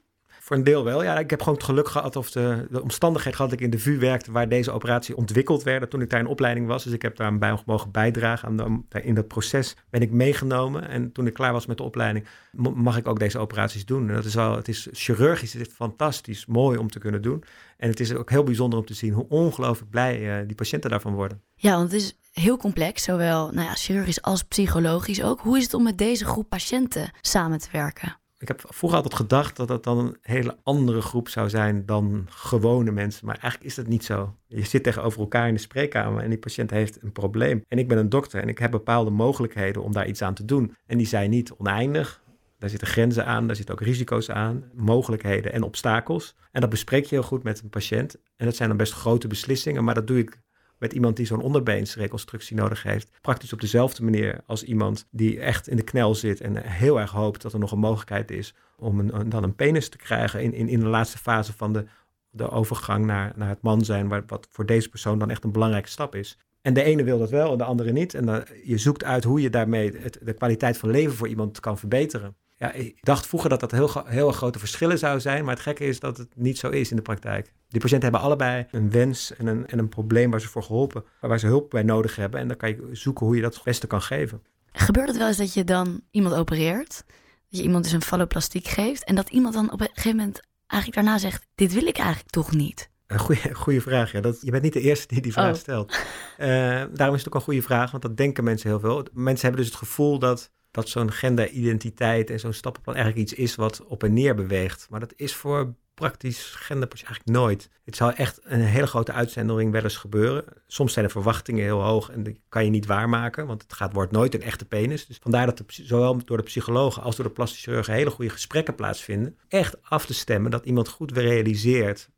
Voor 0.49 0.57
een 0.57 0.63
deel 0.63 0.83
wel. 0.83 1.03
Ja, 1.03 1.19
ik 1.19 1.29
heb 1.29 1.39
gewoon 1.39 1.53
het 1.57 1.63
geluk 1.63 1.88
gehad 1.88 2.15
of 2.15 2.31
de, 2.31 2.67
de 2.69 2.81
omstandigheid 2.81 3.35
gehad 3.35 3.51
dat 3.51 3.59
ik 3.59 3.65
in 3.65 3.71
de 3.71 3.79
VU 3.79 3.99
werkte 3.99 4.31
waar 4.31 4.49
deze 4.49 4.71
operatie 4.71 5.17
ontwikkeld 5.17 5.63
werd 5.63 5.89
toen 5.89 6.01
ik 6.01 6.09
daar 6.09 6.19
in 6.19 6.25
opleiding 6.25 6.67
was. 6.67 6.83
Dus 6.83 6.93
ik 6.93 7.01
heb 7.01 7.15
daar 7.15 7.38
bij 7.38 7.57
mogen 7.65 7.91
bijdragen 7.91 8.47
aan 8.47 8.85
in 9.03 9.15
dat 9.15 9.27
proces 9.27 9.75
ben 9.89 10.01
ik 10.01 10.12
meegenomen. 10.12 10.88
En 10.88 11.12
toen 11.12 11.27
ik 11.27 11.33
klaar 11.33 11.53
was 11.53 11.65
met 11.65 11.77
de 11.77 11.83
opleiding 11.83 12.25
mag 12.73 12.97
ik 12.97 13.07
ook 13.07 13.19
deze 13.19 13.39
operaties 13.39 13.85
doen. 13.85 14.09
En 14.09 14.15
dat 14.15 14.25
is 14.25 14.35
wel, 14.35 14.55
het 14.55 14.67
is 14.67 14.88
chirurgisch, 14.91 15.53
het 15.53 15.67
is 15.67 15.73
fantastisch 15.73 16.45
mooi 16.45 16.77
om 16.77 16.89
te 16.89 16.99
kunnen 16.99 17.21
doen. 17.21 17.43
En 17.77 17.89
het 17.89 17.99
is 17.99 18.13
ook 18.13 18.29
heel 18.29 18.43
bijzonder 18.43 18.79
om 18.79 18.85
te 18.85 18.93
zien 18.93 19.13
hoe 19.13 19.25
ongelooflijk 19.29 19.91
blij 19.91 20.41
uh, 20.41 20.47
die 20.47 20.55
patiënten 20.55 20.89
daarvan 20.89 21.13
worden. 21.13 21.41
Ja, 21.55 21.75
want 21.75 21.91
het 21.91 22.01
is 22.01 22.17
heel 22.31 22.57
complex, 22.57 23.03
zowel 23.03 23.51
nou 23.51 23.67
ja, 23.67 23.73
chirurgisch 23.73 24.21
als 24.21 24.43
psychologisch 24.43 25.23
ook. 25.23 25.39
Hoe 25.39 25.57
is 25.57 25.63
het 25.63 25.73
om 25.73 25.83
met 25.83 25.97
deze 25.97 26.25
groep 26.25 26.49
patiënten 26.49 27.12
samen 27.21 27.59
te 27.59 27.69
werken? 27.71 28.18
Ik 28.39 28.47
heb 28.47 28.63
vroeger 28.67 28.97
altijd 28.97 29.15
gedacht 29.15 29.56
dat 29.56 29.69
het 29.69 29.84
dan 29.84 29.97
een 29.97 30.17
hele 30.21 30.58
andere 30.63 31.02
groep 31.02 31.30
zou 31.30 31.49
zijn 31.49 31.86
dan 31.86 32.25
gewone 32.30 32.91
mensen. 32.91 33.25
Maar 33.25 33.38
eigenlijk 33.38 33.63
is 33.71 33.75
dat 33.75 33.88
niet 33.88 34.04
zo. 34.04 34.36
Je 34.47 34.65
zit 34.65 34.84
tegenover 34.84 35.19
elkaar 35.19 35.47
in 35.47 35.54
de 35.54 35.60
spreekkamer 35.60 36.23
en 36.23 36.30
die 36.30 36.39
patiënt 36.39 36.69
heeft 36.69 37.02
een 37.02 37.12
probleem. 37.12 37.63
En 37.67 37.78
ik 37.78 37.88
ben 37.88 37.97
een 37.97 38.10
dokter 38.10 38.41
en 38.41 38.47
ik 38.47 38.58
heb 38.58 38.71
bepaalde 38.71 39.10
mogelijkheden 39.10 39.84
om 39.84 39.91
daar 39.91 40.08
iets 40.08 40.21
aan 40.21 40.34
te 40.34 40.45
doen. 40.45 40.75
En 40.86 40.97
die 40.97 41.08
zijn 41.08 41.30
niet 41.30 41.52
oneindig. 41.52 42.21
Daar 42.58 42.69
zitten 42.69 42.88
grenzen 42.88 43.25
aan, 43.25 43.47
daar 43.47 43.56
zitten 43.56 43.75
ook 43.75 43.82
risico's 43.82 44.30
aan, 44.30 44.63
mogelijkheden 44.73 45.54
en 45.54 45.63
obstakels. 45.63 46.36
En 46.52 46.62
dat 46.62 46.69
bespreek 46.69 47.06
je 47.06 47.15
heel 47.15 47.23
goed 47.23 47.43
met 47.43 47.62
een 47.62 47.69
patiënt. 47.69 48.15
En 48.36 48.45
dat 48.45 48.56
zijn 48.56 48.69
dan 48.69 48.78
best 48.78 48.93
grote 48.93 49.28
beslissingen, 49.28 49.84
maar 49.84 49.93
dat 49.93 50.08
doe 50.08 50.17
ik 50.17 50.38
met 50.79 50.93
iemand 50.93 51.15
die 51.15 51.25
zo'n 51.25 51.41
onderbeensreconstructie 51.41 52.55
nodig 52.55 52.83
heeft. 52.83 53.09
Praktisch 53.21 53.53
op 53.53 53.61
dezelfde 53.61 54.03
manier 54.03 54.41
als 54.45 54.63
iemand 54.63 55.07
die 55.11 55.39
echt 55.39 55.67
in 55.67 55.75
de 55.75 55.83
knel 55.83 56.15
zit 56.15 56.41
en 56.41 56.57
heel 56.57 56.99
erg 56.99 57.11
hoopt 57.11 57.41
dat 57.41 57.53
er 57.53 57.59
nog 57.59 57.71
een 57.71 57.79
mogelijkheid 57.79 58.31
is 58.31 58.53
om 58.77 59.29
dan 59.29 59.43
een 59.43 59.55
penis 59.55 59.89
te 59.89 59.97
krijgen 59.97 60.43
in, 60.43 60.53
in, 60.53 60.67
in 60.67 60.79
de 60.79 60.85
laatste 60.85 61.17
fase 61.17 61.53
van 61.53 61.73
de, 61.73 61.85
de 62.29 62.49
overgang 62.49 63.05
naar, 63.05 63.33
naar 63.35 63.49
het 63.49 63.61
man 63.61 63.85
zijn, 63.85 64.07
wat 64.07 64.47
voor 64.49 64.65
deze 64.65 64.89
persoon 64.89 65.19
dan 65.19 65.29
echt 65.29 65.43
een 65.43 65.51
belangrijke 65.51 65.89
stap 65.89 66.15
is. 66.15 66.37
En 66.61 66.73
de 66.73 66.83
ene 66.83 67.03
wil 67.03 67.19
dat 67.19 67.29
wel 67.29 67.51
en 67.51 67.57
de 67.57 67.63
andere 67.63 67.91
niet. 67.91 68.13
En 68.13 68.25
dan, 68.25 68.43
je 68.63 68.77
zoekt 68.77 69.03
uit 69.03 69.23
hoe 69.23 69.41
je 69.41 69.49
daarmee 69.49 69.91
het, 69.97 70.19
de 70.21 70.33
kwaliteit 70.33 70.77
van 70.77 70.89
leven 70.89 71.15
voor 71.15 71.27
iemand 71.27 71.59
kan 71.59 71.77
verbeteren. 71.77 72.35
Ja, 72.60 72.72
ik 72.72 72.98
dacht 73.02 73.28
vroeger 73.28 73.50
dat 73.50 73.60
dat 73.60 73.72
heel, 73.72 74.04
heel 74.06 74.32
grote 74.32 74.60
verschillen 74.60 74.98
zou 74.98 75.19
zijn, 75.19 75.45
maar 75.45 75.54
het 75.54 75.63
gekke 75.63 75.86
is 75.86 76.00
dat 76.00 76.17
het 76.17 76.28
niet 76.36 76.58
zo 76.58 76.69
is 76.69 76.89
in 76.89 76.95
de 76.95 77.02
praktijk. 77.02 77.54
Die 77.67 77.82
patiënten 77.82 78.10
hebben 78.10 78.28
allebei 78.28 78.67
een 78.72 78.91
wens 78.91 79.36
en 79.36 79.48
een, 79.48 79.67
en 79.67 79.80
een 79.80 79.89
probleem 79.89 80.32
waar 80.32 80.41
ze 80.41 80.48
voor 80.48 80.63
geholpen, 80.63 81.04
waar 81.22 81.39
ze 81.39 81.48
hulp 81.48 81.69
bij 81.69 81.84
nodig 81.84 82.15
hebben. 82.15 82.39
En 82.39 82.48
dan 82.48 82.58
kan 82.58 82.69
je 82.69 82.89
zoeken 82.91 83.26
hoe 83.26 83.36
je 83.36 83.41
dat 83.41 83.54
het 83.54 83.63
beste 83.63 83.88
kan 83.88 84.02
geven. 84.02 84.43
Gebeurt 84.72 85.08
het 85.08 85.17
wel 85.17 85.28
eens 85.28 85.38
dat 85.38 85.54
je 85.54 85.63
dan 85.63 86.02
iemand 86.12 86.36
opereert, 86.36 87.04
dat 87.50 87.60
je 87.60 87.62
iemand 87.62 87.84
dus 87.84 87.93
een 87.93 88.02
falloplastiek 88.02 88.67
geeft 88.67 89.04
en 89.04 89.15
dat 89.15 89.30
iemand 89.30 89.54
dan 89.54 89.72
op 89.72 89.82
een 89.82 89.89
gegeven 89.93 90.17
moment 90.17 90.41
eigenlijk 90.67 91.04
daarna 91.04 91.19
zegt, 91.19 91.48
dit 91.56 91.74
wil 91.74 91.88
ik 91.88 91.98
eigenlijk 91.98 92.30
toch 92.30 92.52
niet? 92.52 92.89
Een 93.08 93.19
goede, 93.19 93.54
goede 93.63 93.82
vraag, 93.82 94.12
ja. 94.12 94.22
Dat, 94.22 94.41
je 94.41 94.52
bent 94.52 94.63
niet 94.63 94.74
de 94.74 94.82
eerste 94.82 95.08
die 95.08 95.22
die 95.22 95.34
vraag 95.34 95.54
oh. 95.54 95.60
stelt. 95.60 95.98
Uh, 96.39 96.48
daarom 96.93 97.15
is 97.15 97.24
het 97.24 97.28
ook 97.28 97.36
een 97.36 97.41
goede 97.41 97.62
vraag, 97.62 97.91
want 97.91 98.04
dat 98.04 98.17
denken 98.17 98.43
mensen 98.43 98.69
heel 98.69 98.80
veel. 98.80 99.08
Mensen 99.13 99.48
hebben 99.48 99.62
dus 99.65 99.72
het 99.72 99.80
gevoel 99.80 100.19
dat 100.19 100.52
dat 100.71 100.89
zo'n 100.89 101.12
genderidentiteit 101.12 102.29
en 102.29 102.39
zo'n 102.39 102.53
stappenplan 102.53 102.95
eigenlijk 102.95 103.25
iets 103.29 103.39
is 103.39 103.55
wat 103.55 103.86
op 103.86 104.03
en 104.03 104.13
neer 104.13 104.36
beweegt. 104.36 104.88
Maar 104.89 104.99
dat 104.99 105.13
is 105.15 105.36
voor 105.36 105.73
praktisch 105.99 106.53
genderpers 106.55 107.03
eigenlijk 107.03 107.38
nooit. 107.38 107.69
Het 107.84 107.95
zou 107.95 108.13
echt 108.13 108.39
een 108.43 108.62
hele 108.62 108.88
grote 108.88 109.12
uitzending 109.12 109.71
wel 109.71 109.84
eens 109.84 109.97
gebeuren. 109.97 110.43
Soms 110.67 110.93
zijn 110.93 111.05
de 111.05 111.12
verwachtingen 111.12 111.63
heel 111.63 111.82
hoog 111.82 112.10
en 112.10 112.23
die 112.23 112.41
kan 112.49 112.63
je 112.63 112.69
niet 112.69 112.86
waarmaken, 112.86 113.47
want 113.47 113.62
het 113.62 113.73
gaat, 113.73 113.93
wordt 113.93 114.12
nooit 114.12 114.34
een 114.34 114.41
echte 114.41 114.65
penis. 114.65 115.05
Dus 115.05 115.17
vandaar 115.21 115.45
dat 115.45 115.63
zowel 115.67 116.25
door 116.25 116.38
de 116.38 116.43
psychologen 116.43 117.01
als 117.01 117.15
door 117.15 117.25
de 117.25 117.32
plastische 117.32 117.63
chirurgen 117.63 117.93
hele 117.93 118.10
goede 118.10 118.32
gesprekken 118.32 118.75
plaatsvinden. 118.75 119.38
Echt 119.47 119.84
af 119.84 120.05
te 120.05 120.13
stemmen 120.13 120.51
dat 120.51 120.65
iemand 120.65 120.88
goed 120.88 121.12
realiseert 121.12 122.10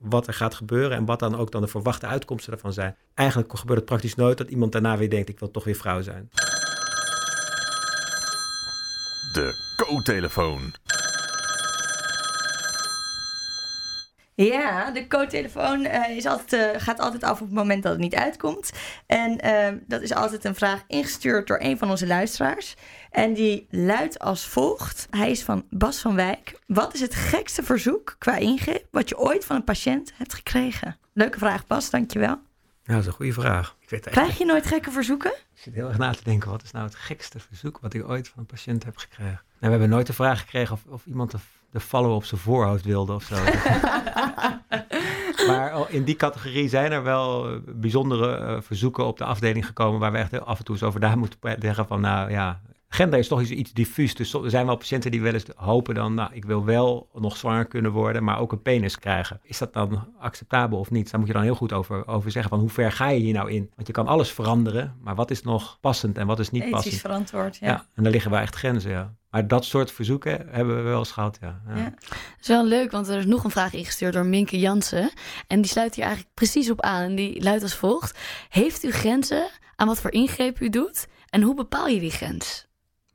wat 0.00 0.26
er 0.26 0.34
gaat 0.34 0.54
gebeuren 0.54 0.96
en 0.96 1.04
wat 1.04 1.18
dan 1.18 1.36
ook 1.36 1.50
dan 1.50 1.62
de 1.62 1.68
verwachte 1.68 2.06
uitkomsten 2.06 2.52
ervan 2.52 2.72
zijn. 2.72 2.96
Eigenlijk 3.14 3.58
gebeurt 3.58 3.78
het 3.78 3.88
praktisch 3.88 4.14
nooit 4.14 4.38
dat 4.38 4.48
iemand 4.48 4.72
daarna 4.72 4.96
weer 4.96 5.10
denkt 5.10 5.28
ik 5.28 5.38
wil 5.38 5.50
toch 5.50 5.64
weer 5.64 5.74
vrouw 5.74 6.02
zijn. 6.02 6.30
De 9.36 9.74
co-telefoon. 9.76 10.74
Ja, 14.34 14.90
de 14.90 15.06
co-telefoon 15.06 15.84
uh, 15.84 16.16
is 16.16 16.26
altijd, 16.26 16.74
uh, 16.74 16.80
gaat 16.82 17.00
altijd 17.00 17.22
af 17.22 17.40
op 17.40 17.46
het 17.46 17.56
moment 17.56 17.82
dat 17.82 17.92
het 17.92 18.00
niet 18.00 18.14
uitkomt. 18.14 18.72
En 19.06 19.46
uh, 19.46 19.80
dat 19.86 20.02
is 20.02 20.14
altijd 20.14 20.44
een 20.44 20.54
vraag 20.54 20.84
ingestuurd 20.86 21.46
door 21.46 21.60
een 21.60 21.78
van 21.78 21.90
onze 21.90 22.06
luisteraars. 22.06 22.74
En 23.10 23.32
die 23.32 23.66
luidt 23.70 24.18
als 24.18 24.46
volgt. 24.46 25.06
Hij 25.10 25.30
is 25.30 25.42
van 25.42 25.64
Bas 25.70 25.98
van 25.98 26.14
Wijk. 26.14 26.60
Wat 26.66 26.94
is 26.94 27.00
het 27.00 27.14
gekste 27.14 27.62
verzoek 27.62 28.16
qua 28.18 28.36
ingreep 28.36 28.86
wat 28.90 29.08
je 29.08 29.18
ooit 29.18 29.44
van 29.44 29.56
een 29.56 29.64
patiënt 29.64 30.12
hebt 30.14 30.34
gekregen? 30.34 30.96
Leuke 31.12 31.38
vraag, 31.38 31.66
Bas, 31.66 31.90
dankjewel. 31.90 32.38
Ja, 32.86 32.92
dat 32.92 33.00
is 33.00 33.06
een 33.06 33.12
goede 33.12 33.32
vraag. 33.32 33.76
Ik 33.80 33.90
weet 33.90 34.08
Krijg 34.08 34.38
je 34.38 34.44
nooit 34.44 34.66
gekke 34.66 34.90
verzoeken? 34.90 35.30
Ik 35.30 35.60
zit 35.62 35.74
heel 35.74 35.88
erg 35.88 35.98
na 35.98 36.12
te 36.12 36.24
denken, 36.24 36.50
wat 36.50 36.62
is 36.62 36.70
nou 36.70 36.84
het 36.84 36.94
gekste 36.94 37.38
verzoek 37.38 37.78
wat 37.80 37.94
ik 37.94 38.08
ooit 38.08 38.28
van 38.28 38.38
een 38.38 38.46
patiënt 38.46 38.84
heb 38.84 38.96
gekregen? 38.96 39.32
Nou, 39.32 39.40
we 39.58 39.68
hebben 39.68 39.88
nooit 39.88 40.06
de 40.06 40.12
vraag 40.12 40.40
gekregen 40.40 40.74
of, 40.74 40.84
of 40.88 41.06
iemand 41.06 41.30
de, 41.30 41.38
de 41.70 41.80
follow 41.80 42.14
op 42.14 42.24
zijn 42.24 42.40
voorhoofd 42.40 42.84
wilde 42.84 43.12
of 43.12 43.22
zo. 43.22 43.34
maar 45.48 45.90
in 45.90 46.04
die 46.04 46.16
categorie 46.16 46.68
zijn 46.68 46.92
er 46.92 47.02
wel 47.02 47.48
eh, 47.48 47.58
bijzondere 47.64 48.40
uh, 48.40 48.60
verzoeken 48.60 49.06
op 49.06 49.18
de 49.18 49.24
afdeling 49.24 49.66
gekomen 49.66 50.00
waar 50.00 50.12
we 50.12 50.18
echt 50.18 50.40
af 50.40 50.58
en 50.58 50.64
toe 50.64 50.74
eens 50.74 50.84
over 50.84 51.00
daar 51.00 51.18
moeten 51.18 51.56
zeggen 51.58 51.86
van 51.86 52.00
nou 52.00 52.30
ja, 52.30 52.60
gender 52.88 53.18
is 53.18 53.28
toch 53.28 53.40
iets, 53.40 53.50
iets 53.50 53.72
diffuus. 53.72 54.14
Dus 54.14 54.32
er 54.32 54.50
zijn 54.50 54.66
wel 54.66 54.76
patiënten 54.76 55.10
die 55.10 55.22
wel 55.22 55.32
eens 55.32 55.44
hopen 55.54 55.94
dan, 55.94 56.14
nou, 56.14 56.30
ik 56.32 56.44
wil 56.44 56.64
wel 56.64 57.08
nog 57.14 57.36
zwanger 57.36 57.66
kunnen 57.66 57.90
worden, 57.90 58.24
maar 58.24 58.38
ook 58.38 58.52
een 58.52 58.62
penis 58.62 58.98
krijgen. 58.98 59.40
Is 59.42 59.58
dat 59.58 59.72
dan 59.72 60.08
acceptabel 60.18 60.78
of 60.78 60.90
niet? 60.90 61.10
Daar 61.10 61.18
moet 61.18 61.28
je 61.28 61.34
dan 61.34 61.42
heel 61.42 61.54
goed 61.54 61.72
over, 61.72 62.06
over 62.06 62.30
zeggen 62.30 62.50
van 62.50 62.60
hoe 62.60 62.70
ver 62.70 62.92
ga 62.92 63.08
je 63.08 63.20
hier 63.20 63.34
nou 63.34 63.50
in? 63.50 63.70
Want 63.74 63.86
je 63.86 63.92
kan 63.92 64.06
alles 64.06 64.30
veranderen, 64.30 64.96
maar 65.00 65.14
wat 65.14 65.30
is 65.30 65.42
nog 65.42 65.78
passend 65.80 66.18
en 66.18 66.26
wat 66.26 66.38
is 66.38 66.50
niet 66.50 66.62
Ethisch 66.62 66.76
passend? 66.76 67.00
verantwoord, 67.00 67.56
ja. 67.56 67.66
ja. 67.66 67.86
En 67.94 68.02
daar 68.02 68.12
liggen 68.12 68.30
wel 68.30 68.40
echt 68.40 68.54
grenzen, 68.54 68.90
ja. 68.90 69.14
Maar 69.30 69.48
dat 69.48 69.64
soort 69.64 69.92
verzoeken 69.92 70.46
hebben 70.48 70.76
we 70.76 70.82
wel 70.82 70.98
eens 70.98 71.12
gehad, 71.12 71.38
ja. 71.40 71.62
ja. 71.68 71.76
ja. 71.76 71.90
Dat 71.90 72.18
is 72.40 72.48
wel 72.48 72.64
leuk, 72.64 72.90
want 72.90 73.08
er 73.08 73.18
is 73.18 73.26
nog 73.26 73.44
een 73.44 73.50
vraag 73.50 73.72
ingestuurd 73.72 74.12
door 74.12 74.26
Minke 74.26 74.58
Jansen. 74.58 75.10
En 75.46 75.60
die 75.60 75.70
sluit 75.70 75.94
hier 75.94 76.04
eigenlijk 76.04 76.34
precies 76.34 76.70
op 76.70 76.80
aan. 76.80 77.02
En 77.02 77.14
die 77.14 77.42
luidt 77.42 77.62
als 77.62 77.74
volgt. 77.74 78.18
Heeft 78.48 78.84
u 78.84 78.90
grenzen 78.90 79.48
aan 79.76 79.86
wat 79.86 80.00
voor 80.00 80.12
ingreep 80.12 80.60
u 80.60 80.68
doet? 80.68 81.06
En 81.30 81.42
hoe 81.42 81.54
bepaal 81.54 81.86
je 81.86 82.00
die 82.00 82.10
grens? 82.10 82.65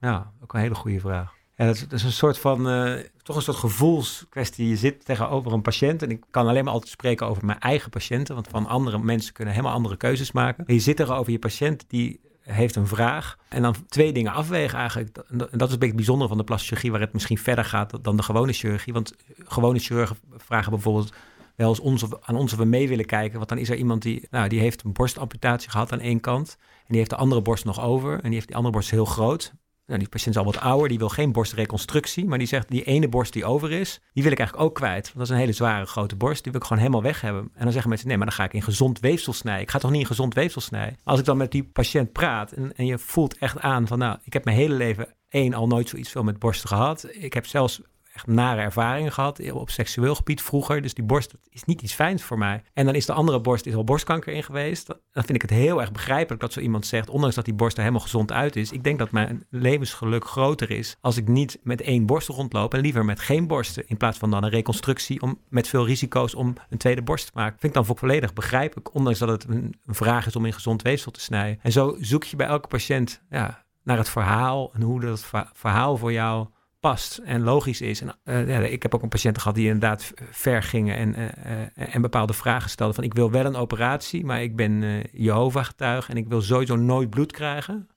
Ja, 0.01 0.31
ook 0.43 0.53
een 0.53 0.59
hele 0.59 0.75
goede 0.75 0.99
vraag. 0.99 1.33
Ja, 1.55 1.65
dat, 1.65 1.85
is, 1.91 2.03
een 2.03 2.11
soort 2.11 2.37
van, 2.37 2.69
uh, 2.69 2.99
toch 3.23 3.35
een 3.35 3.41
soort 3.41 3.57
gevoelskwestie. 3.57 4.67
Je 4.67 4.75
zit 4.75 5.05
tegenover 5.05 5.53
een 5.53 5.61
patiënt 5.61 6.01
en 6.01 6.09
ik 6.09 6.23
kan 6.31 6.47
alleen 6.47 6.63
maar 6.63 6.73
altijd 6.73 6.91
spreken 6.91 7.27
over 7.27 7.45
mijn 7.45 7.59
eigen 7.59 7.89
patiënten, 7.89 8.35
want 8.35 8.47
van 8.47 8.67
andere 8.67 8.99
mensen 8.99 9.33
kunnen 9.33 9.53
helemaal 9.53 9.75
andere 9.75 9.97
keuzes 9.97 10.31
maken. 10.31 10.63
je 10.67 10.79
zit 10.79 10.95
tegenover 10.95 11.31
je 11.31 11.39
patiënt 11.39 11.85
die 11.87 12.19
heeft 12.41 12.75
een 12.75 12.87
vraag 12.87 13.37
en 13.49 13.61
dan 13.61 13.75
twee 13.87 14.13
dingen 14.13 14.33
afwegen 14.33 14.77
eigenlijk. 14.79 15.17
En 15.17 15.37
dat 15.37 15.67
is 15.67 15.73
een 15.73 15.79
beetje 15.79 16.13
het 16.13 16.27
van 16.27 16.37
de 16.37 16.43
plastische 16.43 16.75
chirurgie, 16.75 16.91
waar 16.91 17.01
het 17.01 17.13
misschien 17.13 17.37
verder 17.37 17.65
gaat 17.65 18.03
dan 18.03 18.15
de 18.15 18.23
gewone 18.23 18.53
chirurgie. 18.53 18.93
Want 18.93 19.15
gewone 19.45 19.79
chirurgen 19.79 20.17
vragen 20.37 20.71
bijvoorbeeld 20.71 21.13
wel 21.55 21.69
eens 21.69 21.79
ons 21.79 22.05
aan 22.21 22.35
ons 22.35 22.53
of 22.53 22.59
we 22.59 22.65
mee 22.65 22.87
willen 22.87 23.05
kijken. 23.05 23.37
Want 23.37 23.49
dan 23.49 23.57
is 23.57 23.69
er 23.69 23.75
iemand 23.75 24.01
die, 24.01 24.27
nou, 24.29 24.49
die 24.49 24.59
heeft 24.59 24.83
een 24.83 24.93
borstamputatie 24.93 25.69
gehad 25.69 25.91
aan 25.91 25.99
één 25.99 26.19
kant. 26.19 26.57
En 26.59 26.87
die 26.87 26.97
heeft 26.97 27.09
de 27.09 27.15
andere 27.15 27.41
borst 27.41 27.65
nog 27.65 27.81
over. 27.81 28.13
En 28.13 28.23
die 28.23 28.33
heeft 28.33 28.47
die 28.47 28.55
andere 28.55 28.73
borst 28.73 28.91
heel 28.91 29.05
groot. 29.05 29.53
Nou, 29.85 29.99
die 29.99 30.09
patiënt 30.09 30.35
is 30.35 30.41
al 30.41 30.51
wat 30.51 30.59
ouder, 30.59 30.89
die 30.89 30.97
wil 30.97 31.09
geen 31.09 31.31
borstreconstructie, 31.31 32.25
maar 32.25 32.37
die 32.37 32.47
zegt 32.47 32.69
die 32.69 32.83
ene 32.83 33.07
borst 33.07 33.33
die 33.33 33.45
over 33.45 33.71
is, 33.71 33.99
die 34.13 34.23
wil 34.23 34.31
ik 34.31 34.39
eigenlijk 34.39 34.69
ook 34.69 34.75
kwijt. 34.75 35.05
Want 35.05 35.17
dat 35.17 35.23
is 35.23 35.29
een 35.29 35.39
hele 35.39 35.51
zware 35.51 35.85
grote 35.85 36.15
borst, 36.15 36.43
die 36.43 36.51
wil 36.51 36.61
ik 36.61 36.67
gewoon 36.67 36.81
helemaal 36.81 37.03
weg 37.03 37.21
hebben. 37.21 37.41
En 37.53 37.63
dan 37.63 37.71
zeggen 37.71 37.89
mensen, 37.89 38.07
nee, 38.07 38.17
maar 38.17 38.25
dan 38.25 38.35
ga 38.35 38.43
ik 38.43 38.53
in 38.53 38.61
gezond 38.61 38.99
weefsel 38.99 39.33
snijden. 39.33 39.63
Ik 39.63 39.71
ga 39.71 39.79
toch 39.79 39.91
niet 39.91 40.01
in 40.01 40.07
gezond 40.07 40.33
weefsel 40.33 40.61
snijden? 40.61 40.97
Als 41.03 41.19
ik 41.19 41.25
dan 41.25 41.37
met 41.37 41.51
die 41.51 41.63
patiënt 41.63 42.11
praat 42.11 42.51
en, 42.51 42.75
en 42.75 42.85
je 42.85 42.97
voelt 42.97 43.37
echt 43.37 43.59
aan 43.59 43.87
van, 43.87 43.99
nou, 43.99 44.17
ik 44.23 44.33
heb 44.33 44.45
mijn 44.45 44.57
hele 44.57 44.75
leven 44.75 45.15
één 45.29 45.53
al 45.53 45.67
nooit 45.67 45.89
zoiets 45.89 46.11
veel 46.11 46.23
met 46.23 46.39
borsten 46.39 46.69
gehad. 46.69 47.07
Ik 47.11 47.33
heb 47.33 47.45
zelfs 47.45 47.81
echt 48.13 48.27
nare 48.27 48.61
ervaringen 48.61 49.11
gehad 49.11 49.51
op 49.51 49.69
seksueel 49.69 50.15
gebied 50.15 50.41
vroeger. 50.41 50.81
Dus 50.81 50.93
die 50.93 51.03
borst 51.03 51.33
is 51.49 51.63
niet 51.63 51.81
iets 51.81 51.93
fijns 51.93 52.23
voor 52.23 52.37
mij. 52.37 52.63
En 52.73 52.85
dan 52.85 52.95
is 52.95 53.05
de 53.05 53.13
andere 53.13 53.41
borst 53.41 53.65
is 53.65 53.75
al 53.75 53.83
borstkanker 53.83 54.33
in 54.33 54.43
geweest. 54.43 54.87
Dan 54.87 55.23
vind 55.23 55.35
ik 55.35 55.41
het 55.41 55.49
heel 55.49 55.81
erg 55.81 55.91
begrijpelijk 55.91 56.41
dat 56.41 56.53
zo 56.53 56.59
iemand 56.59 56.85
zegt, 56.85 57.09
ondanks 57.09 57.35
dat 57.35 57.45
die 57.45 57.53
borst 57.53 57.75
er 57.75 57.81
helemaal 57.81 58.03
gezond 58.03 58.31
uit 58.31 58.55
is. 58.55 58.71
Ik 58.71 58.83
denk 58.83 58.99
dat 58.99 59.11
mijn 59.11 59.45
levensgeluk 59.49 60.25
groter 60.25 60.71
is 60.71 60.95
als 61.01 61.17
ik 61.17 61.27
niet 61.27 61.59
met 61.63 61.81
één 61.81 62.05
borst 62.05 62.27
rondloop 62.27 62.73
en 62.73 62.79
liever 62.79 63.05
met 63.05 63.19
geen 63.19 63.47
borsten. 63.47 63.87
In 63.87 63.97
plaats 63.97 64.17
van 64.17 64.31
dan 64.31 64.43
een 64.43 64.49
reconstructie 64.49 65.21
om, 65.21 65.39
met 65.49 65.67
veel 65.67 65.85
risico's 65.85 66.35
om 66.35 66.53
een 66.69 66.77
tweede 66.77 67.01
borst 67.01 67.25
te 67.25 67.31
maken. 67.35 67.59
Vind 67.59 67.75
ik 67.75 67.85
dan 67.85 67.97
volledig 67.97 68.33
begrijpelijk, 68.33 68.93
ondanks 68.93 69.19
dat 69.19 69.29
het 69.29 69.45
een, 69.49 69.75
een 69.85 69.95
vraag 69.95 70.25
is 70.25 70.35
om 70.35 70.45
in 70.45 70.53
gezond 70.53 70.81
weefsel 70.81 71.11
te 71.11 71.21
snijden. 71.21 71.59
En 71.61 71.71
zo 71.71 71.95
zoek 71.99 72.23
je 72.23 72.35
bij 72.35 72.47
elke 72.47 72.67
patiënt 72.67 73.21
ja, 73.29 73.65
naar 73.83 73.97
het 73.97 74.09
verhaal 74.09 74.73
en 74.73 74.81
hoe 74.81 74.99
dat 74.99 75.31
verhaal 75.53 75.97
voor 75.97 76.11
jou 76.11 76.47
past 76.81 77.17
en 77.17 77.41
logisch 77.41 77.81
is. 77.81 78.01
En, 78.01 78.15
uh, 78.23 78.47
ja, 78.47 78.59
ik 78.59 78.81
heb 78.83 78.95
ook 78.95 79.01
een 79.01 79.09
patiënt 79.09 79.37
gehad 79.37 79.55
die 79.55 79.65
inderdaad 79.65 80.13
ver 80.31 80.63
gingen 80.63 80.95
en, 80.95 81.15
uh, 81.19 81.95
en 81.95 82.01
bepaalde 82.01 82.33
vragen 82.33 82.69
stelden 82.69 82.95
van 82.95 83.03
ik 83.03 83.13
wil 83.13 83.31
wel 83.31 83.45
een 83.45 83.55
operatie, 83.55 84.25
maar 84.25 84.41
ik 84.41 84.55
ben 84.55 84.71
uh, 84.71 85.03
Jehovah-getuige 85.11 86.11
en 86.11 86.17
ik 86.17 86.27
wil 86.27 86.41
sowieso 86.41 86.75
nooit 86.75 87.09
bloed 87.09 87.31
krijgen. 87.31 87.87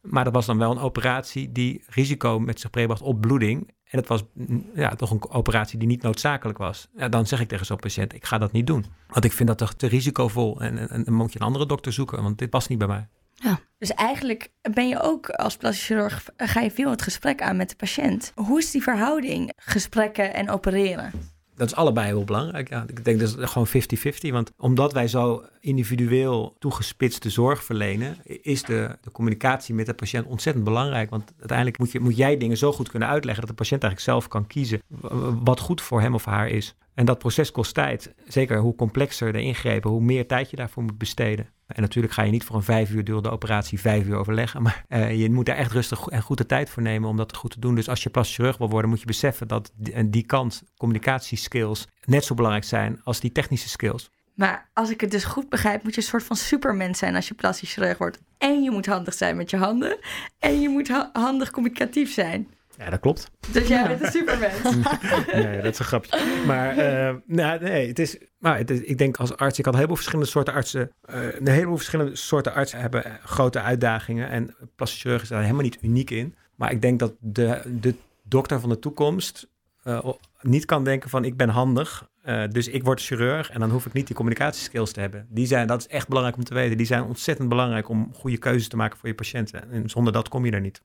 Maar 0.00 0.24
dat 0.24 0.32
was 0.32 0.46
dan 0.46 0.58
wel 0.58 0.70
een 0.70 0.78
operatie 0.78 1.52
die 1.52 1.84
risico 1.86 2.38
met 2.38 2.60
zich 2.60 2.70
meebracht 2.72 3.02
op 3.02 3.20
bloeding. 3.20 3.70
En 3.84 3.98
het 3.98 4.08
was 4.08 4.24
ja, 4.74 4.94
toch 4.94 5.10
een 5.10 5.30
operatie 5.30 5.78
die 5.78 5.88
niet 5.88 6.02
noodzakelijk 6.02 6.58
was. 6.58 6.88
Dan 7.10 7.26
zeg 7.26 7.40
ik 7.40 7.48
tegen 7.48 7.66
zo'n 7.66 7.76
patiënt, 7.76 8.14
ik 8.14 8.24
ga 8.24 8.38
dat 8.38 8.52
niet 8.52 8.66
doen. 8.66 8.84
Want 9.08 9.24
ik 9.24 9.32
vind 9.32 9.48
dat 9.48 9.58
toch 9.58 9.72
te 9.72 9.86
risicovol 9.86 10.60
en, 10.60 10.78
en, 10.78 10.88
en 10.88 11.04
dan 11.04 11.14
moet 11.14 11.32
je 11.32 11.40
een 11.40 11.46
andere 11.46 11.66
dokter 11.66 11.92
zoeken, 11.92 12.22
want 12.22 12.38
dit 12.38 12.50
past 12.50 12.68
niet 12.68 12.78
bij 12.78 12.88
mij. 12.88 13.08
Ja. 13.42 13.60
Dus 13.78 13.94
eigenlijk 13.94 14.50
ben 14.72 14.88
je 14.88 15.00
ook 15.00 15.30
als 15.30 15.56
plastisch 15.56 15.86
chirurg, 15.86 16.28
ga 16.36 16.60
je 16.60 16.70
veel 16.70 16.90
het 16.90 17.02
gesprek 17.02 17.42
aan 17.42 17.56
met 17.56 17.68
de 17.68 17.76
patiënt. 17.76 18.32
Hoe 18.34 18.58
is 18.58 18.70
die 18.70 18.82
verhouding, 18.82 19.52
gesprekken 19.56 20.34
en 20.34 20.50
opereren? 20.50 21.12
Dat 21.54 21.66
is 21.66 21.74
allebei 21.74 22.06
heel 22.06 22.24
belangrijk. 22.24 22.68
Ja. 22.68 22.84
Ik 22.86 23.04
denk 23.04 23.20
dat 23.20 23.34
het 23.34 23.50
gewoon 23.50 23.68
50-50. 23.68 24.28
Want 24.30 24.50
omdat 24.56 24.92
wij 24.92 25.08
zo 25.08 25.44
individueel 25.60 26.56
toegespitste 26.58 27.30
zorg 27.30 27.64
verlenen, 27.64 28.16
is 28.24 28.62
de, 28.62 28.96
de 29.00 29.10
communicatie 29.10 29.74
met 29.74 29.86
de 29.86 29.94
patiënt 29.94 30.26
ontzettend 30.26 30.64
belangrijk. 30.64 31.10
Want 31.10 31.32
uiteindelijk 31.38 31.78
moet, 31.78 31.92
je, 31.92 32.00
moet 32.00 32.16
jij 32.16 32.36
dingen 32.36 32.56
zo 32.56 32.72
goed 32.72 32.90
kunnen 32.90 33.08
uitleggen 33.08 33.46
dat 33.46 33.50
de 33.50 33.62
patiënt 33.62 33.82
eigenlijk 33.82 34.12
zelf 34.12 34.28
kan 34.28 34.46
kiezen 34.46 34.80
wat 35.44 35.60
goed 35.60 35.80
voor 35.80 36.00
hem 36.00 36.14
of 36.14 36.24
haar 36.24 36.48
is. 36.48 36.74
En 36.94 37.04
dat 37.04 37.18
proces 37.18 37.50
kost 37.50 37.74
tijd. 37.74 38.14
Zeker 38.26 38.58
hoe 38.58 38.74
complexer 38.74 39.32
de 39.32 39.42
ingrepen, 39.42 39.90
hoe 39.90 40.02
meer 40.02 40.26
tijd 40.26 40.50
je 40.50 40.56
daarvoor 40.56 40.82
moet 40.82 40.98
besteden. 40.98 41.46
En 41.74 41.82
natuurlijk 41.82 42.14
ga 42.14 42.22
je 42.22 42.30
niet 42.30 42.44
voor 42.44 42.56
een 42.56 42.62
vijf 42.62 42.90
uur 42.90 43.04
durende 43.04 43.30
operatie 43.30 43.80
vijf 43.80 44.06
uur 44.06 44.16
overleggen. 44.16 44.62
Maar 44.62 44.84
uh, 44.88 45.20
je 45.20 45.30
moet 45.30 45.46
daar 45.46 45.56
echt 45.56 45.72
rustig 45.72 46.06
en 46.06 46.22
goed 46.22 46.38
de 46.38 46.46
tijd 46.46 46.70
voor 46.70 46.82
nemen 46.82 47.08
om 47.08 47.16
dat 47.16 47.36
goed 47.36 47.50
te 47.50 47.60
doen. 47.60 47.74
Dus 47.74 47.88
als 47.88 48.02
je 48.02 48.10
plastisch 48.10 48.34
chirurg 48.36 48.56
wil 48.58 48.70
worden, 48.70 48.90
moet 48.90 49.00
je 49.00 49.06
beseffen 49.06 49.48
dat 49.48 49.72
die, 49.74 50.10
die 50.10 50.26
kant, 50.26 50.62
communicatieskills, 50.76 51.88
net 52.04 52.24
zo 52.24 52.34
belangrijk 52.34 52.66
zijn 52.66 53.00
als 53.04 53.20
die 53.20 53.32
technische 53.32 53.68
skills. 53.68 54.10
Maar 54.34 54.70
als 54.72 54.90
ik 54.90 55.00
het 55.00 55.10
dus 55.10 55.24
goed 55.24 55.48
begrijp, 55.48 55.82
moet 55.82 55.94
je 55.94 56.00
een 56.00 56.06
soort 56.06 56.24
van 56.24 56.36
supermens 56.36 56.98
zijn 56.98 57.14
als 57.14 57.28
je 57.28 57.34
plastisch 57.34 57.72
chirurg 57.72 57.98
wordt. 57.98 58.18
En 58.38 58.62
je 58.62 58.70
moet 58.70 58.86
handig 58.86 59.14
zijn 59.14 59.36
met 59.36 59.50
je 59.50 59.56
handen. 59.56 59.98
En 60.38 60.60
je 60.60 60.68
moet 60.68 60.88
ha- 60.88 61.10
handig 61.12 61.50
communicatief 61.50 62.12
zijn. 62.12 62.48
Ja, 62.84 62.90
dat 62.90 63.00
klopt. 63.00 63.30
Dus 63.52 63.68
jij 63.68 63.88
bent 63.88 64.02
een 64.02 64.10
supermens. 64.10 64.62
nee, 65.32 65.62
dat 65.62 65.72
is 65.72 65.78
een 65.78 65.84
grapje. 65.84 66.42
Maar 66.46 66.76
uh, 66.76 67.16
nou, 67.26 67.60
nee, 67.60 67.88
het 67.88 67.98
is, 67.98 68.18
maar 68.38 68.58
het 68.58 68.70
is, 68.70 68.80
ik 68.80 68.98
denk 68.98 69.16
als 69.16 69.36
arts, 69.36 69.58
ik 69.58 69.64
had 69.64 69.72
een 69.72 69.80
heleboel 69.80 69.96
verschillende 69.96 70.30
soorten 70.30 70.54
artsen. 70.54 70.90
Uh, 71.14 71.34
een 71.38 71.48
heleboel 71.48 71.76
verschillende 71.76 72.16
soorten 72.16 72.54
artsen 72.54 72.80
hebben 72.80 73.18
grote 73.24 73.60
uitdagingen. 73.60 74.28
En 74.28 74.54
plastic 74.76 75.00
chirurg 75.00 75.22
is 75.22 75.28
daar 75.28 75.42
helemaal 75.42 75.62
niet 75.62 75.78
uniek 75.82 76.10
in. 76.10 76.34
Maar 76.54 76.70
ik 76.70 76.82
denk 76.82 76.98
dat 76.98 77.14
de, 77.20 77.62
de 77.80 77.94
dokter 78.22 78.60
van 78.60 78.68
de 78.68 78.78
toekomst 78.78 79.48
uh, 79.84 80.08
niet 80.40 80.64
kan 80.64 80.84
denken 80.84 81.10
van 81.10 81.24
ik 81.24 81.36
ben 81.36 81.48
handig. 81.48 82.10
Uh, 82.24 82.44
dus 82.48 82.68
ik 82.68 82.84
word 82.84 83.00
chirurg 83.00 83.50
en 83.50 83.60
dan 83.60 83.70
hoef 83.70 83.86
ik 83.86 83.92
niet 83.92 84.06
die 84.06 84.16
communicatieskills 84.16 84.92
te 84.92 85.00
hebben. 85.00 85.26
Die 85.28 85.46
zijn, 85.46 85.66
dat 85.66 85.80
is 85.80 85.86
echt 85.86 86.08
belangrijk 86.08 86.36
om 86.38 86.44
te 86.44 86.54
weten. 86.54 86.76
Die 86.76 86.86
zijn 86.86 87.02
ontzettend 87.02 87.48
belangrijk 87.48 87.88
om 87.88 88.10
goede 88.14 88.38
keuzes 88.38 88.68
te 88.68 88.76
maken 88.76 88.98
voor 88.98 89.08
je 89.08 89.14
patiënten. 89.14 89.70
En 89.70 89.90
zonder 89.90 90.12
dat 90.12 90.28
kom 90.28 90.44
je 90.44 90.52
er 90.52 90.60
niet. 90.60 90.82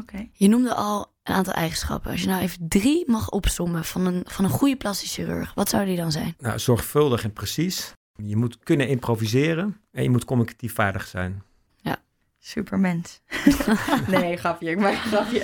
Okay. 0.00 0.30
Je 0.32 0.48
noemde 0.48 0.74
al 0.74 1.12
een 1.22 1.34
aantal 1.34 1.52
eigenschappen. 1.52 2.10
Als 2.10 2.20
je 2.20 2.26
nou 2.26 2.42
even 2.42 2.68
drie 2.68 3.10
mag 3.10 3.30
opsommen 3.30 3.84
van 3.84 4.06
een, 4.06 4.22
van 4.26 4.44
een 4.44 4.50
goede 4.50 4.76
plastisch 4.76 5.14
chirurg, 5.14 5.54
wat 5.54 5.68
zou 5.68 5.84
die 5.84 5.96
dan 5.96 6.12
zijn? 6.12 6.34
Nou, 6.38 6.58
zorgvuldig 6.58 7.24
en 7.24 7.32
precies. 7.32 7.92
Je 8.22 8.36
moet 8.36 8.58
kunnen 8.58 8.88
improviseren 8.88 9.80
en 9.90 10.02
je 10.02 10.10
moet 10.10 10.24
communicatief 10.24 10.74
vaardig 10.74 11.06
zijn. 11.06 11.42
Supermens. 12.48 13.20
nee, 14.10 14.36
grapje, 14.36 14.70
ik 14.70 14.78
maak 14.78 14.92
een 14.92 15.10
grapje. 15.10 15.40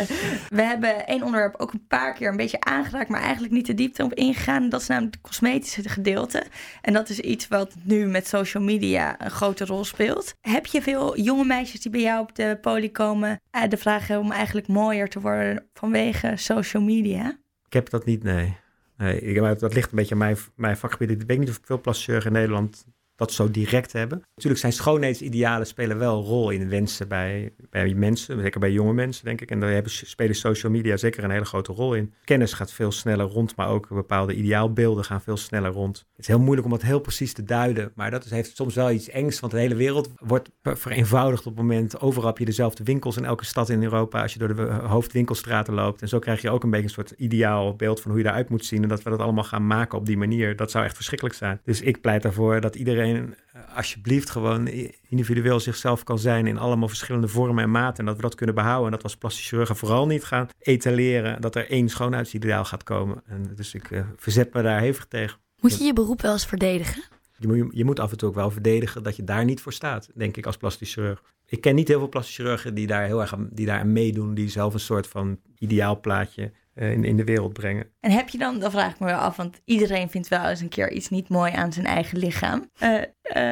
We 0.49 0.63
hebben 0.63 1.07
één 1.07 1.23
onderwerp 1.23 1.55
ook 1.57 1.73
een 1.73 1.87
paar 1.87 2.13
keer 2.13 2.29
een 2.29 2.37
beetje 2.37 2.61
aangeraakt, 2.61 3.09
maar 3.09 3.21
eigenlijk 3.21 3.53
niet 3.53 3.67
de 3.67 3.75
diepte 3.75 4.05
op 4.05 4.15
ingegaan. 4.15 4.69
Dat 4.69 4.81
is 4.81 4.87
namelijk 4.87 5.15
het 5.15 5.23
cosmetische 5.23 5.89
gedeelte. 5.89 6.47
En 6.81 6.93
dat 6.93 7.09
is 7.09 7.21
iets 7.21 7.49
wat 7.49 7.75
nu 7.83 8.07
met 8.07 8.27
social 8.27 8.63
media 8.63 9.25
een 9.25 9.31
grote 9.31 9.65
rol 9.65 9.85
speelt. 9.85 10.35
Heb 10.41 10.67
je 10.67 10.83
veel 10.83 11.21
jonge 11.21 11.45
meisjes 11.45 11.81
die 11.81 11.91
bij 11.91 12.01
jou 12.01 12.21
op 12.21 12.35
de 12.35 12.59
poli 12.61 12.93
komen, 12.93 13.41
uh, 13.57 13.63
de 13.69 13.77
vraag 13.77 14.07
hebben 14.07 14.27
om 14.27 14.33
eigenlijk 14.33 14.67
mooier 14.67 15.09
te 15.09 15.21
worden 15.21 15.69
vanwege 15.75 16.33
social 16.37 16.83
media? 16.83 17.39
Ik 17.67 17.73
heb 17.73 17.91
dat 17.91 18.05
niet, 18.05 18.23
nee. 18.23 18.57
nee 18.97 19.21
ik, 19.21 19.59
dat 19.59 19.75
ligt 19.75 19.91
een 19.91 19.97
beetje 19.97 20.15
aan 20.15 20.21
mijn, 20.21 20.37
mijn 20.57 20.77
vakgebied. 20.77 21.11
Ik 21.11 21.23
weet 21.27 21.39
niet 21.39 21.49
of 21.49 21.61
veel 21.63 21.81
plastic 21.81 22.25
in 22.25 22.33
Nederland 22.33 22.85
dat 23.17 23.33
zo 23.33 23.51
direct 23.51 23.93
hebben. 23.93 24.23
Natuurlijk 24.35 24.61
zijn 24.61 24.73
schoonheidsidealen 24.73 25.67
spelen 25.67 25.99
wel 25.99 26.19
een 26.19 26.25
rol 26.25 26.51
in 26.51 26.69
wensen 26.69 27.09
bij, 27.09 27.53
bij 27.71 27.95
mensen, 27.95 28.41
zeker 28.41 28.61
bij 28.61 28.73
jonge 28.73 28.93
mensen, 28.93 29.25
denk 29.25 29.41
ik. 29.41 29.51
En 29.51 29.61
daar 29.61 29.71
hebben, 29.71 29.93
spelen 29.93 30.35
social 30.35 30.73
media 30.73 30.97
zeker 30.97 31.25
een 31.25 31.31
hele 31.31 31.45
grote 31.45 31.73
rol 31.73 31.95
in. 31.95 32.15
Kennis 32.25 32.53
gaat 32.53 32.73
veel 32.73 32.93
sneller 32.93 33.27
rond, 33.27 33.57
maar 33.57 33.69
ook 33.69 33.89
bepaalde 33.89 34.35
ideaalbeelden 34.35 35.05
gaan 35.05 35.21
veel 35.21 35.37
sneller 35.37 35.71
rond. 35.71 35.99
Het 35.99 36.19
is 36.19 36.27
heel 36.27 36.39
moeilijk 36.39 36.67
om 36.67 36.73
dat 36.73 36.83
heel 36.83 37.01
precies 37.01 37.33
te 37.33 37.45
duiden, 37.45 37.93
maar 37.95 38.11
dat 38.11 38.25
heeft 38.25 38.57
soms 38.57 38.75
wel 38.75 38.91
iets 38.91 39.09
engs, 39.09 39.41
want 39.41 39.53
de 39.53 39.59
hele 39.59 39.75
wereld 39.75 40.11
wordt 40.19 40.51
vereenvoudigd 40.63 41.47
op 41.47 41.57
het 41.57 41.67
moment. 41.67 42.01
Overal 42.01 42.29
heb 42.29 42.39
je 42.39 42.45
dezelfde 42.45 42.85
winkels 42.85 43.17
in 43.17 43.25
elke 43.25 43.45
stad 43.45 43.69
in 43.69 43.83
Europa 43.83 44.23
als 44.23 44.33
je 44.33 44.39
door 44.39 44.55
de 44.55 44.63
hoofdwinkelstraten 44.63 45.75
loopt. 45.75 46.03
En 46.03 46.09
zo 46.09 46.19
krijg 46.19 46.43
je 46.43 46.51
ook 46.51 46.63
een 46.63 46.71
beetje 46.71 46.85
een 46.85 46.91
soort 46.91 47.11
ideaal 47.11 47.77
beeld 47.77 48.01
van 48.01 48.11
hoe 48.11 48.21
je 48.21 48.27
eruit 48.27 48.49
moet 48.49 48.65
zien. 48.65 48.83
En 48.83 48.89
dat 48.89 49.03
we 49.03 49.11
dat 49.11 49.19
allemaal 49.19 49.45
gaan 49.45 49.67
maken 49.67 49.99
op 49.99 50.07
die 50.07 50.17
manier, 50.17 50.57
dat 50.57 50.71
zou 50.71 50.85
echt 50.85 50.95
verschrikkelijk 50.95 51.37
zijn. 51.37 51.61
Dus 51.65 51.81
ik 51.81 52.01
pleit 52.01 52.25
ervoor 52.25 52.61
dat 52.61 52.75
iedereen 52.75 53.04
iedereen 53.07 53.35
alsjeblieft 53.75 54.31
gewoon 54.31 54.69
individueel 55.09 55.61
zichzelf 55.61 56.03
kan 56.05 56.19
zijn 56.19 56.47
in 56.47 56.59
allemaal 56.59 56.89
verschillende 56.89 57.29
vormen 57.29 57.65
en 57.65 57.71
maten. 57.71 57.99
En 57.99 58.05
dat 58.05 58.17
we 58.17 58.23
dat 58.23 58.35
kunnen 58.35 58.55
behouden. 58.55 58.93
En 58.93 58.99
dat 59.03 59.13
we 59.13 59.19
als 59.21 59.49
chirurgen 59.49 59.77
vooral 59.77 60.07
niet 60.07 60.25
gaan 60.25 60.49
etaleren 60.59 61.41
dat 61.41 61.55
er 61.55 61.71
één 61.71 61.89
schoonheidsideaal 61.89 62.65
gaat 62.65 62.83
komen. 62.83 63.23
En 63.27 63.53
dus 63.55 63.75
ik 63.75 63.91
uh, 63.91 64.01
verzet 64.17 64.55
me 64.55 64.63
daar 64.63 64.81
hevig 64.81 65.07
tegen. 65.07 65.39
Moet 65.61 65.79
je 65.79 65.85
je 65.85 65.93
beroep 65.93 66.21
wel 66.23 66.33
eens 66.33 66.47
verdedigen? 66.47 67.03
Je 67.39 67.47
moet, 67.47 67.67
je 67.71 67.85
moet 67.85 68.01
af 68.01 68.11
en 68.11 68.17
toe 68.17 68.29
ook 68.29 68.35
wel 68.35 68.51
verdedigen 68.51 69.03
dat 69.03 69.17
je 69.17 69.25
daar 69.25 69.45
niet 69.45 69.61
voor 69.61 69.73
staat, 69.73 70.09
denk 70.15 70.37
ik, 70.37 70.47
als 70.47 70.57
plastic 70.57 70.89
chirurg. 70.89 71.23
Ik 71.47 71.61
ken 71.61 71.75
niet 71.75 71.89
heel 71.89 71.99
veel 71.99 72.09
plastic 72.09 72.35
chirurgen 72.35 72.75
die 72.75 72.87
daar 72.87 73.05
heel 73.05 73.21
erg 73.21 73.35
aan, 73.35 73.49
die 73.53 73.67
daar 73.67 73.79
aan 73.79 73.93
meedoen, 73.93 74.35
die 74.35 74.49
zelf 74.49 74.75
een 74.75 74.81
soort 74.81 75.07
van 75.07 75.41
ideaalplaatje 75.59 76.53
in, 76.75 77.05
in 77.05 77.17
de 77.17 77.25
wereld 77.25 77.53
brengen. 77.53 77.87
En 78.01 78.11
heb 78.11 78.29
je 78.29 78.39
dan, 78.39 78.59
dan 78.59 78.71
vraag 78.71 78.93
ik 78.93 78.99
me 78.99 79.07
wel 79.07 79.19
af, 79.19 79.37
want 79.37 79.61
iedereen 79.65 80.11
vindt 80.11 80.29
wel 80.29 80.49
eens 80.49 80.61
een 80.61 80.69
keer 80.69 80.93
iets 80.93 81.09
niet 81.09 81.29
mooi 81.29 81.53
aan 81.53 81.73
zijn 81.73 81.87
eigen 81.87 82.19
lichaam. 82.19 82.71
Uh, 82.83 82.91
uh, 82.91 83.01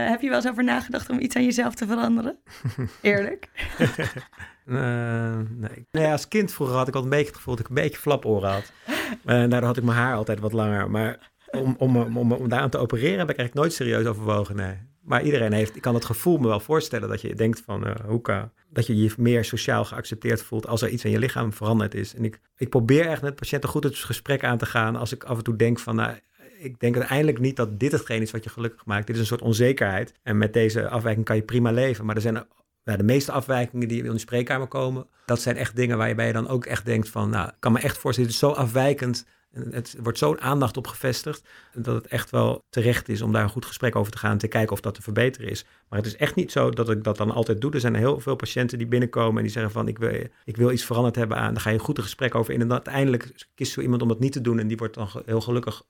heb 0.08 0.20
je 0.20 0.28
wel 0.28 0.36
eens 0.36 0.48
over 0.48 0.64
nagedacht 0.64 1.10
om 1.10 1.20
iets 1.20 1.36
aan 1.36 1.44
jezelf 1.44 1.74
te 1.74 1.86
veranderen? 1.86 2.38
Eerlijk? 3.00 3.48
nee. 4.64 5.86
nee, 5.90 6.06
als 6.10 6.28
kind 6.28 6.52
vroeger 6.52 6.76
had 6.76 6.88
ik 6.88 6.94
al 6.94 7.02
een 7.02 7.08
beetje 7.08 7.26
het 7.26 7.36
gevoel 7.36 7.54
dat 7.54 7.64
ik 7.64 7.68
een 7.68 7.82
beetje 7.82 7.98
flaporen 7.98 8.50
had. 8.50 8.72
En 9.24 9.50
daardoor 9.50 9.68
had 9.68 9.76
ik 9.76 9.84
mijn 9.84 9.98
haar 9.98 10.14
altijd 10.14 10.40
wat 10.40 10.52
langer. 10.52 10.90
Maar 10.90 11.30
om, 11.50 11.74
om, 11.78 11.96
om, 11.96 12.16
om, 12.16 12.32
om 12.32 12.48
daaraan 12.48 12.70
te 12.70 12.78
opereren 12.78 13.18
heb 13.18 13.30
ik 13.30 13.36
eigenlijk 13.36 13.54
nooit 13.54 13.72
serieus 13.72 14.06
overwogen, 14.06 14.56
nee. 14.56 14.78
Maar 15.02 15.22
iedereen 15.22 15.52
heeft, 15.52 15.76
ik 15.76 15.82
kan 15.82 15.94
het 15.94 16.04
gevoel 16.04 16.38
me 16.38 16.48
wel 16.48 16.60
voorstellen 16.60 17.08
dat 17.08 17.20
je 17.20 17.34
denkt 17.34 17.62
van, 17.64 17.86
uh, 17.86 17.94
hoe 18.06 18.20
kan, 18.20 18.50
dat 18.68 18.86
je 18.86 18.96
je 18.96 19.12
meer 19.16 19.44
sociaal 19.44 19.84
geaccepteerd 19.84 20.42
voelt 20.42 20.66
als 20.66 20.82
er 20.82 20.88
iets 20.88 21.04
aan 21.04 21.10
je 21.10 21.18
lichaam 21.18 21.52
veranderd 21.52 21.94
is. 21.94 22.14
En 22.14 22.24
ik, 22.24 22.40
ik 22.56 22.68
probeer 22.68 23.06
echt 23.06 23.22
met 23.22 23.34
patiënten 23.34 23.68
goed 23.68 23.84
het 23.84 23.96
gesprek 23.96 24.44
aan 24.44 24.58
te 24.58 24.66
gaan 24.66 24.96
als 24.96 25.12
ik 25.12 25.24
af 25.24 25.36
en 25.36 25.44
toe 25.44 25.56
denk 25.56 25.78
van, 25.78 25.96
nou, 25.96 26.14
ik 26.58 26.80
denk 26.80 26.96
uiteindelijk 26.96 27.38
niet 27.38 27.56
dat 27.56 27.80
dit 27.80 27.92
hetgeen 27.92 28.22
is 28.22 28.30
wat 28.30 28.44
je 28.44 28.50
gelukkig 28.50 28.84
maakt. 28.84 29.06
Dit 29.06 29.14
is 29.14 29.20
een 29.20 29.28
soort 29.28 29.42
onzekerheid. 29.42 30.14
En 30.22 30.38
met 30.38 30.52
deze 30.52 30.88
afwijking 30.88 31.24
kan 31.24 31.36
je 31.36 31.42
prima 31.42 31.70
leven. 31.70 32.04
Maar 32.04 32.16
er 32.16 32.22
zijn 32.22 32.46
de 32.82 33.02
meeste 33.02 33.32
afwijkingen 33.32 33.88
die 33.88 34.04
in 34.04 34.12
de 34.12 34.18
spreekkamer 34.18 34.66
komen, 34.66 35.06
dat 35.26 35.40
zijn 35.40 35.56
echt 35.56 35.76
dingen 35.76 35.98
waarbij 35.98 36.26
je 36.26 36.32
dan 36.32 36.48
ook 36.48 36.64
echt 36.64 36.84
denkt 36.84 37.08
van, 37.08 37.30
nou, 37.30 37.48
ik 37.48 37.54
kan 37.58 37.72
me 37.72 37.78
echt 37.78 37.98
voorstellen, 37.98 38.30
het 38.30 38.40
is 38.42 38.48
zo 38.48 38.54
afwijkend 38.54 39.26
het 39.70 39.96
wordt 40.02 40.18
zo'n 40.18 40.40
aandacht 40.40 40.76
op 40.76 40.86
gevestigd 40.86 41.48
dat 41.74 41.94
het 41.94 42.06
echt 42.06 42.30
wel 42.30 42.64
terecht 42.70 43.08
is 43.08 43.22
om 43.22 43.32
daar 43.32 43.42
een 43.42 43.48
goed 43.48 43.66
gesprek 43.66 43.96
over 43.96 44.12
te 44.12 44.18
gaan 44.18 44.30
en 44.30 44.38
te 44.38 44.48
kijken 44.48 44.72
of 44.72 44.80
dat 44.80 44.94
te 44.94 45.02
verbeteren 45.02 45.50
is. 45.50 45.64
Maar 45.88 45.98
het 45.98 46.08
is 46.08 46.16
echt 46.16 46.34
niet 46.34 46.52
zo 46.52 46.70
dat 46.70 46.90
ik 46.90 47.04
dat 47.04 47.16
dan 47.16 47.30
altijd 47.30 47.60
doe. 47.60 47.72
Er 47.72 47.80
zijn 47.80 47.94
heel 47.94 48.20
veel 48.20 48.36
patiënten 48.36 48.78
die 48.78 48.86
binnenkomen 48.86 49.36
en 49.36 49.42
die 49.42 49.52
zeggen 49.52 49.72
van 49.72 49.88
ik 49.88 49.98
wil, 49.98 50.26
ik 50.44 50.56
wil 50.56 50.70
iets 50.70 50.84
veranderd 50.84 51.16
hebben 51.16 51.36
aan. 51.36 51.52
Daar 51.52 51.62
ga 51.62 51.70
je 51.70 51.78
een 51.78 51.84
goed 51.84 51.98
gesprek 51.98 52.34
over 52.34 52.54
in 52.54 52.60
en 52.60 52.68
dan 52.68 52.76
uiteindelijk 52.76 53.48
kiest 53.54 53.72
zo 53.72 53.80
iemand 53.80 54.02
om 54.02 54.08
dat 54.08 54.20
niet 54.20 54.32
te 54.32 54.40
doen 54.40 54.58
en 54.58 54.68
die 54.68 54.76
wordt 54.76 54.94
dan 54.94 55.08
heel 55.26 55.40
gelukkig, 55.40 55.82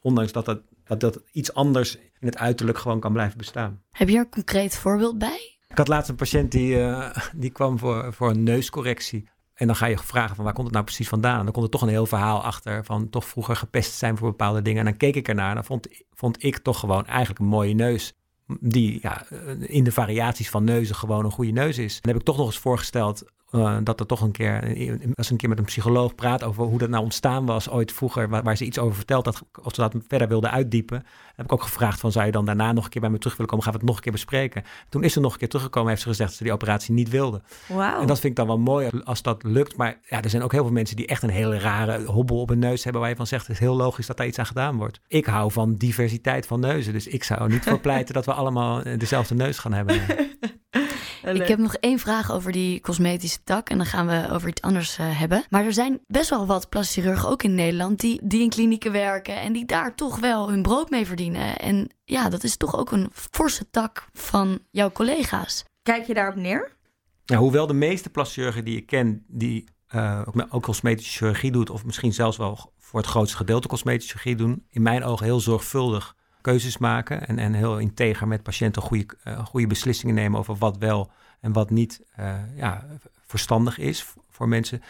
ondanks 0.00 0.32
dat 0.32 0.44
dat, 0.44 0.60
dat, 0.84 1.00
dat 1.00 1.22
iets 1.32 1.54
anders 1.54 1.96
in 1.96 2.26
het 2.26 2.36
uiterlijk 2.36 2.78
gewoon 2.78 3.00
kan 3.00 3.12
blijven 3.12 3.38
bestaan. 3.38 3.82
Heb 3.90 4.08
je 4.08 4.14
er 4.14 4.20
een 4.20 4.30
concreet 4.30 4.76
voorbeeld 4.76 5.18
bij? 5.18 5.58
Ik 5.68 5.80
had 5.80 5.88
laatst 5.88 6.10
een 6.10 6.16
patiënt 6.16 6.52
die, 6.52 6.76
uh, 6.76 7.16
die 7.34 7.50
kwam 7.50 7.78
voor, 7.78 8.12
voor 8.12 8.30
een 8.30 8.42
neuscorrectie. 8.42 9.28
En 9.54 9.66
dan 9.66 9.76
ga 9.76 9.86
je 9.86 9.98
vragen 9.98 10.36
van 10.36 10.44
waar 10.44 10.52
komt 10.52 10.66
het 10.66 10.74
nou 10.74 10.84
precies 10.86 11.08
vandaan? 11.08 11.38
En 11.38 11.44
dan 11.44 11.52
komt 11.52 11.64
er 11.64 11.70
toch 11.70 11.82
een 11.82 11.88
heel 11.88 12.06
verhaal 12.06 12.42
achter 12.42 12.84
van 12.84 13.10
toch 13.10 13.24
vroeger 13.24 13.56
gepest 13.56 13.92
zijn 13.92 14.16
voor 14.16 14.28
bepaalde 14.28 14.62
dingen. 14.62 14.78
En 14.78 14.84
dan 14.84 14.96
keek 14.96 15.14
ik 15.14 15.28
ernaar 15.28 15.48
en 15.48 15.54
dan 15.54 15.64
vond, 15.64 15.88
vond 16.10 16.42
ik 16.42 16.58
toch 16.58 16.80
gewoon 16.80 17.06
eigenlijk 17.06 17.38
een 17.38 17.46
mooie 17.46 17.74
neus. 17.74 18.12
Die 18.60 18.98
ja, 19.02 19.26
in 19.60 19.84
de 19.84 19.92
variaties 19.92 20.50
van 20.50 20.64
neuzen 20.64 20.94
gewoon 20.94 21.24
een 21.24 21.30
goede 21.30 21.52
neus 21.52 21.78
is. 21.78 22.00
Dan 22.00 22.12
heb 22.12 22.20
ik 22.20 22.26
toch 22.26 22.36
nog 22.36 22.46
eens 22.46 22.58
voorgesteld 22.58 23.24
uh, 23.54 23.76
dat 23.82 24.00
er 24.00 24.06
toch 24.06 24.20
een 24.20 24.32
keer, 24.32 24.76
als 25.14 25.30
een 25.30 25.36
keer 25.36 25.48
met 25.48 25.58
een 25.58 25.64
psycholoog 25.64 26.14
praat 26.14 26.42
over 26.42 26.64
hoe 26.64 26.78
dat 26.78 26.88
nou 26.88 27.02
ontstaan 27.02 27.46
was 27.46 27.70
ooit 27.70 27.92
vroeger, 27.92 28.28
waar, 28.28 28.42
waar 28.42 28.56
ze 28.56 28.64
iets 28.64 28.78
over 28.78 28.96
vertelt, 28.96 29.24
dat, 29.24 29.42
of 29.62 29.74
ze 29.74 29.80
dat 29.80 29.94
verder 30.08 30.28
wilde 30.28 30.50
uitdiepen. 30.50 31.04
heb 31.36 31.44
ik 31.44 31.52
ook 31.52 31.62
gevraagd 31.62 32.00
van, 32.00 32.12
zou 32.12 32.26
je 32.26 32.32
dan 32.32 32.44
daarna 32.44 32.72
nog 32.72 32.84
een 32.84 32.90
keer 32.90 33.00
bij 33.00 33.10
me 33.10 33.18
terug 33.18 33.36
willen 33.36 33.50
komen, 33.50 33.64
gaan 33.64 33.72
we 33.74 33.78
het 33.78 33.88
nog 33.88 33.96
een 33.96 34.02
keer 34.02 34.12
bespreken. 34.12 34.62
Toen 34.88 35.04
is 35.04 35.12
ze 35.12 35.20
nog 35.20 35.32
een 35.32 35.38
keer 35.38 35.48
teruggekomen, 35.48 35.88
heeft 35.88 36.02
ze 36.02 36.08
gezegd 36.08 36.28
dat 36.28 36.38
ze 36.38 36.44
die 36.44 36.52
operatie 36.52 36.94
niet 36.94 37.08
wilde. 37.08 37.42
Wow. 37.68 37.80
En 37.80 38.06
dat 38.06 38.20
vind 38.20 38.24
ik 38.24 38.36
dan 38.36 38.46
wel 38.46 38.58
mooi 38.58 38.90
als 39.04 39.22
dat 39.22 39.42
lukt. 39.42 39.76
Maar 39.76 39.98
ja, 40.08 40.22
er 40.22 40.30
zijn 40.30 40.42
ook 40.42 40.52
heel 40.52 40.64
veel 40.64 40.72
mensen 40.72 40.96
die 40.96 41.06
echt 41.06 41.22
een 41.22 41.30
hele 41.30 41.58
rare 41.58 42.04
hobbel 42.04 42.40
op 42.40 42.48
hun 42.48 42.58
neus 42.58 42.84
hebben, 42.84 43.00
waar 43.00 43.10
je 43.10 43.16
van 43.16 43.26
zegt, 43.26 43.46
het 43.46 43.56
is 43.56 43.62
heel 43.62 43.76
logisch 43.76 44.06
dat 44.06 44.16
daar 44.16 44.26
iets 44.26 44.38
aan 44.38 44.46
gedaan 44.46 44.76
wordt. 44.76 45.00
Ik 45.08 45.26
hou 45.26 45.52
van 45.52 45.76
diversiteit 45.76 46.46
van 46.46 46.60
neuzen, 46.60 46.92
dus 46.92 47.06
ik 47.06 47.24
zou 47.24 47.40
er 47.40 47.48
niet 47.48 47.64
voor 47.64 47.80
pleiten 47.88 48.14
dat 48.14 48.24
we 48.24 48.32
allemaal 48.32 48.82
dezelfde 48.98 49.34
neus 49.34 49.58
gaan 49.58 49.72
hebben. 49.72 50.00
Ik 51.32 51.48
heb 51.48 51.58
nog 51.58 51.74
één 51.74 51.98
vraag 51.98 52.32
over 52.32 52.52
die 52.52 52.80
cosmetische 52.80 53.38
tak 53.44 53.68
en 53.68 53.76
dan 53.76 53.86
gaan 53.86 54.06
we 54.06 54.28
over 54.30 54.48
iets 54.48 54.62
anders 54.62 54.98
uh, 54.98 55.18
hebben. 55.18 55.44
Maar 55.50 55.64
er 55.64 55.72
zijn 55.72 56.00
best 56.06 56.30
wel 56.30 56.46
wat 56.46 56.68
plastic 56.68 57.02
chirurgen 57.02 57.28
ook 57.28 57.42
in 57.42 57.54
Nederland 57.54 58.00
die, 58.00 58.20
die 58.22 58.42
in 58.42 58.48
klinieken 58.48 58.92
werken 58.92 59.40
en 59.40 59.52
die 59.52 59.64
daar 59.64 59.94
toch 59.94 60.18
wel 60.18 60.48
hun 60.48 60.62
brood 60.62 60.90
mee 60.90 61.06
verdienen. 61.06 61.58
En 61.58 61.90
ja, 62.04 62.28
dat 62.28 62.44
is 62.44 62.56
toch 62.56 62.76
ook 62.76 62.92
een 62.92 63.10
forse 63.12 63.70
tak 63.70 64.08
van 64.12 64.58
jouw 64.70 64.90
collega's. 64.92 65.64
Kijk 65.82 66.06
je 66.06 66.14
daarop 66.14 66.36
neer? 66.36 66.76
Ja, 67.24 67.36
hoewel 67.36 67.66
de 67.66 67.74
meeste 67.74 68.10
plastic 68.10 68.34
chirurgen 68.34 68.64
die 68.64 68.76
ik 68.76 68.86
ken, 68.86 69.24
die 69.28 69.64
uh, 69.94 70.22
ook 70.48 70.62
cosmetische 70.62 71.18
chirurgie 71.18 71.52
doet, 71.52 71.70
of 71.70 71.84
misschien 71.84 72.12
zelfs 72.12 72.36
wel 72.36 72.72
voor 72.78 73.00
het 73.00 73.08
grootste 73.08 73.36
gedeelte 73.36 73.68
cosmetische 73.68 74.18
chirurgie 74.18 74.46
doen, 74.46 74.66
in 74.70 74.82
mijn 74.82 75.04
ogen 75.04 75.24
heel 75.24 75.40
zorgvuldig 75.40 76.16
keuzes 76.44 76.78
maken 76.78 77.26
en, 77.26 77.38
en 77.38 77.54
heel 77.54 77.78
integer 77.78 78.28
met 78.28 78.42
patiënten 78.42 78.82
goede, 78.82 79.06
uh, 79.24 79.44
goede 79.44 79.66
beslissingen 79.66 80.14
nemen 80.14 80.38
over 80.38 80.56
wat 80.56 80.78
wel 80.78 81.10
en 81.40 81.52
wat 81.52 81.70
niet 81.70 82.02
uh, 82.20 82.34
ja, 82.56 82.86
verstandig 83.26 83.78
is 83.78 84.06
voor 84.30 84.48
mensen. 84.48 84.82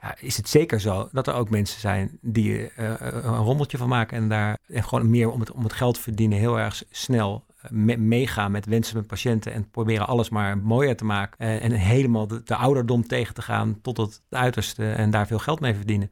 Ja, 0.00 0.14
is 0.20 0.36
het 0.36 0.48
zeker 0.48 0.80
zo 0.80 1.08
dat 1.12 1.26
er 1.26 1.34
ook 1.34 1.50
mensen 1.50 1.80
zijn 1.80 2.18
die 2.20 2.60
uh, 2.60 2.68
een 2.98 3.36
rommeltje 3.36 3.78
van 3.78 3.88
maken 3.88 4.16
en 4.16 4.28
daar 4.28 4.58
gewoon 4.68 5.10
meer 5.10 5.30
om 5.30 5.40
het, 5.40 5.50
om 5.50 5.62
het 5.62 5.72
geld 5.72 5.98
verdienen 5.98 6.38
heel 6.38 6.58
erg 6.58 6.82
snel 6.90 7.44
me 7.70 7.96
meegaan 7.96 8.50
met 8.50 8.66
wensen 8.66 8.96
met 8.96 9.06
patiënten 9.06 9.52
en 9.52 9.70
proberen 9.70 10.06
alles 10.06 10.28
maar 10.28 10.58
mooier 10.58 10.96
te 10.96 11.04
maken 11.04 11.60
en, 11.60 11.72
helemaal 11.72 12.26
de, 12.26 12.54
ouderdom 12.54 13.06
tegen 13.06 13.34
te 13.34 13.42
gaan 13.42 13.78
tot 13.82 13.96
het 13.96 14.22
uiterste 14.30 14.92
en 14.92 15.10
daar 15.10 15.26
veel 15.26 15.38
geld 15.38 15.60
mee 15.60 15.74
verdienen. 15.74 16.10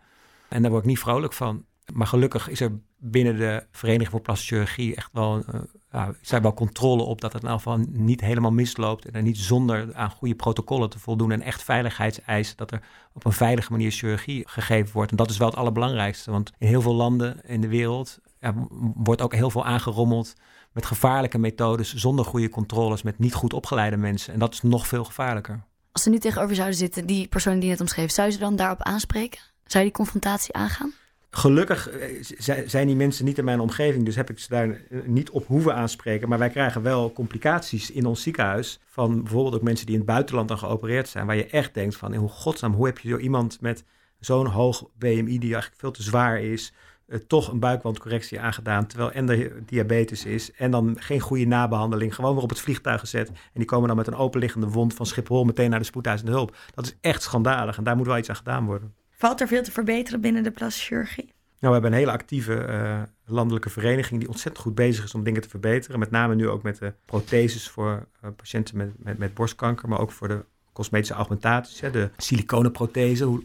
En 0.49 0.62
daar 0.62 0.70
word 0.70 0.82
ik 0.82 0.89
niet 0.89 0.99
vrolijk 0.99 1.32
van. 1.32 1.64
Maar 1.93 2.07
gelukkig 2.07 2.49
is 2.49 2.61
er 2.61 2.72
binnen 2.99 3.37
de 3.37 3.66
Vereniging 3.70 4.11
voor 4.11 4.20
Plastische 4.20 4.55
Chirurgie 4.55 4.95
echt 4.95 5.11
wel 5.12 5.43
een, 5.47 5.68
ja, 5.93 6.14
daar 6.22 6.43
wel 6.43 6.55
controle 6.55 7.03
op 7.03 7.20
dat 7.20 7.32
het 7.32 7.43
in 7.43 7.49
ieder 7.49 7.62
geval 7.62 7.84
niet 7.89 8.20
helemaal 8.20 8.51
misloopt. 8.51 9.11
En 9.11 9.24
niet 9.24 9.39
zonder 9.39 9.95
aan 9.95 10.11
goede 10.11 10.34
protocollen 10.34 10.91
te 10.91 10.99
voldoen 10.99 11.32
en 11.32 11.43
echt 11.43 11.62
veiligheidseisen, 11.62 12.57
dat 12.57 12.70
er 12.70 12.82
op 13.12 13.24
een 13.24 13.32
veilige 13.32 13.72
manier 13.72 13.91
chirurgie 13.91 14.49
gegeven 14.49 14.93
wordt. 14.93 15.11
En 15.11 15.16
dat 15.16 15.30
is 15.30 15.37
wel 15.37 15.49
het 15.49 15.57
allerbelangrijkste. 15.57 16.30
Want 16.30 16.53
in 16.59 16.66
heel 16.66 16.82
veel 16.82 16.95
landen 16.95 17.41
in 17.45 17.61
de 17.61 17.68
wereld 17.68 18.18
ja, 18.41 18.55
wordt 18.95 19.22
ook 19.22 19.34
heel 19.34 19.51
veel 19.51 19.64
aangerommeld 19.64 20.34
met 20.72 20.87
gevaarlijke 20.87 21.39
methodes, 21.39 21.95
zonder 21.95 22.24
goede 22.24 22.49
controles, 22.49 23.03
met 23.03 23.18
niet 23.18 23.34
goed 23.34 23.53
opgeleide 23.53 23.97
mensen. 23.97 24.32
En 24.32 24.39
dat 24.39 24.53
is 24.53 24.62
nog 24.62 24.87
veel 24.87 25.05
gevaarlijker. 25.05 25.64
Als 25.93 26.03
ze 26.03 26.11
nu 26.11 26.18
tegenover 26.18 26.55
zouden 26.55 26.76
zitten, 26.76 27.07
die 27.07 27.28
persoon 27.28 27.55
die 27.55 27.62
je 27.62 27.70
net 27.70 27.80
omschreef, 27.80 28.11
zou 28.11 28.26
je 28.26 28.32
ze 28.32 28.39
dan 28.39 28.57
daarop 28.57 28.82
aanspreken? 28.82 29.41
Zou 29.64 29.84
je 29.84 29.91
die 29.91 29.99
confrontatie 29.99 30.55
aangaan? 30.55 30.93
Gelukkig 31.31 31.89
eh, 31.89 32.22
zijn 32.66 32.87
die 32.87 32.97
mensen 32.97 33.24
niet 33.24 33.39
in 33.39 33.45
mijn 33.45 33.61
omgeving, 33.61 34.05
dus 34.05 34.16
heb 34.16 34.31
ik 34.31 34.39
ze 34.39 34.49
daar 34.49 34.68
eh, 34.68 34.99
niet 35.05 35.31
op 35.31 35.47
hoeven 35.47 35.74
aanspreken. 35.74 36.29
Maar 36.29 36.39
wij 36.39 36.51
krijgen 36.51 36.83
wel 36.83 37.12
complicaties 37.12 37.91
in 37.91 38.07
ons 38.07 38.22
ziekenhuis 38.22 38.81
van 38.87 39.22
bijvoorbeeld 39.22 39.55
ook 39.55 39.62
mensen 39.62 39.87
die 39.87 39.95
in 39.95 40.01
het 40.01 40.11
buitenland 40.11 40.49
dan 40.49 40.59
geopereerd 40.59 41.09
zijn, 41.09 41.27
waar 41.27 41.37
je 41.37 41.47
echt 41.47 41.74
denkt 41.74 41.97
van, 41.97 42.12
in 42.12 42.20
hoe 42.20 42.29
godsnaam, 42.29 42.72
hoe 42.72 42.87
heb 42.87 42.99
je 42.99 43.09
zo 43.09 43.16
iemand 43.16 43.61
met 43.61 43.85
zo'n 44.20 44.47
hoog 44.47 44.85
BMI 44.99 45.39
die 45.39 45.53
eigenlijk 45.53 45.81
veel 45.81 45.91
te 45.91 46.03
zwaar 46.03 46.41
is, 46.41 46.72
uh, 47.07 47.18
toch 47.18 47.49
een 47.49 47.61
buikwandcorrectie 47.61 48.41
aangedaan, 48.41 48.87
terwijl 48.87 49.12
en 49.12 49.27
de 49.27 49.62
diabetes 49.66 50.24
is 50.24 50.53
en 50.53 50.70
dan 50.70 50.97
geen 50.99 51.20
goede 51.20 51.47
nabehandeling, 51.47 52.14
gewoon 52.14 52.35
weer 52.35 52.43
op 52.43 52.49
het 52.49 52.61
vliegtuig 52.61 53.01
gezet 53.01 53.29
en 53.29 53.35
die 53.53 53.64
komen 53.64 53.89
dan 53.89 53.97
met 53.97 54.07
een 54.07 54.14
openliggende 54.14 54.68
wond 54.68 54.95
van 54.95 55.07
Schiphol 55.07 55.45
meteen 55.45 55.70
naar 55.70 55.79
de 55.79 55.85
spoedeisende 55.85 56.33
hulp. 56.33 56.57
Dat 56.74 56.87
is 56.87 56.97
echt 57.01 57.22
schandalig 57.22 57.77
en 57.77 57.85
daar 57.85 57.97
moet 57.97 58.07
wel 58.07 58.18
iets 58.18 58.29
aan 58.29 58.37
gedaan 58.37 58.64
worden. 58.64 58.95
Valt 59.18 59.40
er 59.40 59.48
veel 59.48 59.62
te 59.62 59.72
verbeteren 59.72 60.20
binnen 60.20 60.42
de 60.42 60.50
plastische 60.50 60.86
chirurgie? 60.86 61.24
Nou, 61.24 61.34
we 61.58 61.72
hebben 61.72 61.92
een 61.92 61.98
hele 61.98 62.10
actieve 62.10 62.66
uh, 62.68 63.02
landelijke 63.24 63.70
vereniging 63.70 64.20
die 64.20 64.28
ontzettend 64.28 64.64
goed 64.64 64.74
bezig 64.74 65.04
is 65.04 65.14
om 65.14 65.24
dingen 65.24 65.42
te 65.42 65.48
verbeteren. 65.48 65.98
Met 65.98 66.10
name 66.10 66.34
nu 66.34 66.48
ook 66.48 66.62
met 66.62 66.78
de 66.78 66.92
protheses 67.04 67.68
voor 67.68 68.06
uh, 68.24 68.30
patiënten 68.36 68.76
met, 68.76 68.90
met, 68.96 69.18
met, 69.18 69.34
borstkanker, 69.34 69.88
maar 69.88 70.00
ook 70.00 70.12
voor 70.12 70.28
de 70.28 70.44
cosmetische 70.72 71.14
augmentaties, 71.14 71.80
hè, 71.80 71.90
de 71.90 72.10
siliconenprothese, 72.16 73.24
hoe, 73.24 73.42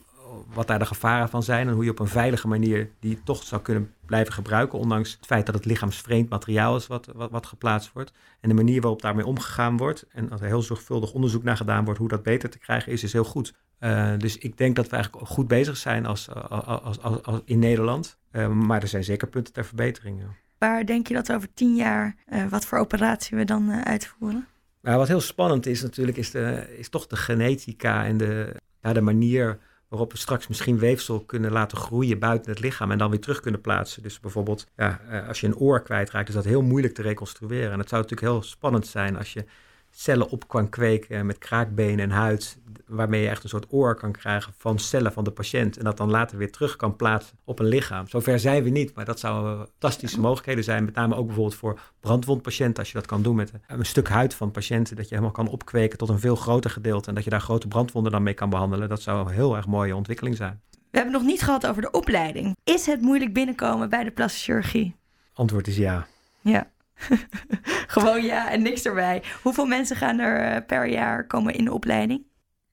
wat 0.54 0.68
daar 0.68 0.80
de 0.80 0.86
gevaren 0.86 1.30
van 1.30 1.44
zijn 1.44 1.68
en 1.68 1.74
hoe 1.74 1.84
je 1.84 1.90
op 1.90 2.00
een 2.00 2.08
veilige 2.08 2.48
manier 2.48 2.90
die 3.00 3.22
toch 3.24 3.44
zou 3.44 3.62
kunnen 3.62 3.94
blijven 4.06 4.34
gebruiken, 4.34 4.80
ondanks 4.80 5.12
het 5.12 5.26
feit 5.26 5.46
dat 5.46 5.56
het 5.56 5.66
lichaamsvreemd 5.66 6.30
materiaal 6.30 6.76
is 6.76 6.88
wat, 6.88 7.10
wat, 7.16 7.32
wat 7.32 7.46
geplaatst 7.46 7.94
wordt. 7.94 8.12
En 8.40 8.50
de 8.50 8.56
manier 8.56 8.82
waarop 8.82 9.02
daarmee 9.02 9.26
omgegaan 9.26 9.78
wordt 9.78 10.06
en 10.10 10.32
als 10.32 10.42
er 10.42 10.48
heel 10.48 10.62
zorgvuldig 10.62 11.14
onderzoek 11.14 11.44
naar 11.44 11.58
gedaan 11.58 11.86
wordt 11.86 12.00
hoe 12.00 12.10
dat 12.10 12.24
beter 12.24 12.50
te 12.50 12.60
krijgen 12.60 12.92
is, 12.92 13.04
is 13.04 13.14
heel 13.14 13.24
goed. 13.24 13.54
Uh, 13.84 14.12
dus 14.18 14.38
ik 14.38 14.58
denk 14.58 14.76
dat 14.76 14.88
we 14.90 14.96
eigenlijk 14.96 15.28
goed 15.28 15.48
bezig 15.48 15.78
zijn 15.78 16.06
als, 16.06 16.30
als, 16.30 17.02
als, 17.02 17.24
als 17.24 17.42
in 17.46 17.60
Nederland. 17.60 18.18
Uh, 18.32 18.48
maar 18.48 18.82
er 18.82 18.88
zijn 18.88 19.04
zeker 19.04 19.28
punten 19.28 19.54
ter 19.54 19.66
verbetering. 19.66 20.22
Waar 20.58 20.86
denk 20.86 21.08
je 21.08 21.14
dat 21.14 21.34
over 21.34 21.54
tien 21.54 21.76
jaar, 21.76 22.16
uh, 22.34 22.46
wat 22.46 22.66
voor 22.66 22.78
operatie 22.78 23.38
we 23.38 23.46
dan 23.46 23.72
uitvoeren? 23.72 24.48
Nou, 24.82 24.98
wat 24.98 25.08
heel 25.08 25.22
spannend 25.22 25.66
is 25.66 25.82
natuurlijk, 25.82 26.18
is, 26.18 26.32
de, 26.32 26.76
is 26.78 26.90
toch 26.90 27.08
de 27.08 27.16
genetica 27.16 28.06
en 28.06 28.18
de, 28.18 28.56
ja, 28.82 28.94
de 28.94 29.02
manier 29.02 29.60
waarop 29.88 30.12
we 30.12 30.18
straks 30.18 30.48
misschien 30.48 30.80
weefsel 30.80 31.20
kunnen 31.20 31.52
laten 31.52 31.78
groeien 31.78 32.20
buiten 32.20 32.52
het 32.52 32.60
lichaam 32.60 32.92
en 32.92 32.98
dan 32.98 33.10
weer 33.10 33.20
terug 33.20 33.40
kunnen 33.40 33.62
plaatsen. 33.62 34.04
Dus 34.04 34.20
bijvoorbeeld, 34.20 34.68
ja, 34.76 35.00
als 35.28 35.40
je 35.40 35.48
een 35.48 35.58
oor 35.58 35.82
kwijtraakt, 35.82 36.30
is 36.30 36.36
dat 36.36 36.46
heel 36.46 36.62
moeilijk 36.62 36.94
te 36.94 37.02
reconstrueren. 37.02 37.72
En 37.72 37.80
het 37.80 37.90
zou 37.90 38.02
natuurlijk 38.02 38.32
heel 38.32 38.42
spannend 38.42 38.88
zijn 38.88 39.18
als 39.18 39.34
je 39.34 39.46
cellen 39.92 40.30
op 40.30 40.48
kan 40.48 40.70
kweken 40.70 41.26
met 41.26 41.38
kraakbenen 41.38 42.00
en 42.00 42.10
huid, 42.10 42.58
waarmee 42.88 43.22
je 43.22 43.30
echt 43.30 43.44
een 43.44 43.50
soort 43.50 43.66
oor 43.70 43.96
kan 43.96 44.12
krijgen 44.12 44.54
van 44.58 44.80
cellen 44.80 45.14
van 45.14 45.24
de 45.24 45.32
patiënt 45.32 45.78
en 45.78 45.84
dat 45.84 45.98
dan 45.98 46.10
later 46.10 46.38
weer 46.38 46.52
terug 46.52 46.76
kan 46.76 46.96
plaatsen 46.96 47.38
op 47.44 47.60
een 47.60 47.66
lichaam. 47.66 48.08
Zover 48.08 48.40
zijn 48.40 48.64
we 48.64 48.70
niet, 48.70 48.96
maar 48.96 49.06
dat 49.06 49.20
zouden 49.20 49.58
fantastische 49.58 50.20
mogelijkheden 50.20 50.64
zijn, 50.64 50.86
met 50.86 50.96
name 50.96 51.16
ook 51.16 51.26
bijvoorbeeld 51.26 51.56
voor 51.56 51.80
brandwondpatiënten, 52.00 52.80
als 52.80 52.88
je 52.88 52.98
dat 52.98 53.06
kan 53.08 53.22
doen 53.22 53.36
met 53.36 53.52
een 53.68 53.86
stuk 53.86 54.10
huid 54.10 54.34
van 54.34 54.52
patiënten, 54.52 54.96
dat 54.96 55.06
je 55.10 55.16
helemaal 55.16 55.36
kan 55.36 55.48
opkweken 55.48 55.98
tot 55.98 56.10
een 56.10 56.20
veel 56.20 56.36
groter 56.36 56.70
gedeelte 56.70 57.10
en 57.10 57.16
dat 57.16 57.24
je 57.24 57.30
daar 57.30 57.42
grote 57.42 57.68
brandwonden 57.68 58.12
dan 58.12 58.24
mee 58.24 58.34
kan 58.34 58.50
behandelen. 58.50 58.90
Dat 58.90 59.02
zou 59.02 59.28
een 59.28 59.34
heel 59.34 59.56
erg 59.56 59.68
mooie 59.68 59.96
ontwikkeling 59.96 60.36
zijn. 60.36 60.62
We 60.72 60.98
hebben 60.98 61.14
nog 61.14 61.24
niet 61.24 61.42
gehad 61.42 61.68
over 61.68 61.82
de 61.82 61.92
opleiding. 61.92 62.56
Is 62.64 62.86
het 62.86 63.02
moeilijk 63.02 63.34
binnenkomen 63.34 63.90
bij 63.90 64.04
de 64.04 64.12
plastische 64.12 64.52
chirurgie? 64.52 64.96
Antwoord 65.34 65.68
is 65.68 65.78
ja. 65.78 66.08
Ja. 66.42 66.72
Gewoon 67.92 68.24
ja 68.24 68.52
en 68.52 68.62
niks 68.62 68.86
erbij. 68.86 69.24
Hoeveel 69.42 69.66
mensen 69.66 69.96
gaan 69.96 70.20
er 70.20 70.40
eh, 70.40 70.66
per 70.68 70.88
jaar 70.88 71.28
komen 71.28 71.54
in 71.54 71.66
de 71.66 71.74
opleiding? 71.74 72.24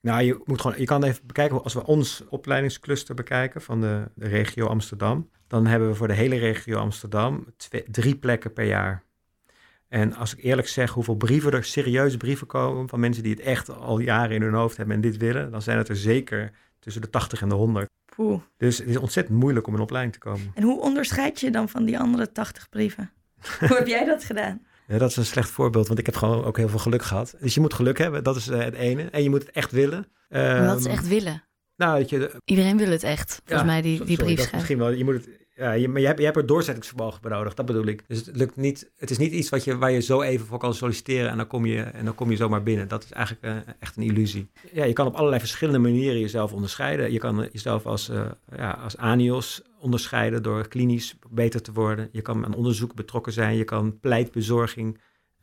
Nou, 0.00 0.22
je, 0.22 0.40
moet 0.44 0.60
gewoon, 0.60 0.78
je 0.78 0.84
kan 0.84 1.04
even 1.04 1.26
bekijken, 1.26 1.62
als 1.62 1.74
we 1.74 1.86
ons 1.86 2.24
opleidingscluster 2.28 3.14
bekijken 3.14 3.62
van 3.62 3.80
de, 3.80 4.10
de 4.14 4.28
regio 4.28 4.66
Amsterdam, 4.66 5.30
dan 5.46 5.66
hebben 5.66 5.88
we 5.88 5.94
voor 5.94 6.08
de 6.08 6.14
hele 6.14 6.36
regio 6.36 6.78
Amsterdam 6.78 7.46
twee, 7.56 7.84
drie 7.90 8.16
plekken 8.16 8.52
per 8.52 8.64
jaar. 8.64 9.02
En 9.88 10.14
als 10.14 10.34
ik 10.34 10.44
eerlijk 10.44 10.68
zeg 10.68 10.90
hoeveel 10.90 11.16
brieven 11.16 11.52
er, 11.52 11.64
serieuze 11.64 12.16
brieven 12.16 12.46
komen 12.46 12.88
van 12.88 13.00
mensen 13.00 13.22
die 13.22 13.32
het 13.32 13.42
echt 13.42 13.70
al 13.70 13.98
jaren 13.98 14.36
in 14.36 14.42
hun 14.42 14.54
hoofd 14.54 14.76
hebben 14.76 14.94
en 14.94 15.00
dit 15.00 15.16
willen, 15.16 15.50
dan 15.50 15.62
zijn 15.62 15.78
het 15.78 15.88
er 15.88 15.96
zeker 15.96 16.50
tussen 16.78 17.02
de 17.02 17.10
80 17.10 17.42
en 17.42 17.48
de 17.48 17.54
100. 17.54 17.88
Poeh. 18.14 18.40
Dus 18.56 18.78
het 18.78 18.88
is 18.88 18.96
ontzettend 18.96 19.38
moeilijk 19.38 19.66
om 19.66 19.74
in 19.74 19.80
opleiding 19.80 20.14
te 20.14 20.20
komen. 20.20 20.52
En 20.54 20.62
hoe 20.62 20.80
onderscheid 20.80 21.40
je 21.40 21.50
dan 21.50 21.68
van 21.68 21.84
die 21.84 21.98
andere 21.98 22.32
80 22.32 22.68
brieven? 22.68 23.10
Hoe 23.68 23.76
heb 23.76 23.86
jij 23.86 24.04
dat 24.04 24.24
gedaan? 24.24 24.66
Ja, 24.88 24.98
dat 24.98 25.10
is 25.10 25.16
een 25.16 25.24
slecht 25.24 25.50
voorbeeld, 25.50 25.86
want 25.86 25.98
ik 25.98 26.06
heb 26.06 26.16
gewoon 26.16 26.44
ook 26.44 26.56
heel 26.56 26.68
veel 26.68 26.78
geluk 26.78 27.02
gehad. 27.02 27.34
Dus 27.40 27.54
je 27.54 27.60
moet 27.60 27.74
geluk 27.74 27.98
hebben, 27.98 28.24
dat 28.24 28.36
is 28.36 28.48
uh, 28.48 28.58
het 28.58 28.74
ene. 28.74 29.02
En 29.02 29.22
je 29.22 29.30
moet 29.30 29.42
het 29.42 29.50
echt 29.50 29.70
willen. 29.70 30.06
Wat 30.66 30.78
is 30.78 30.86
echt 30.86 31.08
willen? 31.08 31.48
Nou, 31.76 31.98
dat 31.98 32.10
je, 32.10 32.40
Iedereen 32.44 32.76
wil 32.76 32.90
het 32.90 33.02
echt, 33.02 33.40
volgens 33.44 33.60
ja, 33.60 33.64
mij, 33.64 33.82
die, 33.82 34.04
die 34.04 34.16
sorry, 34.16 34.34
brief 34.34 34.52
Misschien 34.52 34.78
wel, 34.78 34.90
je 34.90 35.04
moet 35.04 35.14
het, 35.14 35.28
ja, 35.58 35.72
je, 35.72 35.88
maar 35.88 36.00
je 36.00 36.06
hebt, 36.06 36.18
je 36.18 36.24
hebt 36.24 36.36
er 36.36 36.46
doorzettingsvermogen 36.46 37.20
bij 37.22 37.30
nodig, 37.30 37.54
dat 37.54 37.66
bedoel 37.66 37.86
ik. 37.86 38.04
Dus 38.06 38.26
het 38.26 38.36
lukt 38.36 38.56
niet, 38.56 38.90
het 38.96 39.10
is 39.10 39.18
niet 39.18 39.32
iets 39.32 39.48
wat 39.48 39.64
je, 39.64 39.78
waar 39.78 39.90
je 39.90 40.00
zo 40.00 40.22
even 40.22 40.46
voor 40.46 40.58
kan 40.58 40.74
solliciteren 40.74 41.30
en 41.30 41.36
dan 41.36 41.46
kom 41.46 41.66
je, 41.66 41.82
en 41.82 42.04
dan 42.04 42.14
kom 42.14 42.30
je 42.30 42.36
zomaar 42.36 42.62
binnen. 42.62 42.88
Dat 42.88 43.04
is 43.04 43.12
eigenlijk 43.12 43.46
uh, 43.46 43.74
echt 43.78 43.96
een 43.96 44.02
illusie. 44.02 44.50
Ja, 44.72 44.84
je 44.84 44.92
kan 44.92 45.06
op 45.06 45.14
allerlei 45.14 45.40
verschillende 45.40 45.78
manieren 45.78 46.20
jezelf 46.20 46.52
onderscheiden. 46.52 47.12
Je 47.12 47.18
kan 47.18 47.48
jezelf 47.52 47.86
als, 47.86 48.10
uh, 48.10 48.26
ja, 48.56 48.70
als 48.70 48.96
anios 48.96 49.62
onderscheiden 49.80 50.42
door 50.42 50.68
klinisch 50.68 51.18
beter 51.30 51.62
te 51.62 51.72
worden. 51.72 52.08
Je 52.12 52.22
kan 52.22 52.44
aan 52.44 52.54
onderzoek 52.54 52.94
betrokken 52.94 53.32
zijn, 53.32 53.56
je 53.56 53.64
kan 53.64 54.00
pleitbezorging 54.00 54.98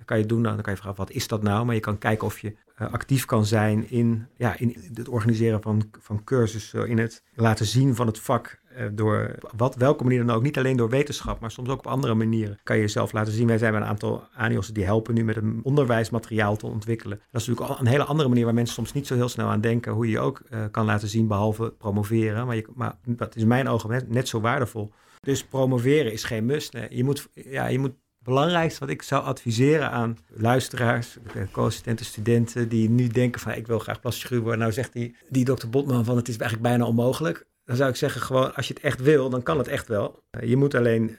kan 0.05 0.18
je 0.18 0.26
doen. 0.26 0.43
Dan 0.43 0.61
kan 0.61 0.74
je 0.74 0.80
vragen, 0.80 0.97
wat 0.97 1.11
is 1.11 1.28
dat 1.28 1.43
nou? 1.43 1.66
Maar 1.66 1.76
je 1.76 1.82
kan 1.82 1.97
kijken 1.97 2.28
of 2.28 2.39
je 2.39 2.55
actief 2.76 3.26
kan 3.26 3.45
zijn 3.45 3.89
in, 3.89 4.28
ja, 4.38 4.59
in 4.59 4.91
het 4.93 5.07
organiseren 5.07 5.61
van, 5.61 5.91
van 5.99 6.24
cursussen, 6.24 6.88
in 6.88 6.97
het 6.97 7.24
laten 7.34 7.66
zien 7.66 7.95
van 7.95 8.07
het 8.07 8.20
vak. 8.20 8.59
Uh, 8.78 8.86
door 8.93 9.36
wat, 9.55 9.76
welke 9.76 10.03
manier 10.03 10.26
dan 10.26 10.36
ook. 10.36 10.43
Niet 10.43 10.57
alleen 10.57 10.78
door 10.78 10.89
wetenschap, 10.89 11.39
maar 11.39 11.51
soms 11.51 11.69
ook 11.69 11.80
op 11.80 11.88
andere 11.88 12.13
manieren 12.13 12.59
kan 12.63 12.76
je 12.76 12.82
jezelf 12.82 13.11
laten 13.11 13.34
zien. 13.34 13.47
Wij 13.47 13.57
zijn 13.57 13.73
een 13.73 13.84
aantal 13.84 14.23
ANIOS 14.36 14.67
die 14.67 14.86
helpen 14.86 15.13
nu 15.13 15.23
met 15.23 15.36
een 15.36 15.59
onderwijsmateriaal 15.63 16.55
te 16.55 16.65
ontwikkelen. 16.65 17.19
Dat 17.32 17.41
is 17.41 17.47
natuurlijk 17.47 17.80
een 17.80 17.88
hele 17.88 18.03
andere 18.03 18.30
manier 18.30 18.45
waar 18.45 18.53
mensen 18.53 18.76
soms 18.76 18.93
niet 18.93 19.07
zo 19.07 19.15
heel 19.15 19.30
snel 19.30 19.47
aan 19.47 19.61
denken. 19.61 19.91
Hoe 19.91 20.09
je 20.09 20.19
ook 20.19 20.41
uh, 20.49 20.65
kan 20.71 20.86
laten 20.86 21.07
zien, 21.07 21.28
behalve 21.28 21.73
promoveren. 21.78 22.45
Maar, 22.45 22.55
je, 22.55 22.67
maar 22.73 22.97
dat 23.05 23.36
is 23.36 23.41
in 23.41 23.47
mijn 23.47 23.67
ogen 23.67 24.05
net, 24.07 24.28
zo 24.28 24.41
waardevol. 24.41 24.91
Dus 25.19 25.43
promoveren 25.43 26.11
is 26.11 26.23
geen 26.23 26.45
must. 26.45 26.73
Nee. 26.73 26.88
Je 26.89 27.03
moet, 27.03 27.28
ja, 27.34 27.67
je 27.67 27.80
moet 27.80 27.93
belangrijkste 28.26 28.80
wat 28.80 28.89
ik 28.89 29.01
zou 29.01 29.23
adviseren 29.23 29.91
aan 29.91 30.17
luisteraars, 30.28 31.17
co-assistenten, 31.51 32.05
studenten 32.05 32.69
die 32.69 32.89
nu 32.89 33.07
denken 33.07 33.41
van 33.41 33.51
ik 33.51 33.67
wil 33.67 33.80
graag 33.80 33.99
plastisch 33.99 34.30
worden. 34.30 34.59
Nou 34.59 34.71
zegt 34.71 34.93
die, 34.93 35.15
die 35.30 35.45
dokter 35.45 35.69
Botman 35.69 36.05
van 36.05 36.15
het 36.15 36.28
is 36.28 36.38
eigenlijk 36.38 36.69
bijna 36.69 36.86
onmogelijk. 36.86 37.45
Dan 37.66 37.76
zou 37.76 37.89
ik 37.89 37.95
zeggen 37.95 38.22
gewoon 38.22 38.55
als 38.55 38.68
je 38.68 38.74
het 38.74 38.84
echt 38.84 39.01
wil, 39.01 39.30
dan 39.30 39.43
kan 39.43 39.57
het 39.57 39.68
echt 39.68 39.88
wel. 39.88 40.24
Je 40.39 40.57
moet 40.57 40.76
alleen 40.76 41.18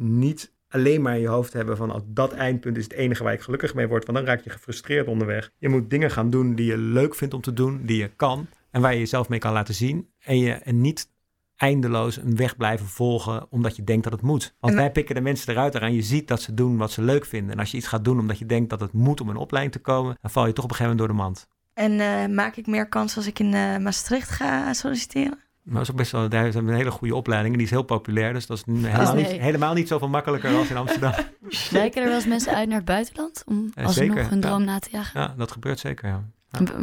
niet 0.00 0.52
alleen 0.68 1.02
maar 1.02 1.14
in 1.14 1.20
je 1.20 1.28
hoofd 1.28 1.52
hebben 1.52 1.76
van 1.76 2.04
dat 2.06 2.32
eindpunt 2.32 2.76
is 2.76 2.84
het 2.84 2.92
enige 2.92 3.22
waar 3.22 3.32
ik 3.32 3.40
gelukkig 3.40 3.74
mee 3.74 3.88
word, 3.88 4.04
want 4.06 4.18
dan 4.18 4.26
raak 4.26 4.44
je 4.44 4.50
gefrustreerd 4.50 5.06
onderweg. 5.06 5.50
Je 5.58 5.68
moet 5.68 5.90
dingen 5.90 6.10
gaan 6.10 6.30
doen 6.30 6.54
die 6.54 6.66
je 6.66 6.76
leuk 6.76 7.14
vindt 7.14 7.34
om 7.34 7.40
te 7.40 7.52
doen, 7.52 7.80
die 7.84 7.96
je 7.96 8.10
kan 8.16 8.46
en 8.70 8.80
waar 8.80 8.92
je 8.92 8.98
jezelf 8.98 9.28
mee 9.28 9.38
kan 9.38 9.52
laten 9.52 9.74
zien. 9.74 10.08
En 10.18 10.38
je 10.38 10.52
en 10.52 10.80
niet 10.80 11.08
eindeloos 11.56 12.16
een 12.16 12.36
weg 12.36 12.56
blijven 12.56 12.86
volgen 12.86 13.46
omdat 13.50 13.76
je 13.76 13.84
denkt 13.84 14.04
dat 14.04 14.12
het 14.12 14.22
moet. 14.22 14.54
Want 14.60 14.74
wij 14.74 14.92
pikken 14.92 15.14
de 15.14 15.20
mensen 15.20 15.52
eruit 15.52 15.74
eraan. 15.74 15.94
Je 15.94 16.02
ziet 16.02 16.28
dat 16.28 16.42
ze 16.42 16.54
doen 16.54 16.76
wat 16.76 16.90
ze 16.90 17.02
leuk 17.02 17.24
vinden. 17.24 17.52
En 17.52 17.58
als 17.58 17.70
je 17.70 17.76
iets 17.76 17.86
gaat 17.86 18.04
doen 18.04 18.18
omdat 18.18 18.38
je 18.38 18.46
denkt 18.46 18.70
dat 18.70 18.80
het 18.80 18.92
moet 18.92 19.20
om 19.20 19.28
een 19.28 19.36
opleiding 19.36 19.74
te 19.74 19.80
komen, 19.80 20.18
dan 20.20 20.30
val 20.30 20.46
je 20.46 20.52
toch 20.52 20.64
op 20.64 20.70
een 20.70 20.76
gegeven 20.76 20.96
moment 20.96 21.16
door 21.16 21.16
de 21.16 21.22
mand. 21.22 21.48
En 21.74 21.92
uh, 21.92 22.36
maak 22.36 22.56
ik 22.56 22.66
meer 22.66 22.88
kans 22.88 23.16
als 23.16 23.26
ik 23.26 23.38
in 23.38 23.52
uh, 23.52 23.76
Maastricht 23.76 24.30
ga 24.30 24.72
solliciteren? 24.72 25.43
Maar 25.64 25.74
dat 25.74 25.82
is 25.82 25.90
ook 25.90 25.96
best 25.96 26.12
wel, 26.12 26.28
daar 26.28 26.54
een 26.54 26.68
hele 26.68 26.90
goede 26.90 27.14
opleiding 27.14 27.52
en 27.52 27.58
die 27.58 27.66
is 27.66 27.72
heel 27.72 27.82
populair. 27.82 28.32
Dus 28.32 28.46
dat 28.46 28.56
is 28.56 28.64
helemaal, 28.66 29.14
nee. 29.14 29.32
niet, 29.32 29.40
helemaal 29.40 29.74
niet 29.74 29.88
zoveel 29.88 30.08
makkelijker 30.08 30.56
als 30.56 30.70
in 30.70 30.76
Amsterdam. 30.76 31.12
Wijken 31.70 32.02
er 32.02 32.08
wel 32.08 32.16
eens 32.16 32.26
mensen 32.26 32.54
uit 32.54 32.68
naar 32.68 32.76
het 32.76 32.86
buitenland 32.86 33.42
om 33.46 33.72
ja, 33.74 33.82
alsnog 33.82 34.28
hun 34.28 34.40
droom 34.40 34.58
ja. 34.58 34.64
na 34.64 34.78
te 34.78 34.88
jagen? 34.92 35.20
Ja, 35.20 35.34
dat 35.36 35.52
gebeurt 35.52 35.78
zeker, 35.78 36.08
ja. 36.08 36.24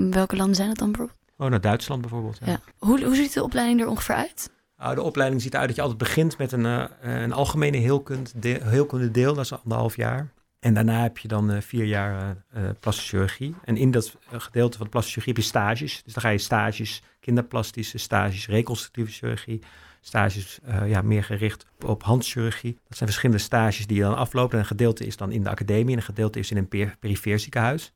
Welke 0.10 0.36
landen 0.36 0.56
zijn 0.56 0.68
dat 0.68 0.78
dan 0.78 0.92
bijvoorbeeld? 0.92 1.20
Oh, 1.38 1.50
naar 1.50 1.62
Duitsland 1.62 2.02
bijvoorbeeld. 2.02 2.40
Ja. 2.46 2.60
Hoe, 2.78 3.04
hoe 3.04 3.16
ziet 3.16 3.34
de 3.34 3.44
opleiding 3.44 3.82
er 3.82 3.88
ongeveer 3.88 4.16
uit? 4.16 4.50
Uh, 4.82 4.94
de 4.94 5.02
opleiding 5.02 5.42
ziet 5.42 5.54
eruit 5.54 5.68
dat 5.68 5.76
je 5.76 5.82
altijd 5.82 6.00
begint 6.00 6.38
met 6.38 6.52
een, 6.52 6.66
uh, 6.66 6.84
een 7.02 7.34
algemene 7.34 7.78
heelkunde 7.78 8.30
deel, 8.36 8.60
heelkunde 8.62 9.12
deel, 9.12 9.34
dat 9.34 9.44
is 9.44 9.54
anderhalf 9.54 9.96
jaar. 9.96 10.32
En 10.62 10.74
daarna 10.74 11.02
heb 11.02 11.18
je 11.18 11.28
dan 11.28 11.52
uh, 11.52 11.62
vier 11.62 11.86
jaar 11.86 12.44
plastische 12.80 13.10
chirurgie. 13.10 13.56
En 13.64 13.78
in 13.78 13.92
dat 13.92 14.18
gedeelte 14.32 14.78
van 14.78 14.86
de 14.86 14.92
plastische 14.92 15.20
chirurgie 15.20 15.44
heb 15.44 15.54
je 15.54 15.60
stages. 15.60 16.04
Dus 16.04 16.14
dan 16.14 16.24
ga 16.24 16.30
je 16.30 16.38
stages, 16.38 17.04
kinderplastische 17.20 17.98
stages, 17.98 18.48
reconstructieve 18.48 19.12
chirurgie, 19.12 19.62
stages 20.02 20.60
eh, 20.64 20.90
ja, 20.90 21.02
meer 21.02 21.24
gericht 21.24 21.66
op, 21.86 22.04
handchirurgie. 22.04 22.74
Dat 22.88 22.98
zijn 22.98 23.10
verschillende 23.10 23.42
stages 23.42 23.88
die 23.88 23.98
je 23.98 24.04
dan 24.04 24.16
aflopen. 24.16 24.54
En 24.54 24.60
een 24.60 24.66
gedeelte 24.66 25.06
is 25.06 25.18
dan 25.18 25.32
in 25.32 25.44
de 25.44 25.50
academie 25.50 25.92
en 25.92 25.98
een 25.98 26.04
gedeelte 26.04 26.40
is 26.40 26.52
in 26.52 26.58
een 26.58 26.68
per 26.68 26.96
perifeer 27.00 27.40
ziekenhuis. 27.40 27.94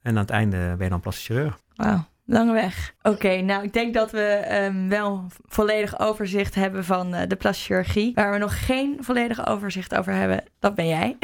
En 0.00 0.10
aan 0.10 0.22
het 0.22 0.30
einde 0.30 0.56
ben 0.56 0.84
je 0.84 0.88
dan 0.88 1.00
plastisch 1.00 1.26
chirurg. 1.26 1.58
Wauw. 1.74 2.10
Lange 2.32 2.52
weg. 2.52 2.94
Oké, 3.02 3.40
nou 3.40 3.64
ik 3.64 3.72
denk 3.72 3.94
dat 3.94 4.10
we 4.10 4.58
um, 4.64 4.88
wel 4.88 5.26
volledig 5.46 6.00
overzicht 6.00 6.54
hebben 6.54 6.84
van 6.84 7.14
uh, 7.14 7.20
de 7.28 7.36
plastische 7.36 7.72
chirurgie. 7.72 8.12
Waar 8.14 8.32
we 8.32 8.38
nog 8.38 8.66
geen 8.66 8.96
volledig 9.00 9.46
overzicht 9.46 9.94
over 9.94 10.12
hebben, 10.12 10.44
dat 10.58 10.74
ben 10.74 10.86
jij. 10.86 11.16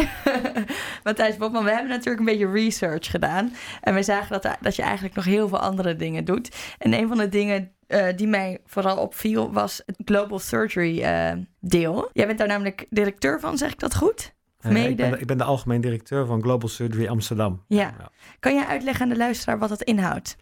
Matthijs 1.04 1.36
Bobman, 1.36 1.64
we 1.64 1.70
hebben 1.70 1.88
natuurlijk 1.88 2.18
een 2.18 2.24
beetje 2.24 2.50
research 2.50 3.10
gedaan. 3.10 3.52
En 3.80 3.94
we 3.94 4.02
zagen 4.02 4.40
dat, 4.40 4.56
dat 4.60 4.76
je 4.76 4.82
eigenlijk 4.82 5.14
nog 5.14 5.24
heel 5.24 5.48
veel 5.48 5.58
andere 5.58 5.96
dingen 5.96 6.24
doet. 6.24 6.56
En 6.78 6.92
een 6.92 7.08
van 7.08 7.18
de 7.18 7.28
dingen 7.28 7.72
uh, 7.88 8.06
die 8.16 8.28
mij 8.28 8.58
vooral 8.64 8.96
opviel 8.96 9.52
was 9.52 9.82
het 9.86 9.96
Global 10.04 10.38
Surgery 10.38 11.02
uh, 11.02 11.32
deel. 11.60 12.10
Jij 12.12 12.26
bent 12.26 12.38
daar 12.38 12.48
namelijk 12.48 12.86
directeur 12.90 13.40
van, 13.40 13.58
zeg 13.58 13.72
ik 13.72 13.78
dat 13.78 13.94
goed? 13.94 14.34
Uh, 14.66 14.84
ik, 14.84 14.96
ben 14.96 15.10
de, 15.10 15.18
ik, 15.18 15.26
ben 15.26 15.38
de, 15.38 15.44
algemeen 15.44 15.80
directeur 15.80 16.26
van 16.26 16.42
Global 16.42 16.68
Surgery 16.68 17.06
Amsterdam. 17.06 17.64
Ja. 17.68 17.94
ja. 17.98 18.10
Kan 18.40 18.54
jij 18.54 18.66
uitleggen 18.66 19.02
aan 19.02 19.08
de 19.08 19.16
luisteraar 19.16 19.58
wat 19.58 19.68
dat 19.68 19.82
inhoudt? 19.82 20.36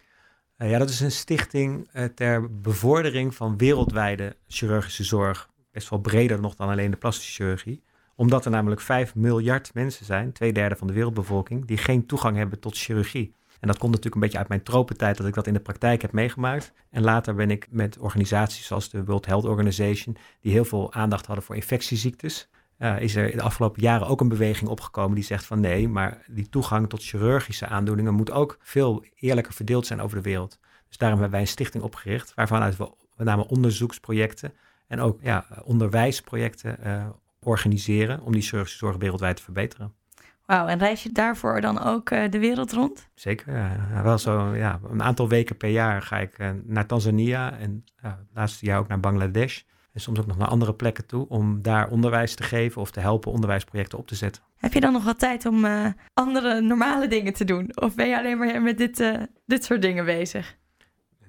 Uh, 0.57 0.69
ja, 0.69 0.77
dat 0.77 0.89
is 0.89 0.99
een 0.99 1.11
stichting 1.11 1.89
uh, 1.93 2.05
ter 2.05 2.61
bevordering 2.61 3.35
van 3.35 3.57
wereldwijde 3.57 4.35
chirurgische 4.47 5.03
zorg. 5.03 5.49
Best 5.71 5.89
wel 5.89 5.99
breder 5.99 6.39
nog 6.39 6.55
dan 6.55 6.69
alleen 6.69 6.91
de 6.91 6.97
plastische 6.97 7.31
chirurgie. 7.31 7.83
Omdat 8.15 8.45
er 8.45 8.51
namelijk 8.51 8.81
5 8.81 9.15
miljard 9.15 9.73
mensen 9.73 10.05
zijn, 10.05 10.31
twee 10.31 10.53
derde 10.53 10.75
van 10.75 10.87
de 10.87 10.93
wereldbevolking, 10.93 11.65
die 11.65 11.77
geen 11.77 12.05
toegang 12.05 12.37
hebben 12.37 12.59
tot 12.59 12.77
chirurgie. 12.77 13.33
En 13.59 13.67
dat 13.67 13.77
komt 13.77 13.91
natuurlijk 13.91 14.15
een 14.15 14.21
beetje 14.21 14.37
uit 14.37 14.47
mijn 14.47 14.63
tropentijd 14.63 15.17
dat 15.17 15.27
ik 15.27 15.33
dat 15.33 15.47
in 15.47 15.53
de 15.53 15.59
praktijk 15.59 16.01
heb 16.01 16.11
meegemaakt. 16.11 16.73
En 16.89 17.03
later 17.03 17.35
ben 17.35 17.51
ik 17.51 17.67
met 17.69 17.97
organisaties 17.97 18.65
zoals 18.65 18.89
de 18.89 19.03
World 19.03 19.25
Health 19.25 19.45
Organization, 19.45 20.17
die 20.41 20.51
heel 20.51 20.65
veel 20.65 20.93
aandacht 20.93 21.25
hadden 21.25 21.45
voor 21.45 21.55
infectieziektes, 21.55 22.49
uh, 22.79 23.01
is 23.01 23.15
er 23.15 23.31
in 23.31 23.37
de 23.37 23.43
afgelopen 23.43 23.81
jaren 23.81 24.07
ook 24.07 24.21
een 24.21 24.29
beweging 24.29 24.69
opgekomen 24.69 25.15
die 25.15 25.23
zegt 25.23 25.45
van 25.45 25.59
nee, 25.59 25.89
maar 25.89 26.23
die 26.27 26.49
toegang 26.49 26.89
tot 26.89 27.03
chirurgische 27.03 27.67
aandoeningen 27.67 28.13
moet 28.13 28.31
ook 28.31 28.57
veel 28.61 29.05
eerlijker 29.15 29.53
verdeeld 29.53 29.85
zijn 29.85 30.01
over 30.01 30.17
de 30.17 30.23
wereld. 30.23 30.59
Dus 30.87 30.97
daarom 30.97 31.19
hebben 31.19 31.37
wij 31.37 31.47
een 31.47 31.53
stichting 31.53 31.83
opgericht, 31.83 32.33
waarvan 32.33 32.71
we 32.71 32.91
met 33.15 33.27
name 33.27 33.47
onderzoeksprojecten 33.47 34.53
en 34.87 34.99
ook 34.99 35.19
ja, 35.21 35.45
onderwijsprojecten 35.63 36.77
uh, 36.85 37.05
organiseren 37.41 38.21
om 38.21 38.31
die 38.31 38.41
chirurgische 38.41 38.77
zorg 38.77 38.97
wereldwijd 38.97 39.35
te 39.35 39.43
verbeteren. 39.43 39.93
Wauw, 40.45 40.67
en 40.67 40.79
reis 40.79 41.03
je 41.03 41.11
daarvoor 41.11 41.61
dan 41.61 41.81
ook 41.83 42.09
uh, 42.09 42.29
de 42.29 42.39
wereld 42.39 42.71
rond? 42.71 43.09
Zeker, 43.15 43.57
ja. 43.57 44.03
wel 44.03 44.17
zo, 44.17 44.55
ja, 44.55 44.79
een 44.89 45.03
aantal 45.03 45.29
weken 45.29 45.57
per 45.57 45.69
jaar 45.69 46.01
ga 46.01 46.17
ik 46.17 46.37
naar 46.63 46.85
Tanzania 46.85 47.57
en 47.57 47.83
uh, 48.05 48.11
laatste 48.33 48.65
jaar 48.65 48.79
ook 48.79 48.87
naar 48.87 48.99
Bangladesh. 48.99 49.61
En 49.97 50.03
soms 50.03 50.19
ook 50.19 50.25
nog 50.27 50.37
naar 50.37 50.47
andere 50.47 50.73
plekken 50.73 51.05
toe 51.05 51.25
om 51.29 51.61
daar 51.61 51.89
onderwijs 51.89 52.35
te 52.35 52.43
geven 52.43 52.81
of 52.81 52.91
te 52.91 52.99
helpen 52.99 53.31
onderwijsprojecten 53.31 53.97
op 53.97 54.07
te 54.07 54.15
zetten. 54.15 54.43
Heb 54.55 54.73
je 54.73 54.79
dan 54.79 54.93
nog 54.93 55.03
wat 55.03 55.19
tijd 55.19 55.45
om 55.45 55.65
andere 56.13 56.61
normale 56.61 57.07
dingen 57.07 57.33
te 57.33 57.43
doen? 57.43 57.71
Of 57.73 57.95
ben 57.95 58.07
je 58.07 58.17
alleen 58.17 58.37
maar 58.37 58.61
met 58.61 58.77
dit, 58.77 59.11
dit 59.45 59.63
soort 59.63 59.81
dingen 59.81 60.05
bezig? 60.05 60.55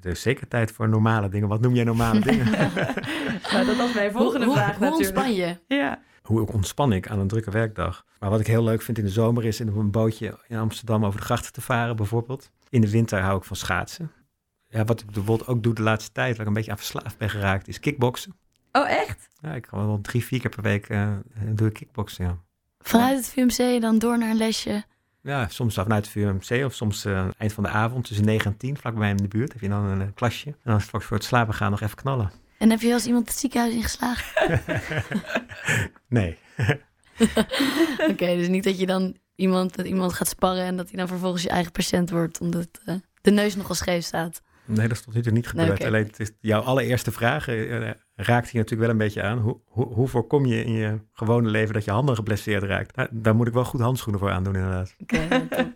Er 0.03 0.11
is 0.11 0.23
zeker 0.23 0.49
tijd 0.49 0.73
voor 0.73 0.89
normale 0.89 1.29
dingen. 1.29 1.49
Wat 1.49 1.61
noem 1.61 1.75
jij 1.75 1.85
normale 1.85 2.21
dingen? 2.21 2.51
nou, 3.53 3.67
dat 3.67 3.77
was 3.77 3.95
mijn 3.95 4.13
volgende 4.13 4.47
hoe, 4.47 4.55
vraag 4.55 4.77
hoe, 4.77 4.87
hoe 4.87 4.97
ontspan 4.97 5.35
je? 5.35 5.57
Ja. 5.67 6.03
Hoe 6.23 6.53
ontspan 6.53 6.93
ik 6.93 7.09
aan 7.09 7.19
een 7.19 7.29
drukke 7.29 7.51
werkdag? 7.51 8.05
Maar 8.19 8.31
wat 8.31 8.41
ik 8.41 8.47
heel 8.47 8.65
leuk 8.65 8.83
vind 8.83 8.99
in 8.99 9.05
de 9.05 9.11
zomer 9.11 9.45
is 9.45 9.61
in 9.61 9.69
een 9.69 9.91
bootje 9.91 10.39
in 10.47 10.59
Amsterdam 10.59 11.05
over 11.05 11.21
de 11.21 11.27
grachten 11.27 11.53
te 11.53 11.61
varen 11.61 11.97
bijvoorbeeld. 11.97 12.51
In 12.69 12.81
de 12.81 12.91
winter 12.91 13.21
hou 13.21 13.39
ik 13.39 13.45
van 13.45 13.57
schaatsen. 13.57 14.11
Ja, 14.69 14.85
wat 14.85 15.01
ik 15.01 15.07
bijvoorbeeld 15.07 15.49
ook 15.49 15.63
doe 15.63 15.75
de 15.75 15.83
laatste 15.83 16.13
tijd, 16.13 16.33
waar 16.33 16.41
ik 16.41 16.47
een 16.47 16.53
beetje 16.53 16.71
aan 16.71 16.79
verslaafd 16.79 17.19
ben 17.19 17.31
geraakt, 17.31 17.69
is 17.69 17.81
kickboksen. 17.81 18.35
Oh, 18.73 18.91
echt? 18.91 19.29
Ja, 19.41 19.55
ik 19.55 19.63
kan 19.63 19.87
wel 19.87 20.01
drie, 20.01 20.25
vier 20.25 20.41
keer 20.41 20.51
per 20.51 20.63
week 20.63 20.89
uh, 20.89 21.13
doe 21.49 21.69
ik 21.69 21.75
kickboksen, 21.75 22.25
ja. 22.25 22.39
Vanuit 22.79 23.17
het 23.17 23.29
VMC 23.29 23.81
dan 23.81 23.99
door 23.99 24.19
naar 24.19 24.31
een 24.31 24.37
lesje? 24.37 24.85
Ja, 25.23 25.49
soms 25.49 25.75
vanuit 25.75 26.05
het 26.07 26.13
VMC 26.13 26.65
of 26.65 26.75
soms 26.75 27.05
uh, 27.05 27.27
eind 27.39 27.53
van 27.53 27.63
de 27.63 27.69
avond 27.69 28.05
tussen 28.05 28.25
9 28.25 28.51
en 28.51 28.57
10, 28.57 28.77
vlakbij 28.77 29.11
in 29.11 29.17
de 29.17 29.29
buurt, 29.29 29.53
heb 29.53 29.63
je 29.63 29.69
dan 29.69 29.85
een 29.85 30.01
uh, 30.01 30.07
klasje. 30.15 30.47
En 30.47 30.71
dan 30.71 30.81
straks 30.81 31.05
voor 31.05 31.17
het 31.17 31.27
slapen 31.27 31.55
gaan 31.55 31.71
nog 31.71 31.81
even 31.81 31.97
knallen. 31.97 32.31
En 32.59 32.71
heb 32.71 32.81
je 32.81 32.93
als 32.93 33.07
iemand 33.07 33.29
het 33.29 33.39
ziekenhuis 33.39 33.75
ingeslagen? 33.75 34.61
nee. 36.09 36.39
Oké, 37.21 38.11
okay, 38.11 38.37
dus 38.37 38.49
niet 38.49 38.65
dat 38.65 38.79
je 38.79 38.87
dan 38.87 39.17
iemand, 39.35 39.77
dat 39.77 39.87
iemand 39.87 40.13
gaat 40.13 40.29
sparren 40.29 40.65
en 40.65 40.77
dat 40.77 40.89
hij 40.89 40.99
dan 40.99 41.09
vervolgens 41.09 41.43
je 41.43 41.49
eigen 41.49 41.73
patiënt 41.73 42.11
wordt, 42.11 42.41
omdat 42.41 42.69
uh, 42.87 42.95
de 43.21 43.31
neus 43.31 43.57
nogal 43.57 43.75
scheef 43.75 44.05
staat. 44.05 44.43
Nee, 44.69 44.89
dat 44.89 44.97
is 44.97 45.03
tot 45.03 45.15
nu 45.15 45.23
toe 45.23 45.33
niet 45.33 45.49
gebeurd. 45.49 45.69
Nee, 45.69 45.77
okay. 45.77 45.87
Alleen 45.89 46.07
het 46.07 46.21
is 46.21 46.31
jouw 46.41 46.61
allereerste 46.61 47.13
vraag 47.13 47.49
uh, 47.49 47.91
raakt 48.15 48.49
hier 48.49 48.61
natuurlijk 48.61 48.81
wel 48.81 48.91
een 48.91 48.97
beetje 48.97 49.23
aan. 49.23 49.39
Hoe, 49.39 49.61
hoe, 49.65 49.87
hoe, 49.87 50.09
voorkom 50.09 50.47
je 50.47 50.65
in 50.65 50.73
je 50.73 51.01
gewone 51.13 51.49
leven 51.49 51.75
dat 51.75 51.85
je 51.85 51.91
handen 51.91 52.15
geblesseerd 52.15 52.63
raakt? 52.63 52.97
Nou, 52.97 53.09
daar 53.13 53.35
moet 53.35 53.47
ik 53.47 53.53
wel 53.53 53.65
goed 53.65 53.81
handschoenen 53.81 54.21
voor 54.21 54.31
aandoen, 54.31 54.55
inderdaad. 54.55 54.95
Oké. 54.99 55.15
Okay, 55.15 55.73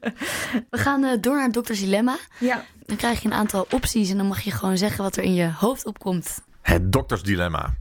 We 0.70 0.78
gaan 0.78 1.04
uh, 1.04 1.10
door 1.20 1.34
naar 1.34 1.44
het 1.44 1.54
dokters 1.54 1.80
dilemma. 1.80 2.16
Ja. 2.40 2.64
Dan 2.86 2.96
krijg 2.96 3.20
je 3.20 3.28
een 3.28 3.34
aantal 3.34 3.66
opties 3.70 4.10
en 4.10 4.16
dan 4.16 4.26
mag 4.26 4.40
je 4.40 4.50
gewoon 4.50 4.78
zeggen 4.78 5.02
wat 5.02 5.16
er 5.16 5.22
in 5.22 5.34
je 5.34 5.52
hoofd 5.52 5.86
opkomt. 5.86 6.40
Het 6.62 6.92
doktersdilemma. 6.92 7.74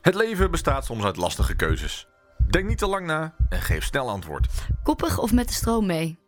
Het 0.00 0.14
leven 0.14 0.50
bestaat 0.50 0.84
soms 0.84 1.04
uit 1.04 1.16
lastige 1.16 1.56
keuzes. 1.56 2.06
Denk 2.50 2.68
niet 2.68 2.78
te 2.78 2.86
lang 2.86 3.06
na 3.06 3.34
en 3.48 3.60
geef 3.60 3.84
snel 3.84 4.10
antwoord. 4.10 4.46
Koppig 4.82 5.18
of 5.18 5.32
met 5.32 5.48
de 5.48 5.54
stroom 5.54 5.86
mee? 5.86 6.18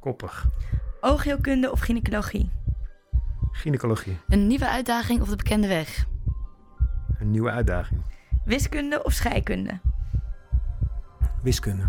Koppig. 0.00 0.46
Oogheelkunde 1.00 1.70
of 1.70 1.80
gynaecologie? 1.80 2.50
Gynaecologie. 3.52 4.18
Een 4.28 4.46
nieuwe 4.46 4.68
uitdaging 4.68 5.20
of 5.20 5.28
de 5.28 5.36
bekende 5.36 5.68
weg? 5.68 6.06
Een 7.18 7.30
nieuwe 7.30 7.50
uitdaging. 7.50 8.00
Wiskunde 8.44 9.04
of 9.04 9.12
scheikunde? 9.12 9.78
Wiskunde. 11.42 11.82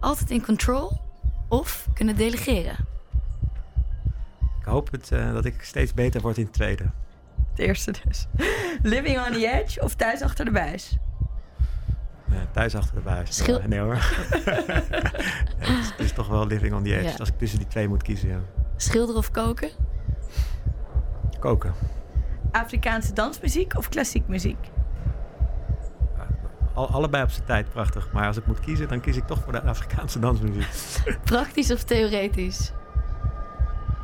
Altijd 0.00 0.30
in 0.30 0.44
control 0.44 1.00
of 1.48 1.88
kunnen 1.94 2.16
delegeren? 2.16 2.76
Ik 4.60 4.72
hoop 4.72 4.90
het, 4.90 5.10
uh, 5.10 5.32
dat 5.32 5.44
ik 5.44 5.62
steeds 5.62 5.94
beter 5.94 6.20
word 6.20 6.38
in 6.38 6.44
het 6.44 6.52
tweede. 6.52 6.84
Het 7.50 7.58
eerste 7.58 7.94
dus. 8.04 8.26
Living 8.82 9.26
on 9.26 9.32
the 9.32 9.52
edge 9.52 9.82
of 9.82 9.94
thuis 9.94 10.22
achter 10.22 10.44
de 10.44 10.50
buis? 10.50 10.98
Uh, 12.30 12.36
thuis 12.52 12.74
achter 12.74 12.94
de 12.94 13.00
buis. 13.00 13.36
Schil 13.36 13.60
nee 13.66 13.78
hoor. 13.78 13.94
het, 15.58 15.68
is, 15.68 15.88
het, 15.88 15.98
is, 15.98 16.12
toch 16.12 16.28
wel 16.28 16.46
living 16.46 16.74
on 16.74 16.82
the 16.82 16.96
edge. 16.96 17.08
Ja. 17.08 17.14
Als 17.18 17.28
ik 17.28 17.38
tussen 17.38 17.58
die 17.58 17.68
twee 17.68 17.88
moet 17.88 18.02
kiezen. 18.02 18.28
Ja. 18.28 18.40
Schilderen 18.76 19.16
of 19.16 19.30
koken? 19.30 19.70
Koken. 21.38 21.74
Afrikaanse 22.50 23.12
dansmuziek 23.12 23.76
of 23.76 23.88
klassiek 23.88 24.28
muziek? 24.28 24.58
Al, 26.74 26.90
allebei 26.90 27.22
op 27.22 27.30
zijn 27.30 27.46
tijd 27.46 27.68
prachtig. 27.68 28.12
Maar 28.12 28.26
als 28.26 28.36
ik 28.36 28.46
moet 28.46 28.60
kiezen, 28.60 28.88
dan 28.88 29.00
kies 29.00 29.16
ik 29.16 29.26
toch 29.26 29.42
voor 29.42 29.52
de 29.52 29.62
Afrikaanse 29.62 30.18
dansmuziek. 30.18 30.68
Praktisch 31.24 31.72
of 31.72 31.82
theoretisch? 31.82 32.72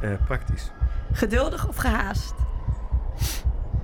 Uh, 0.03 0.15
praktisch. 0.25 0.71
Geduldig 1.13 1.69
of 1.69 1.77
gehaast? 1.77 2.35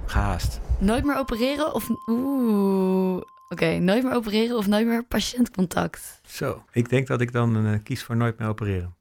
Gehaast. 0.07 0.61
Nooit 0.79 1.05
meer 1.05 1.17
opereren 1.17 1.75
of... 1.75 1.89
Oeh... 2.07 3.17
Oké, 3.17 3.65
okay, 3.65 3.79
nooit 3.79 4.05
meer 4.05 4.15
opereren 4.15 4.57
of 4.57 4.67
nooit 4.67 4.87
meer 4.87 5.05
patiëntcontact? 5.05 6.21
Zo, 6.27 6.65
ik 6.73 6.89
denk 6.89 7.07
dat 7.07 7.21
ik 7.21 7.33
dan 7.33 7.67
uh, 7.67 7.79
kies 7.83 8.05
voor 8.05 8.17
nooit 8.17 8.39
meer 8.39 8.49
opereren. 8.49 8.97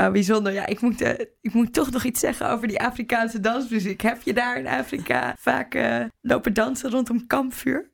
Oh, 0.00 0.10
bijzonder. 0.10 0.52
Ja, 0.52 0.66
ik 0.66 0.80
moet, 0.80 1.00
uh, 1.00 1.08
ik 1.40 1.52
moet 1.52 1.72
toch 1.72 1.90
nog 1.90 2.04
iets 2.04 2.20
zeggen 2.20 2.50
over 2.50 2.68
die 2.68 2.80
Afrikaanse 2.80 3.40
dansmuziek. 3.40 4.00
Heb 4.00 4.22
je 4.22 4.32
daar 4.32 4.58
in 4.58 4.66
Afrika 4.66 5.34
vaak 5.38 5.74
uh, 5.74 6.04
lopen 6.20 6.54
dansen 6.54 6.90
rondom 6.90 7.26
kampvuur? 7.26 7.90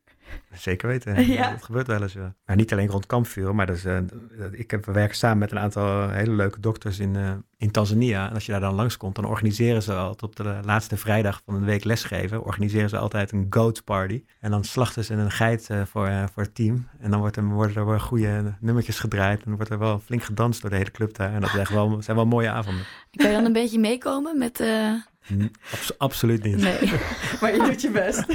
Zeker 0.53 0.89
weten. 0.89 1.25
Ja. 1.37 1.51
Dat 1.51 1.63
gebeurt 1.63 1.87
wel 1.87 2.03
eens. 2.03 2.13
Ja. 2.13 2.35
Maar 2.45 2.57
niet 2.57 2.73
alleen 2.73 2.89
rond 2.89 3.07
kampvuur, 3.07 3.55
maar 3.55 3.67
dus, 3.67 3.85
uh, 3.85 3.99
ik 4.51 4.71
heb, 4.71 4.87
we 4.87 4.93
werken 4.93 5.17
samen 5.17 5.39
met 5.39 5.51
een 5.51 5.59
aantal 5.59 6.11
hele 6.11 6.33
leuke 6.33 6.61
dokters 6.61 6.99
in, 6.99 7.15
uh, 7.15 7.31
in 7.57 7.71
Tanzania. 7.71 8.29
En 8.29 8.35
als 8.35 8.47
je 8.47 8.53
daar 8.53 8.61
dan 8.61 8.75
langskomt, 8.75 9.15
dan 9.15 9.25
organiseren 9.25 9.83
ze 9.83 9.95
altijd 9.95 10.23
op 10.23 10.37
de 10.37 10.59
laatste 10.65 10.97
vrijdag 10.97 11.43
van 11.45 11.59
de 11.59 11.65
week 11.65 11.85
lesgeven, 11.85 12.45
organiseren 12.45 12.89
ze 12.89 12.99
altijd 12.99 13.33
een 13.33 13.47
goat 13.51 13.85
party. 13.85 14.25
En 14.41 14.51
dan 14.51 14.65
slachten 14.65 15.05
ze 15.05 15.15
een 15.15 15.31
geit 15.31 15.69
uh, 15.71 15.83
voor, 15.85 16.11
voor 16.33 16.43
het 16.43 16.55
team. 16.55 16.89
En 17.01 17.11
dan 17.11 17.21
wordt 17.21 17.37
er, 17.37 17.45
worden 17.45 17.77
er 17.77 17.87
wel 17.87 17.99
goede 17.99 18.55
nummertjes 18.61 18.99
gedraaid. 18.99 19.39
En 19.39 19.45
dan 19.45 19.57
wordt 19.57 19.71
er 19.71 19.79
wel 19.79 19.99
flink 19.99 20.23
gedanst 20.23 20.61
door 20.61 20.71
de 20.71 20.77
hele 20.77 20.91
club 20.91 21.15
daar. 21.15 21.33
En 21.33 21.41
dat 21.41 21.55
echt 21.55 21.71
wel, 21.71 22.03
zijn 22.03 22.17
wel 22.17 22.27
mooie 22.27 22.51
avonden. 22.51 22.85
Kan 23.11 23.27
je 23.27 23.37
dan 23.37 23.45
een 23.45 23.53
beetje 23.53 23.79
meekomen 23.79 24.39
met... 24.39 24.65
Abs 25.73 25.99
absoluut 25.99 26.43
niet. 26.43 26.57
Nee. 26.57 26.93
maar 27.41 27.55
je 27.55 27.63
doet 27.63 27.81
je 27.81 27.91
best. 27.91 28.25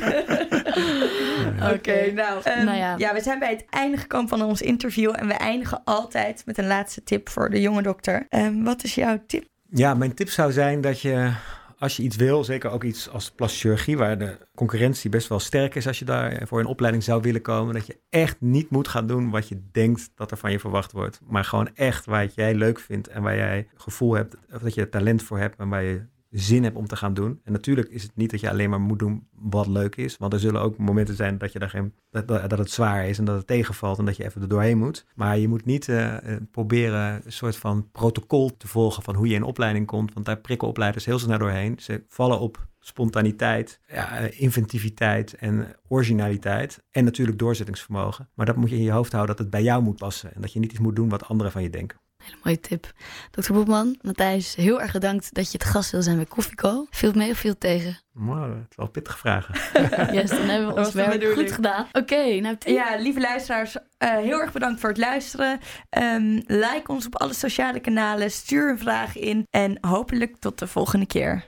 Oké, 1.63 1.73
okay, 1.73 2.09
nou, 2.09 2.41
um, 2.57 2.65
nou 2.65 2.77
ja. 2.77 2.95
ja. 2.97 3.13
we 3.13 3.21
zijn 3.21 3.39
bij 3.39 3.49
het 3.49 3.65
einde 3.69 3.97
gekomen 3.97 4.29
van 4.29 4.41
ons 4.41 4.61
interview. 4.61 5.13
En 5.15 5.27
we 5.27 5.33
eindigen 5.33 5.81
altijd 5.83 6.43
met 6.45 6.57
een 6.57 6.67
laatste 6.67 7.03
tip 7.03 7.29
voor 7.29 7.49
de 7.49 7.61
jonge 7.61 7.81
dokter. 7.81 8.25
Um, 8.29 8.63
wat 8.63 8.83
is 8.83 8.95
jouw 8.95 9.21
tip? 9.27 9.45
Ja, 9.69 9.93
mijn 9.93 10.13
tip 10.13 10.29
zou 10.29 10.51
zijn 10.51 10.81
dat 10.81 11.01
je, 11.01 11.31
als 11.77 11.97
je 11.97 12.03
iets 12.03 12.15
wil, 12.15 12.43
zeker 12.43 12.69
ook 12.69 12.83
iets 12.83 13.09
als 13.09 13.31
plastische 13.31 13.67
chirurgie, 13.67 13.97
waar 13.97 14.17
de 14.17 14.37
concurrentie 14.55 15.09
best 15.09 15.27
wel 15.27 15.39
sterk 15.39 15.75
is 15.75 15.87
als 15.87 15.99
je 15.99 16.05
daar 16.05 16.41
voor 16.47 16.59
een 16.59 16.65
opleiding 16.65 17.03
zou 17.03 17.21
willen 17.21 17.41
komen, 17.41 17.73
dat 17.73 17.85
je 17.85 17.99
echt 18.09 18.35
niet 18.39 18.69
moet 18.69 18.87
gaan 18.87 19.07
doen 19.07 19.29
wat 19.29 19.47
je 19.47 19.61
denkt 19.71 20.09
dat 20.15 20.31
er 20.31 20.37
van 20.37 20.51
je 20.51 20.59
verwacht 20.59 20.91
wordt. 20.91 21.19
Maar 21.27 21.43
gewoon 21.43 21.69
echt 21.73 22.05
waar 22.05 22.27
jij 22.35 22.55
leuk 22.55 22.79
vindt 22.79 23.07
en 23.07 23.21
waar 23.21 23.35
jij 23.35 23.67
gevoel 23.75 24.13
hebt, 24.13 24.35
of 24.53 24.61
dat 24.61 24.73
je 24.73 24.89
talent 24.89 25.23
voor 25.23 25.39
hebt 25.39 25.59
en 25.59 25.69
waar 25.69 25.83
je 25.83 26.01
zin 26.31 26.63
hebt 26.63 26.75
om 26.75 26.87
te 26.87 26.95
gaan 26.95 27.13
doen. 27.13 27.39
En 27.43 27.51
natuurlijk 27.51 27.89
is 27.89 28.03
het 28.03 28.15
niet 28.15 28.31
dat 28.31 28.39
je 28.39 28.49
alleen 28.49 28.69
maar 28.69 28.81
moet 28.81 28.99
doen 28.99 29.27
wat 29.31 29.67
leuk 29.67 29.95
is. 29.95 30.17
Want 30.17 30.33
er 30.33 30.39
zullen 30.39 30.61
ook 30.61 30.77
momenten 30.77 31.15
zijn 31.15 31.37
dat, 31.37 31.51
je 31.51 31.59
daar 31.59 31.69
geen, 31.69 31.93
dat, 32.09 32.27
dat 32.27 32.57
het 32.57 32.71
zwaar 32.71 33.07
is 33.07 33.17
en 33.17 33.25
dat 33.25 33.37
het 33.37 33.47
tegenvalt 33.47 33.99
en 33.99 34.05
dat 34.05 34.17
je 34.17 34.25
even 34.25 34.41
er 34.41 34.47
doorheen 34.47 34.77
moet. 34.77 35.05
Maar 35.15 35.37
je 35.37 35.47
moet 35.47 35.65
niet 35.65 35.87
uh, 35.87 36.15
proberen 36.51 37.21
een 37.25 37.31
soort 37.31 37.55
van 37.55 37.89
protocol 37.91 38.57
te 38.57 38.67
volgen 38.67 39.03
van 39.03 39.15
hoe 39.15 39.27
je 39.27 39.35
in 39.35 39.43
opleiding 39.43 39.85
komt. 39.85 40.13
Want 40.13 40.25
daar 40.25 40.37
prikken 40.37 40.67
opleiders 40.67 41.05
heel 41.05 41.19
snel 41.19 41.37
doorheen. 41.37 41.79
Ze 41.79 42.03
vallen 42.07 42.39
op 42.39 42.67
spontaniteit, 42.79 43.79
ja, 43.87 44.17
inventiviteit 44.17 45.33
en 45.33 45.67
originaliteit. 45.87 46.83
En 46.91 47.03
natuurlijk 47.03 47.39
doorzettingsvermogen. 47.39 48.29
Maar 48.33 48.45
dat 48.45 48.55
moet 48.55 48.69
je 48.69 48.75
in 48.75 48.83
je 48.83 48.91
hoofd 48.91 49.11
houden 49.11 49.35
dat 49.35 49.45
het 49.45 49.53
bij 49.53 49.63
jou 49.63 49.83
moet 49.83 49.97
passen. 49.97 50.33
En 50.35 50.41
dat 50.41 50.53
je 50.53 50.59
niet 50.59 50.71
iets 50.71 50.79
moet 50.79 50.95
doen 50.95 51.09
wat 51.09 51.27
anderen 51.27 51.51
van 51.51 51.63
je 51.63 51.69
denken. 51.69 51.99
Hele 52.21 52.37
mooie 52.43 52.59
tip. 52.59 52.93
Dr. 53.31 53.53
Bobman, 53.53 53.97
Matthijs, 54.01 54.55
heel 54.55 54.81
erg 54.81 54.91
bedankt 54.91 55.33
dat 55.33 55.51
je 55.51 55.57
het 55.57 55.67
gast 55.67 55.91
wil 55.91 56.01
zijn 56.01 56.15
bij 56.15 56.25
Koffieco. 56.25 56.87
Viel 56.89 57.11
mee 57.13 57.31
of 57.31 57.37
viel 57.37 57.57
tegen? 57.57 57.99
Wow, 58.13 58.43
het 58.43 58.65
is 58.69 58.75
wel 58.75 58.89
pittige 58.89 59.17
vragen. 59.17 59.55
yes, 60.17 60.29
dan 60.29 60.49
hebben 60.49 60.73
we 60.73 60.79
ons 60.79 60.93
werk 60.93 61.33
goed 61.33 61.51
gedaan. 61.51 61.87
Oké, 61.91 62.39
nou 62.39 62.55
Ja, 62.59 62.95
lieve 62.95 63.19
luisteraars, 63.19 63.75
uh, 63.75 63.81
heel 63.99 64.39
erg 64.39 64.51
bedankt 64.51 64.79
voor 64.79 64.89
het 64.89 64.97
luisteren. 64.97 65.59
Um, 65.89 66.41
like 66.47 66.91
ons 66.91 67.05
op 67.05 67.15
alle 67.15 67.33
sociale 67.33 67.79
kanalen, 67.79 68.31
stuur 68.31 68.69
een 68.69 68.79
vraag 68.79 69.17
in 69.17 69.47
en 69.49 69.77
hopelijk 69.81 70.37
tot 70.39 70.59
de 70.59 70.67
volgende 70.67 71.05
keer. 71.05 71.43